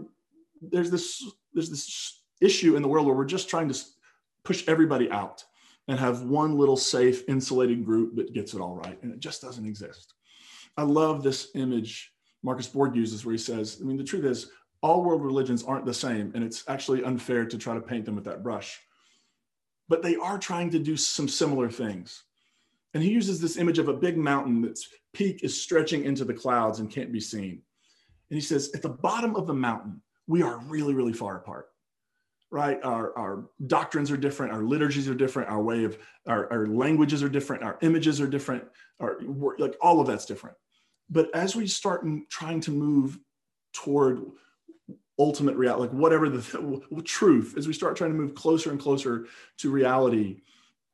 there's 0.62 0.90
this, 0.90 1.22
there's 1.52 1.70
this 1.70 2.22
issue 2.40 2.76
in 2.76 2.82
the 2.82 2.88
world 2.88 3.06
where 3.06 3.14
we're 3.14 3.24
just 3.24 3.48
trying 3.48 3.68
to 3.68 3.78
push 4.44 4.64
everybody 4.68 5.10
out 5.10 5.44
and 5.88 5.98
have 5.98 6.22
one 6.22 6.56
little 6.56 6.76
safe 6.76 7.28
insulated 7.28 7.84
group 7.84 8.14
that 8.16 8.32
gets 8.32 8.54
it 8.54 8.60
all 8.60 8.76
right. 8.76 9.02
And 9.02 9.12
it 9.12 9.20
just 9.20 9.42
doesn't 9.42 9.66
exist. 9.66 10.14
I 10.76 10.82
love 10.82 11.22
this 11.22 11.48
image 11.54 12.12
Marcus 12.42 12.68
Borg 12.68 12.94
uses 12.94 13.24
where 13.24 13.32
he 13.32 13.38
says, 13.38 13.78
I 13.80 13.84
mean, 13.84 13.96
the 13.96 14.04
truth 14.04 14.24
is, 14.24 14.50
all 14.82 15.02
world 15.02 15.24
religions 15.24 15.64
aren't 15.64 15.86
the 15.86 15.94
same, 15.94 16.30
and 16.34 16.44
it's 16.44 16.62
actually 16.68 17.02
unfair 17.04 17.46
to 17.46 17.56
try 17.56 17.72
to 17.72 17.80
paint 17.80 18.04
them 18.04 18.14
with 18.14 18.24
that 18.24 18.42
brush. 18.42 18.78
But 19.88 20.02
they 20.02 20.16
are 20.16 20.38
trying 20.38 20.68
to 20.70 20.78
do 20.78 20.94
some 20.94 21.26
similar 21.26 21.70
things. 21.70 22.24
And 22.92 23.02
he 23.02 23.10
uses 23.10 23.40
this 23.40 23.56
image 23.56 23.78
of 23.78 23.88
a 23.88 23.94
big 23.94 24.18
mountain 24.18 24.60
that's 24.60 24.88
peak 25.14 25.42
is 25.42 25.60
stretching 25.60 26.04
into 26.04 26.26
the 26.26 26.34
clouds 26.34 26.80
and 26.80 26.90
can't 26.90 27.12
be 27.12 27.20
seen. 27.20 27.62
And 28.30 28.36
he 28.36 28.42
says, 28.42 28.72
at 28.74 28.82
the 28.82 28.90
bottom 28.90 29.36
of 29.36 29.46
the 29.46 29.54
mountain, 29.54 30.02
we 30.26 30.42
are 30.42 30.58
really, 30.58 30.92
really 30.92 31.12
far 31.14 31.38
apart 31.38 31.68
right? 32.54 32.78
Our, 32.84 33.18
our 33.18 33.46
doctrines 33.66 34.12
are 34.12 34.16
different, 34.16 34.52
our 34.52 34.62
liturgies 34.62 35.08
are 35.08 35.14
different, 35.14 35.48
our 35.48 35.60
way 35.60 35.82
of 35.82 35.98
our, 36.28 36.50
our 36.52 36.68
languages 36.68 37.20
are 37.20 37.28
different, 37.28 37.64
our 37.64 37.78
images 37.82 38.20
are 38.20 38.28
different, 38.28 38.62
our 39.00 39.18
like 39.58 39.76
all 39.80 40.00
of 40.00 40.06
that's 40.06 40.24
different. 40.24 40.56
But 41.10 41.34
as 41.34 41.56
we 41.56 41.66
start 41.66 42.06
trying 42.30 42.60
to 42.60 42.70
move 42.70 43.18
toward 43.72 44.20
ultimate 45.18 45.56
reality, 45.56 45.88
like 45.88 45.90
whatever 45.90 46.28
the 46.28 47.02
truth, 47.04 47.54
as 47.58 47.66
we 47.66 47.72
start 47.72 47.96
trying 47.96 48.12
to 48.12 48.16
move 48.16 48.36
closer 48.36 48.70
and 48.70 48.78
closer 48.78 49.26
to 49.58 49.70
reality, 49.70 50.42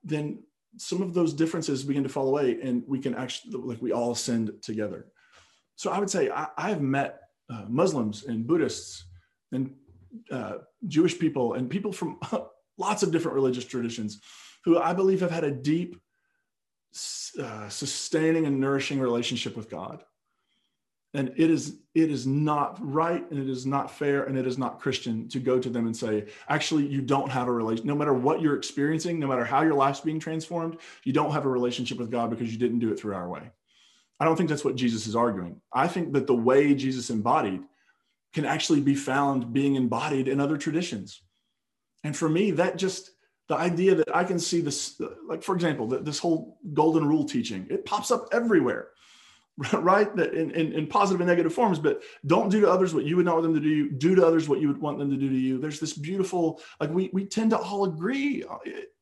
then 0.02 0.42
some 0.78 1.02
of 1.02 1.12
those 1.12 1.34
differences 1.34 1.84
begin 1.84 2.04
to 2.04 2.08
fall 2.08 2.28
away 2.28 2.58
and 2.62 2.84
we 2.86 2.98
can 2.98 3.14
actually, 3.14 3.52
like 3.58 3.82
we 3.82 3.92
all 3.92 4.12
ascend 4.12 4.50
together. 4.62 5.08
So 5.76 5.90
I 5.90 5.98
would 5.98 6.08
say 6.08 6.30
I, 6.30 6.70
have 6.70 6.80
met 6.80 7.20
uh, 7.50 7.66
Muslims 7.68 8.24
and 8.24 8.46
Buddhists 8.46 9.04
and 9.52 9.74
uh, 10.30 10.58
Jewish 10.86 11.18
people 11.18 11.54
and 11.54 11.68
people 11.68 11.92
from 11.92 12.18
lots 12.78 13.02
of 13.02 13.12
different 13.12 13.34
religious 13.34 13.64
traditions 13.64 14.20
who 14.64 14.78
I 14.78 14.92
believe 14.92 15.20
have 15.20 15.30
had 15.30 15.44
a 15.44 15.50
deep, 15.50 15.96
uh, 17.40 17.68
sustaining 17.68 18.46
and 18.46 18.60
nourishing 18.60 18.98
relationship 18.98 19.56
with 19.56 19.70
God. 19.70 20.04
And 21.12 21.32
it 21.36 21.50
is 21.50 21.80
it 21.92 22.08
is 22.10 22.24
not 22.24 22.78
right 22.80 23.28
and 23.30 23.40
it 23.40 23.48
is 23.48 23.66
not 23.66 23.90
fair 23.90 24.24
and 24.24 24.38
it 24.38 24.46
is 24.46 24.58
not 24.58 24.78
Christian 24.78 25.28
to 25.30 25.40
go 25.40 25.58
to 25.58 25.68
them 25.68 25.86
and 25.86 25.96
say, 25.96 26.26
actually, 26.48 26.86
you 26.86 27.00
don't 27.00 27.30
have 27.30 27.48
a 27.48 27.52
relation. 27.52 27.84
No 27.84 27.96
matter 27.96 28.14
what 28.14 28.40
you're 28.40 28.56
experiencing, 28.56 29.18
no 29.18 29.26
matter 29.26 29.44
how 29.44 29.62
your 29.62 29.74
life's 29.74 30.00
being 30.00 30.20
transformed, 30.20 30.78
you 31.02 31.12
don't 31.12 31.32
have 31.32 31.46
a 31.46 31.48
relationship 31.48 31.98
with 31.98 32.12
God 32.12 32.30
because 32.30 32.52
you 32.52 32.58
didn't 32.58 32.78
do 32.78 32.92
it 32.92 32.98
through 32.98 33.14
our 33.14 33.28
way. 33.28 33.50
I 34.20 34.24
don't 34.24 34.36
think 34.36 34.50
that's 34.50 34.64
what 34.64 34.76
Jesus 34.76 35.08
is 35.08 35.16
arguing. 35.16 35.60
I 35.72 35.88
think 35.88 36.12
that 36.12 36.28
the 36.28 36.34
way 36.34 36.74
Jesus 36.74 37.10
embodied 37.10 37.62
can 38.32 38.44
actually 38.44 38.80
be 38.80 38.94
found 38.94 39.52
being 39.52 39.74
embodied 39.74 40.28
in 40.28 40.40
other 40.40 40.56
traditions. 40.56 41.22
And 42.04 42.16
for 42.16 42.28
me, 42.28 42.52
that 42.52 42.76
just 42.76 43.10
the 43.48 43.56
idea 43.56 43.96
that 43.96 44.14
I 44.14 44.24
can 44.24 44.38
see 44.38 44.60
this, 44.60 45.00
like 45.26 45.42
for 45.42 45.54
example, 45.54 45.86
this 45.88 46.18
whole 46.18 46.58
golden 46.72 47.06
rule 47.06 47.24
teaching, 47.24 47.66
it 47.68 47.84
pops 47.84 48.12
up 48.12 48.28
everywhere, 48.32 48.90
right? 49.72 50.14
That 50.14 50.34
in, 50.34 50.52
in, 50.52 50.72
in, 50.72 50.86
positive 50.86 51.20
and 51.20 51.28
negative 51.28 51.52
forms, 51.52 51.78
but 51.78 52.02
don't 52.26 52.48
do 52.48 52.60
to 52.60 52.70
others 52.70 52.94
what 52.94 53.04
you 53.04 53.16
would 53.16 53.26
not 53.26 53.34
want 53.34 53.44
them 53.44 53.54
to 53.54 53.60
do. 53.60 53.90
Do 53.90 54.14
to 54.14 54.24
others 54.24 54.48
what 54.48 54.60
you 54.60 54.68
would 54.68 54.80
want 54.80 54.98
them 54.98 55.10
to 55.10 55.16
do 55.16 55.28
to 55.28 55.36
you. 55.36 55.58
There's 55.58 55.80
this 55.80 55.94
beautiful, 55.94 56.62
like 56.78 56.90
we 56.90 57.10
we 57.12 57.26
tend 57.26 57.50
to 57.50 57.58
all 57.58 57.84
agree 57.84 58.44
uh, 58.44 58.58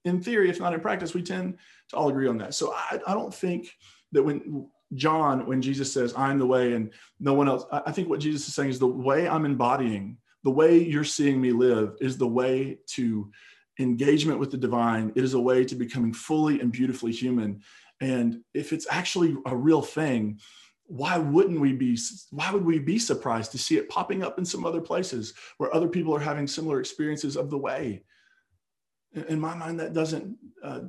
in 0.06 0.22
theory, 0.22 0.48
if 0.48 0.58
not 0.58 0.72
in 0.72 0.80
practice, 0.80 1.12
we 1.12 1.22
tend 1.22 1.58
to 1.90 1.96
all 1.96 2.08
agree 2.08 2.26
on 2.26 2.38
that. 2.38 2.54
So 2.54 2.72
I, 2.72 2.98
I 3.06 3.14
don't 3.14 3.34
think 3.34 3.68
that 4.12 4.22
when 4.22 4.68
John, 4.94 5.46
when 5.46 5.60
Jesus 5.60 5.92
says, 5.92 6.14
I'm 6.16 6.38
the 6.38 6.46
way 6.46 6.72
and 6.72 6.92
no 7.20 7.34
one 7.34 7.48
else, 7.48 7.64
I 7.70 7.92
think 7.92 8.08
what 8.08 8.20
Jesus 8.20 8.48
is 8.48 8.54
saying 8.54 8.70
is 8.70 8.78
the 8.78 8.86
way 8.86 9.28
I'm 9.28 9.44
embodying, 9.44 10.16
the 10.44 10.50
way 10.50 10.78
you're 10.78 11.04
seeing 11.04 11.40
me 11.40 11.52
live 11.52 11.96
is 12.00 12.16
the 12.16 12.26
way 12.26 12.78
to 12.88 13.30
engagement 13.78 14.38
with 14.38 14.50
the 14.50 14.56
divine. 14.56 15.12
It 15.14 15.24
is 15.24 15.34
a 15.34 15.40
way 15.40 15.64
to 15.64 15.74
becoming 15.74 16.12
fully 16.12 16.60
and 16.60 16.72
beautifully 16.72 17.12
human. 17.12 17.62
And 18.00 18.40
if 18.54 18.72
it's 18.72 18.86
actually 18.90 19.36
a 19.46 19.56
real 19.56 19.82
thing, 19.82 20.40
why 20.86 21.18
wouldn't 21.18 21.60
we 21.60 21.74
be 21.74 21.98
why 22.30 22.50
would 22.50 22.64
we 22.64 22.78
be 22.78 22.98
surprised 22.98 23.52
to 23.52 23.58
see 23.58 23.76
it 23.76 23.90
popping 23.90 24.22
up 24.22 24.38
in 24.38 24.44
some 24.44 24.64
other 24.64 24.80
places 24.80 25.34
where 25.58 25.74
other 25.74 25.88
people 25.88 26.14
are 26.14 26.20
having 26.20 26.46
similar 26.46 26.80
experiences 26.80 27.36
of 27.36 27.50
the 27.50 27.58
way 27.58 28.02
in 29.28 29.38
my 29.38 29.54
mind 29.54 29.80
that 29.80 29.92
doesn't 29.92 30.36
uh, 30.62 30.80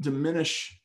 diminish 0.00 0.78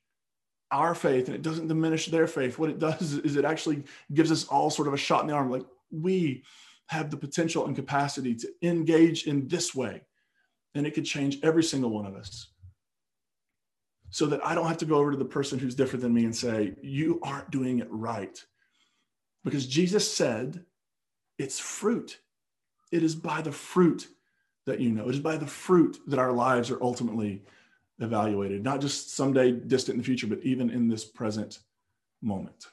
our 0.71 0.95
faith 0.95 1.27
and 1.27 1.35
it 1.35 1.41
doesn't 1.41 1.67
diminish 1.67 2.07
their 2.07 2.27
faith 2.27 2.57
what 2.57 2.69
it 2.69 2.79
does 2.79 3.13
is 3.13 3.35
it 3.35 3.45
actually 3.45 3.83
gives 4.13 4.31
us 4.31 4.45
all 4.45 4.69
sort 4.69 4.87
of 4.87 4.93
a 4.93 4.97
shot 4.97 5.21
in 5.21 5.27
the 5.27 5.33
arm 5.33 5.51
like 5.51 5.65
we 5.91 6.43
have 6.87 7.09
the 7.09 7.17
potential 7.17 7.65
and 7.65 7.75
capacity 7.75 8.35
to 8.35 8.47
engage 8.61 9.27
in 9.27 9.47
this 9.47 9.73
way 9.75 10.01
and 10.75 10.87
it 10.87 10.93
could 10.93 11.05
change 11.05 11.37
every 11.43 11.63
single 11.63 11.89
one 11.89 12.05
of 12.05 12.15
us 12.15 12.47
so 14.09 14.25
that 14.25 14.45
i 14.45 14.55
don't 14.55 14.67
have 14.67 14.77
to 14.77 14.85
go 14.85 14.95
over 14.95 15.11
to 15.11 15.17
the 15.17 15.25
person 15.25 15.59
who's 15.59 15.75
different 15.75 16.01
than 16.01 16.13
me 16.13 16.25
and 16.25 16.35
say 16.35 16.73
you 16.81 17.19
aren't 17.23 17.51
doing 17.51 17.79
it 17.79 17.87
right 17.89 18.43
because 19.43 19.65
Jesus 19.65 20.11
said, 20.11 20.63
it's 21.37 21.59
fruit. 21.59 22.19
It 22.91 23.03
is 23.03 23.15
by 23.15 23.41
the 23.41 23.51
fruit 23.51 24.07
that 24.65 24.79
you 24.79 24.91
know. 24.91 25.09
It 25.09 25.15
is 25.15 25.19
by 25.19 25.37
the 25.37 25.47
fruit 25.47 25.99
that 26.07 26.19
our 26.19 26.31
lives 26.31 26.69
are 26.69 26.81
ultimately 26.81 27.43
evaluated, 28.01 28.63
not 28.63 28.81
just 28.81 29.15
someday 29.15 29.51
distant 29.51 29.95
in 29.95 29.99
the 29.99 30.05
future, 30.05 30.27
but 30.27 30.39
even 30.43 30.69
in 30.69 30.87
this 30.87 31.05
present 31.05 31.59
moment. 32.21 32.67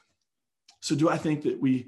So, 0.81 0.95
do 0.95 1.09
I 1.09 1.17
think 1.17 1.43
that 1.43 1.59
we, 1.59 1.87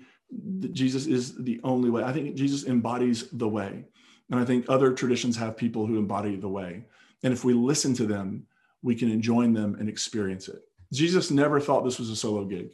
that 0.60 0.74
Jesus 0.74 1.08
is 1.08 1.36
the 1.36 1.60
only 1.64 1.90
way? 1.90 2.04
I 2.04 2.14
think 2.14 2.36
Jesus 2.36 2.66
embodies 2.66 3.30
the 3.32 3.48
way. 3.48 3.86
And 4.30 4.40
I 4.40 4.46
think 4.46 4.66
other 4.70 4.94
traditions 4.94 5.36
have 5.38 5.58
people 5.58 5.86
who 5.86 5.98
embody 5.98 6.38
the 6.38 6.48
way. 6.48 6.86
And 7.24 7.34
if 7.34 7.44
we 7.44 7.54
listen 7.54 7.94
to 7.96 8.06
them, 8.06 8.48
we 8.82 8.96
can 8.96 9.22
join 9.22 9.54
them 9.54 9.76
and 9.80 9.90
experience 9.90 10.48
it. 10.48 10.62
Jesus 10.94 11.32
never 11.32 11.60
thought 11.60 11.84
this 11.84 12.00
was 12.00 12.10
a 12.10 12.16
solo 12.16 12.46
gig. 12.46 12.72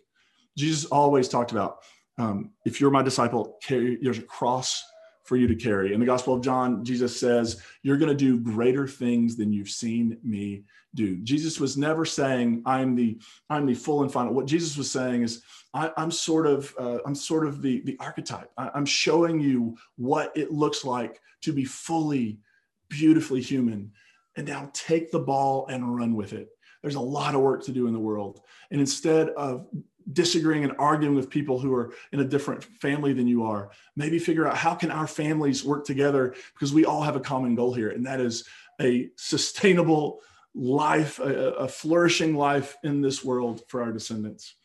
Jesus 0.56 0.86
always 0.86 1.28
talked 1.28 1.52
about 1.52 1.80
um, 2.18 2.52
if 2.66 2.82
you're 2.82 2.92
my 2.92 3.04
disciple, 3.04 3.58
carry, 3.62 3.98
there's 4.02 4.18
a 4.18 4.24
cross 4.24 4.84
for 5.28 5.36
you 5.36 5.46
to 5.46 5.56
carry. 5.56 5.94
In 5.94 6.00
the 6.00 6.06
Gospel 6.06 6.34
of 6.34 6.42
John, 6.42 6.86
Jesus 6.86 7.20
says, 7.20 7.62
You're 7.84 7.98
going 7.98 8.10
to 8.10 8.16
do 8.16 8.40
greater 8.40 8.88
things 8.88 9.36
than 9.36 9.52
you've 9.52 9.70
seen 9.70 10.18
me 10.24 10.64
do. 10.96 11.18
Jesus 11.18 11.60
was 11.60 11.78
never 11.78 12.06
saying, 12.06 12.64
I'm 12.66 12.96
the, 12.96 13.20
I'm 13.50 13.66
the 13.66 13.76
full 13.76 14.04
and 14.04 14.12
final. 14.12 14.34
What 14.34 14.46
Jesus 14.46 14.78
was 14.78 14.90
saying 14.90 15.24
is, 15.24 15.44
I, 15.74 15.92
am 15.98 16.12
sort 16.12 16.48
of, 16.48 16.74
uh, 16.80 17.00
I'm 17.06 17.14
sort 17.14 17.46
of 17.46 17.62
the, 17.62 17.82
the 17.82 17.98
archetype. 18.00 18.50
I, 18.58 18.72
I'm 18.74 18.86
showing 18.86 19.40
you 19.40 19.78
what 19.98 20.32
it 20.36 20.52
looks 20.52 20.86
like 20.86 21.22
to 21.42 21.52
be 21.52 21.66
fully, 21.66 22.40
beautifully 22.88 23.42
human. 23.42 23.92
And 24.38 24.48
now 24.48 24.70
take 24.74 25.12
the 25.12 25.20
ball 25.20 25.68
and 25.68 25.96
run 25.96 26.16
with 26.16 26.32
it. 26.32 26.48
There's 26.82 26.96
a 26.96 27.02
lot 27.02 27.36
of 27.36 27.42
work 27.42 27.66
to 27.66 27.74
do 27.74 27.88
in 27.88 27.94
the 27.94 28.00
world. 28.00 28.40
And 28.72 28.80
instead 28.80 29.30
of 29.30 29.68
disagreeing 30.14 30.64
and 30.64 30.74
arguing 30.80 31.16
with 31.16 31.30
people 31.30 31.60
who 31.60 31.74
are 31.74 31.94
in 32.12 32.20
a 32.20 32.26
different 32.26 32.64
family 32.64 33.14
than 33.14 33.28
you 33.28 33.44
are. 33.44 33.72
Maybe 33.96 34.20
figure 34.20 34.48
out 34.48 34.58
how 34.58 34.74
can 34.74 34.92
our 34.92 35.08
families 35.08 35.64
work 35.64 35.86
together 35.86 36.36
because 36.54 36.74
we 36.74 36.86
all 36.86 37.02
have 37.02 37.16
a 37.16 37.22
common 37.22 37.56
goal 37.56 37.74
here 37.74 37.90
and 37.90 38.06
that 38.06 38.22
is 38.22 38.48
a 38.80 39.10
sustainable 39.16 40.22
life 40.54 41.20
a, 41.20 41.52
a 41.54 41.68
flourishing 41.68 42.36
life 42.36 42.76
in 42.84 43.02
this 43.02 43.24
world 43.24 43.62
for 43.68 43.82
our 43.82 43.92
descendants. 43.92 44.56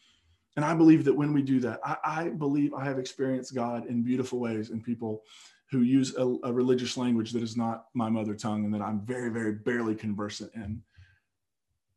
And 0.57 0.65
i 0.65 0.75
believe 0.75 1.05
that 1.05 1.15
when 1.15 1.33
we 1.33 1.43
do 1.43 1.61
that 1.61 1.81
i, 1.83 1.97
I 2.05 2.29
believe 2.29 2.75
i 2.75 2.85
have 2.85 2.99
experienced 2.99 3.55
god 3.55 3.87
in 3.87 4.03
beautiful 4.03 4.39
ways 4.39 4.69
in 4.69 4.83
people 4.83 5.23
who 5.71 5.81
use 5.81 6.15
a, 6.17 6.37
a 6.45 6.53
religious 6.53 6.99
language 6.99 7.33
that 7.33 7.43
is 7.43 7.57
not 7.57 7.87
my 7.95 8.11
mother 8.11 8.35
tongue 8.35 8.67
and 8.67 8.75
that 8.75 8.83
i'm 8.83 9.01
very 9.01 9.31
very 9.31 9.53
barely 9.53 9.95
conversant 9.95 10.53
in 10.55 10.83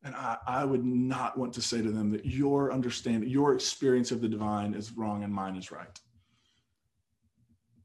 and 0.06 0.16
I, 0.16 0.38
I, 0.46 0.64
would 0.64 0.86
not 0.86 1.36
want 1.36 1.54
to 1.54 1.62
say 1.62 1.82
to 1.82 1.90
them 1.90 2.12
that 2.12 2.26
your 2.28 2.72
understanding, 2.72 3.28
your 3.28 3.56
experience 3.56 4.12
of 4.12 4.22
the 4.22 4.30
divine 4.30 4.76
is 4.76 4.92
wrong 4.92 5.24
and 5.24 5.34
mine 5.34 5.56
is 5.56 5.72
right. 5.72 6.00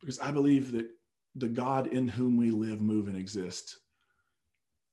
Because 0.01 0.21
I 0.21 0.31
believe 0.31 0.73
that 0.73 0.87
the 1.35 1.49
God 1.49 1.87
in 1.87 2.07
whom 2.07 2.37
we 2.37 2.51
live, 2.51 2.83
move, 2.83 3.09
and 3.09 3.17
exist 3.17 3.79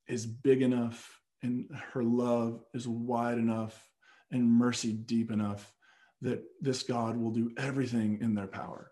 is 0.07 0.25
big 0.25 0.61
enough 0.61 1.19
and 1.43 1.67
her 1.91 2.01
love 2.01 2.63
is 2.73 2.88
wide 2.88 3.38
enough 3.38 3.89
and 4.32 4.49
mercy 4.49 4.93
deep 4.93 5.30
enough 5.30 5.73
that 6.21 6.41
this 6.61 6.82
God 6.84 7.17
will 7.17 7.32
do 7.32 7.51
everything 7.57 8.19
in 8.21 8.36
their 8.36 8.47
power 8.47 8.91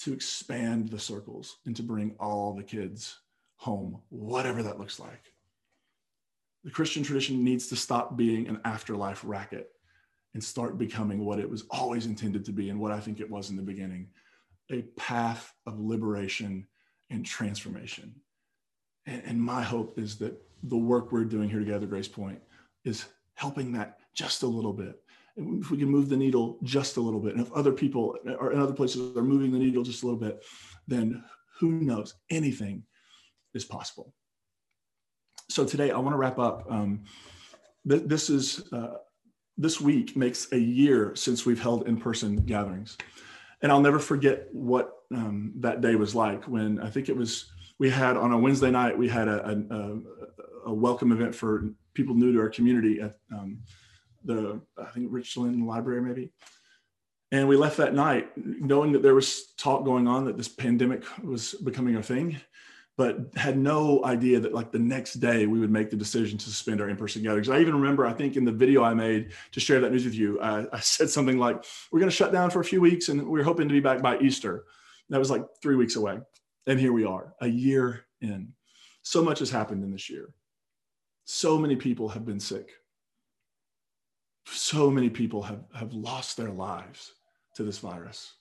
to 0.00 0.12
expand 0.12 0.90
the 0.90 0.98
circles 0.98 1.56
and 1.64 1.74
to 1.76 1.82
bring 1.82 2.14
all 2.20 2.54
the 2.54 2.62
kids 2.62 3.18
home, 3.56 4.02
whatever 4.10 4.62
that 4.62 4.78
looks 4.78 5.00
like 5.00 5.31
the 6.64 6.70
Christian 6.70 7.02
tradition 7.02 7.42
needs 7.42 7.66
to 7.68 7.76
stop 7.76 8.16
being 8.16 8.48
an 8.48 8.60
afterlife 8.64 9.22
racket 9.24 9.70
and 10.34 10.42
start 10.42 10.78
becoming 10.78 11.24
what 11.24 11.38
it 11.38 11.48
was 11.48 11.64
always 11.70 12.06
intended 12.06 12.44
to 12.44 12.52
be 12.52 12.70
and 12.70 12.80
what 12.80 12.92
I 12.92 13.00
think 13.00 13.20
it 13.20 13.30
was 13.30 13.50
in 13.50 13.56
the 13.56 13.62
beginning 13.62 14.08
a 14.70 14.82
path 14.96 15.52
of 15.66 15.78
liberation 15.78 16.66
and 17.10 17.26
transformation. 17.26 18.14
And, 19.04 19.22
and 19.26 19.42
my 19.42 19.60
hope 19.60 19.98
is 19.98 20.16
that 20.18 20.40
the 20.62 20.78
work 20.78 21.12
we're 21.12 21.24
doing 21.24 21.50
here 21.50 21.58
together, 21.58 21.84
Grace 21.84 22.08
Point, 22.08 22.40
is 22.84 23.06
helping 23.34 23.72
that 23.72 23.98
just 24.14 24.44
a 24.44 24.46
little 24.46 24.72
bit. 24.72 25.02
And 25.36 25.62
if 25.62 25.70
we 25.70 25.76
can 25.76 25.88
move 25.88 26.08
the 26.08 26.16
needle 26.16 26.58
just 26.62 26.96
a 26.96 27.00
little 27.00 27.20
bit, 27.20 27.34
and 27.34 27.44
if 27.44 27.52
other 27.52 27.72
people 27.72 28.16
or 28.38 28.52
in 28.52 28.60
other 28.60 28.72
places 28.72 29.14
are 29.16 29.22
moving 29.22 29.50
the 29.50 29.58
needle 29.58 29.82
just 29.82 30.04
a 30.04 30.06
little 30.06 30.20
bit, 30.20 30.42
then 30.86 31.22
who 31.58 31.72
knows? 31.72 32.14
Anything 32.30 32.84
is 33.52 33.64
possible 33.64 34.14
so 35.48 35.64
today 35.64 35.90
I 35.90 35.98
want 35.98 36.14
to 36.14 36.18
wrap 36.18 36.38
up. 36.38 36.66
Um, 36.70 37.04
th- 37.88 38.04
this 38.06 38.30
is 38.30 38.72
uh, 38.72 38.94
this 39.56 39.80
week 39.80 40.16
makes 40.16 40.50
a 40.52 40.58
year 40.58 41.14
since 41.14 41.44
we've 41.44 41.60
held 41.60 41.86
in-person 41.86 42.36
gatherings, 42.46 42.96
and 43.60 43.70
I'll 43.70 43.80
never 43.80 43.98
forget 43.98 44.48
what 44.52 44.94
um, 45.14 45.52
that 45.56 45.80
day 45.80 45.94
was 45.94 46.14
like. 46.14 46.44
When 46.44 46.80
I 46.80 46.90
think 46.90 47.08
it 47.08 47.16
was 47.16 47.50
we 47.78 47.90
had 47.90 48.16
on 48.16 48.32
a 48.32 48.38
Wednesday 48.38 48.70
night 48.70 48.96
we 48.96 49.08
had 49.08 49.28
a, 49.28 49.50
a, 49.70 50.70
a 50.70 50.72
welcome 50.72 51.12
event 51.12 51.34
for 51.34 51.70
people 51.94 52.14
new 52.14 52.32
to 52.32 52.40
our 52.40 52.48
community 52.48 53.00
at 53.00 53.18
um, 53.32 53.58
the 54.24 54.60
I 54.78 54.86
think 54.86 55.08
Richland 55.10 55.66
Library 55.66 56.00
maybe. 56.00 56.32
And 57.32 57.48
we 57.48 57.56
left 57.56 57.78
that 57.78 57.94
night 57.94 58.30
knowing 58.36 58.92
that 58.92 59.02
there 59.02 59.14
was 59.14 59.54
talk 59.56 59.84
going 59.86 60.06
on 60.06 60.26
that 60.26 60.36
this 60.36 60.48
pandemic 60.48 61.02
was 61.24 61.54
becoming 61.54 61.96
a 61.96 62.02
thing 62.02 62.38
but 62.96 63.30
had 63.36 63.56
no 63.56 64.04
idea 64.04 64.38
that 64.38 64.52
like 64.52 64.70
the 64.70 64.78
next 64.78 65.14
day 65.14 65.46
we 65.46 65.58
would 65.58 65.70
make 65.70 65.90
the 65.90 65.96
decision 65.96 66.36
to 66.36 66.44
suspend 66.44 66.80
our 66.80 66.88
in-person 66.88 67.22
gatherings. 67.22 67.48
I 67.48 67.60
even 67.60 67.74
remember, 67.74 68.06
I 68.06 68.12
think 68.12 68.36
in 68.36 68.44
the 68.44 68.52
video 68.52 68.82
I 68.82 68.92
made 68.92 69.32
to 69.52 69.60
share 69.60 69.80
that 69.80 69.92
news 69.92 70.04
with 70.04 70.14
you, 70.14 70.40
I, 70.40 70.66
I 70.72 70.80
said 70.80 71.08
something 71.08 71.38
like, 71.38 71.64
we're 71.90 72.00
going 72.00 72.10
to 72.10 72.16
shut 72.16 72.32
down 72.32 72.50
for 72.50 72.60
a 72.60 72.64
few 72.64 72.80
weeks 72.80 73.08
and 73.08 73.26
we're 73.26 73.42
hoping 73.42 73.68
to 73.68 73.72
be 73.72 73.80
back 73.80 74.02
by 74.02 74.18
Easter. 74.18 74.64
That 75.08 75.18
was 75.18 75.30
like 75.30 75.44
three 75.62 75.76
weeks 75.76 75.96
away. 75.96 76.20
And 76.66 76.78
here 76.78 76.92
we 76.92 77.04
are, 77.04 77.34
a 77.40 77.48
year 77.48 78.04
in. 78.20 78.52
So 79.02 79.22
much 79.22 79.40
has 79.40 79.50
happened 79.50 79.82
in 79.82 79.90
this 79.90 80.08
year. 80.08 80.32
So 81.24 81.58
many 81.58 81.76
people 81.76 82.08
have 82.10 82.24
been 82.24 82.40
sick. 82.40 82.70
So 84.46 84.90
many 84.90 85.10
people 85.10 85.42
have, 85.42 85.64
have 85.74 85.92
lost 85.92 86.36
their 86.36 86.50
lives 86.50 87.12
to 87.56 87.62
this 87.62 87.78
virus. 87.78 88.34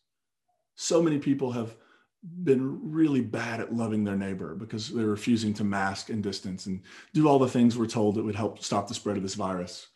So 0.76 1.02
many 1.02 1.20
people 1.20 1.52
have 1.52 1.76
been 2.24 2.92
really 2.92 3.22
bad 3.22 3.60
at 3.60 3.74
loving 3.74 4.04
their 4.04 4.16
neighbor 4.16 4.54
because 4.56 4.90
they're 4.90 5.06
refusing 5.06 5.54
to 5.56 5.64
mask 5.64 6.10
and 6.10 6.22
distance 6.22 6.68
and 6.68 6.82
do 7.14 7.28
all 7.28 7.40
the 7.40 7.48
things 7.48 7.78
we're 7.78 7.88
told 7.88 8.16
that 8.16 8.24
would 8.24 8.36
help 8.36 8.64
stop 8.64 8.88
the 8.88 8.94
spread 8.94 9.18
of 9.18 9.24
this 9.24 9.36
virus. 9.36 9.88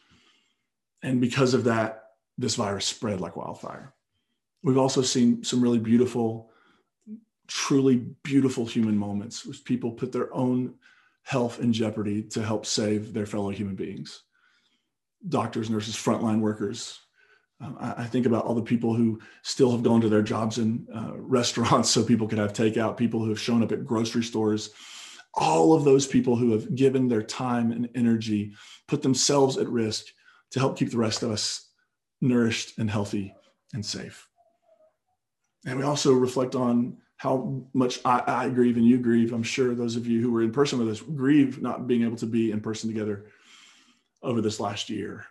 And 1.03 1.21
because 1.21 1.53
of 1.53 1.65
that, 1.65 2.13
this 2.37 2.55
virus 2.55 2.85
spread 2.85 3.21
like 3.21 3.35
wildfire. 3.35 3.93
We've 4.63 4.77
also 4.77 5.03
seen 5.03 5.43
some 5.43 5.61
really 5.61 5.77
beautiful, 5.79 6.49
truly 7.47 7.97
beautiful 8.23 8.65
human 8.65 8.97
moments 8.97 9.45
where 9.45 9.55
people 9.63 9.91
put 9.91 10.11
their 10.11 10.33
own 10.33 10.73
health 11.21 11.59
in 11.59 11.71
jeopardy 11.71 12.23
to 12.23 12.43
help 12.43 12.65
save 12.65 13.13
their 13.13 13.27
fellow 13.27 13.49
human 13.49 13.75
beings. 13.75 14.23
Doctors, 15.29 15.69
nurses, 15.69 15.95
frontline 15.95 16.39
workers, 16.39 16.99
um, 17.61 17.77
I, 17.79 18.03
I, 18.03 18.03
think 18.05 18.25
about 18.25 18.45
all 18.45 18.53
the 18.53 18.61
people 18.61 18.93
who 18.93 19.19
still 19.43 19.71
have 19.71 19.83
gone 19.83 20.01
to 20.01 20.09
their 20.09 20.21
jobs 20.21 20.57
in 20.57 20.85
uh, 20.93 21.11
restaurants 21.15 21.89
so 21.89 22.03
people 22.03 22.27
could 22.27 22.37
have 22.37 22.53
takeout, 22.53 22.97
people 22.97 23.21
who 23.21 23.29
have 23.29 23.39
shown 23.39 23.63
up 23.63 23.71
at 23.71 23.85
grocery 23.85 24.23
stores, 24.23 24.71
all 25.33 25.73
of 25.73 25.83
those 25.83 26.05
people 26.05 26.35
who 26.35 26.51
have 26.51 26.75
given 26.75 27.07
their 27.07 27.23
time 27.23 27.71
and 27.71 27.89
energy, 27.95 28.53
put 28.87 29.01
themselves 29.01 29.57
at 29.57 29.69
risk 29.69 30.05
to 30.51 30.59
help 30.59 30.77
keep 30.77 30.91
the 30.91 30.97
rest 30.97 31.23
of 31.23 31.31
us 31.31 31.69
nourished 32.21 32.77
and 32.77 32.89
healthy 32.89 33.33
and 33.73 33.85
safe. 33.85 34.27
And 35.65 35.77
we 35.77 35.83
also 35.83 36.13
reflect 36.13 36.55
on 36.55 36.97
how 37.17 37.65
much 37.73 37.99
I, 38.03 38.21
I, 38.27 38.49
grieve 38.49 38.77
and 38.77 38.85
you 38.85 38.97
grieve. 38.97 39.33
I'm 39.33 39.43
sure 39.43 39.73
those 39.73 39.95
of 39.95 40.05
you 40.05 40.21
who 40.21 40.31
were 40.31 40.43
in 40.43 40.51
person 40.51 40.77
with 40.77 40.89
us 40.89 40.99
grieve 40.99 41.61
not 41.61 41.87
being 41.87 42.03
able 42.03 42.17
to 42.17 42.25
be 42.25 42.51
in 42.51 42.59
person 42.59 42.89
together 42.89 43.27
over 44.21 44.41
this 44.41 44.59
last 44.59 44.89
year 44.89 45.25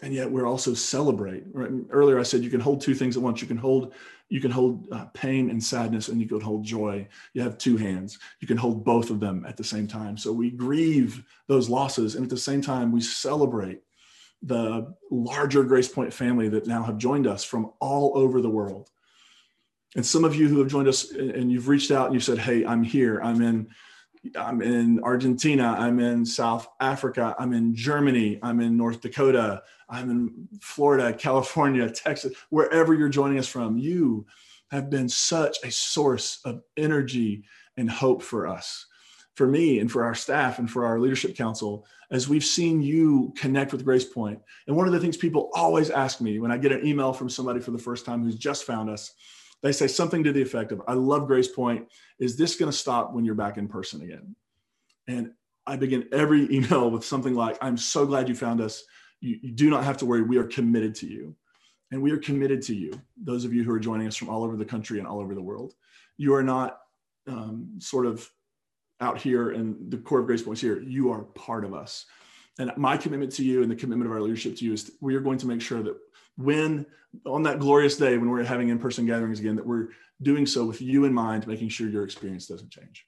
and 0.00 0.14
yet 0.14 0.30
we're 0.30 0.46
also 0.46 0.74
celebrate. 0.74 1.44
Right? 1.52 1.70
Earlier, 1.90 2.18
I 2.18 2.22
said 2.22 2.42
you 2.42 2.50
can 2.50 2.60
hold 2.60 2.80
two 2.80 2.94
things 2.94 3.16
at 3.16 3.22
once. 3.22 3.40
You 3.40 3.48
can 3.48 3.56
hold 3.56 3.94
you 4.28 4.40
can 4.40 4.50
hold 4.50 4.90
uh, 4.90 5.04
pain 5.12 5.50
and 5.50 5.62
sadness, 5.62 6.08
and 6.08 6.18
you 6.18 6.26
can 6.26 6.40
hold 6.40 6.64
joy. 6.64 7.06
You 7.34 7.42
have 7.42 7.58
two 7.58 7.76
hands. 7.76 8.18
You 8.40 8.48
can 8.48 8.56
hold 8.56 8.82
both 8.82 9.10
of 9.10 9.20
them 9.20 9.44
at 9.46 9.58
the 9.58 9.64
same 9.64 9.86
time. 9.86 10.16
So 10.16 10.32
we 10.32 10.50
grieve 10.50 11.22
those 11.48 11.68
losses, 11.68 12.14
and 12.14 12.24
at 12.24 12.30
the 12.30 12.36
same 12.38 12.62
time, 12.62 12.92
we 12.92 13.02
celebrate 13.02 13.82
the 14.42 14.94
larger 15.10 15.62
Grace 15.62 15.88
Point 15.88 16.14
family 16.14 16.48
that 16.48 16.66
now 16.66 16.82
have 16.82 16.96
joined 16.96 17.26
us 17.26 17.44
from 17.44 17.72
all 17.78 18.16
over 18.16 18.40
the 18.40 18.50
world. 18.50 18.90
And 19.96 20.04
some 20.04 20.24
of 20.24 20.34
you 20.34 20.48
who 20.48 20.58
have 20.60 20.68
joined 20.68 20.88
us 20.88 21.12
and 21.12 21.52
you've 21.52 21.68
reached 21.68 21.90
out 21.90 22.06
and 22.06 22.14
you've 22.14 22.24
said, 22.24 22.38
"Hey, 22.38 22.64
I'm 22.64 22.82
here. 22.82 23.20
I'm 23.22 23.42
in." 23.42 23.68
I'm 24.36 24.62
in 24.62 25.02
Argentina. 25.02 25.74
I'm 25.78 25.98
in 25.98 26.24
South 26.24 26.68
Africa. 26.80 27.34
I'm 27.38 27.52
in 27.52 27.74
Germany. 27.74 28.38
I'm 28.42 28.60
in 28.60 28.76
North 28.76 29.00
Dakota. 29.00 29.62
I'm 29.88 30.10
in 30.10 30.48
Florida, 30.60 31.12
California, 31.12 31.90
Texas, 31.94 32.32
wherever 32.50 32.94
you're 32.94 33.08
joining 33.08 33.38
us 33.38 33.48
from. 33.48 33.78
You 33.78 34.26
have 34.70 34.90
been 34.90 35.08
such 35.08 35.58
a 35.64 35.70
source 35.70 36.40
of 36.44 36.62
energy 36.76 37.44
and 37.76 37.90
hope 37.90 38.22
for 38.22 38.46
us, 38.46 38.86
for 39.34 39.46
me, 39.46 39.80
and 39.80 39.90
for 39.90 40.04
our 40.04 40.14
staff, 40.14 40.58
and 40.58 40.70
for 40.70 40.86
our 40.86 40.98
leadership 40.98 41.36
council, 41.36 41.84
as 42.10 42.28
we've 42.28 42.44
seen 42.44 42.80
you 42.80 43.32
connect 43.36 43.72
with 43.72 43.84
Grace 43.84 44.04
Point. 44.04 44.40
And 44.66 44.76
one 44.76 44.86
of 44.86 44.92
the 44.92 45.00
things 45.00 45.16
people 45.16 45.50
always 45.54 45.90
ask 45.90 46.20
me 46.20 46.38
when 46.38 46.52
I 46.52 46.58
get 46.58 46.72
an 46.72 46.86
email 46.86 47.12
from 47.12 47.28
somebody 47.28 47.60
for 47.60 47.70
the 47.70 47.78
first 47.78 48.06
time 48.06 48.22
who's 48.22 48.36
just 48.36 48.64
found 48.64 48.88
us 48.88 49.12
they 49.62 49.72
say 49.72 49.86
something 49.86 50.24
to 50.24 50.32
the 50.32 50.42
effect 50.42 50.72
of, 50.72 50.82
I 50.86 50.94
love 50.94 51.26
Grace 51.26 51.48
Point. 51.48 51.88
Is 52.18 52.36
this 52.36 52.56
going 52.56 52.70
to 52.70 52.76
stop 52.76 53.12
when 53.12 53.24
you're 53.24 53.34
back 53.34 53.58
in 53.58 53.68
person 53.68 54.02
again? 54.02 54.34
And 55.06 55.32
I 55.66 55.76
begin 55.76 56.08
every 56.12 56.52
email 56.54 56.90
with 56.90 57.04
something 57.04 57.34
like, 57.34 57.58
I'm 57.60 57.76
so 57.76 58.04
glad 58.04 58.28
you 58.28 58.34
found 58.34 58.60
us. 58.60 58.82
You, 59.20 59.38
you, 59.40 59.52
do 59.52 59.70
not 59.70 59.84
have 59.84 59.98
to 59.98 60.06
worry. 60.06 60.22
We 60.22 60.38
are 60.38 60.44
committed 60.44 60.96
to 60.96 61.06
you. 61.06 61.36
And 61.92 62.02
we 62.02 62.10
are 62.10 62.18
committed 62.18 62.62
to 62.62 62.74
you, 62.74 63.00
those 63.22 63.44
of 63.44 63.52
you 63.52 63.62
who 63.62 63.70
are 63.70 63.78
joining 63.78 64.06
us 64.06 64.16
from 64.16 64.30
all 64.30 64.42
over 64.44 64.56
the 64.56 64.64
country 64.64 64.98
and 64.98 65.06
all 65.06 65.20
over 65.20 65.34
the 65.34 65.42
world. 65.42 65.74
You 66.16 66.34
are 66.34 66.42
not 66.42 66.78
um, 67.28 67.74
sort 67.78 68.06
of 68.06 68.28
out 69.00 69.18
here 69.18 69.50
and 69.50 69.90
the 69.90 69.98
core 69.98 70.20
of 70.20 70.26
Grace 70.26 70.42
Points 70.42 70.60
here. 70.60 70.80
You 70.80 71.12
are 71.12 71.22
part 71.22 71.64
of 71.64 71.74
us. 71.74 72.06
And 72.58 72.72
my 72.76 72.96
commitment 72.96 73.32
to 73.32 73.44
you 73.44 73.62
and 73.62 73.70
the 73.70 73.76
commitment 73.76 74.10
of 74.10 74.16
our 74.16 74.22
leadership 74.22 74.56
to 74.56 74.64
you 74.64 74.72
is 74.72 74.92
we 75.00 75.14
are 75.14 75.20
going 75.20 75.38
to 75.38 75.46
make 75.46 75.60
sure 75.60 75.82
that 75.82 75.96
when 76.36 76.86
on 77.26 77.42
that 77.42 77.58
glorious 77.58 77.96
day 77.96 78.16
when 78.16 78.30
we're 78.30 78.42
having 78.42 78.68
in-person 78.68 79.06
gatherings 79.06 79.40
again 79.40 79.56
that 79.56 79.66
we're 79.66 79.88
doing 80.22 80.46
so 80.46 80.64
with 80.64 80.80
you 80.80 81.04
in 81.04 81.12
mind 81.12 81.46
making 81.46 81.68
sure 81.68 81.88
your 81.88 82.04
experience 82.04 82.46
doesn't 82.46 82.70
change 82.70 83.06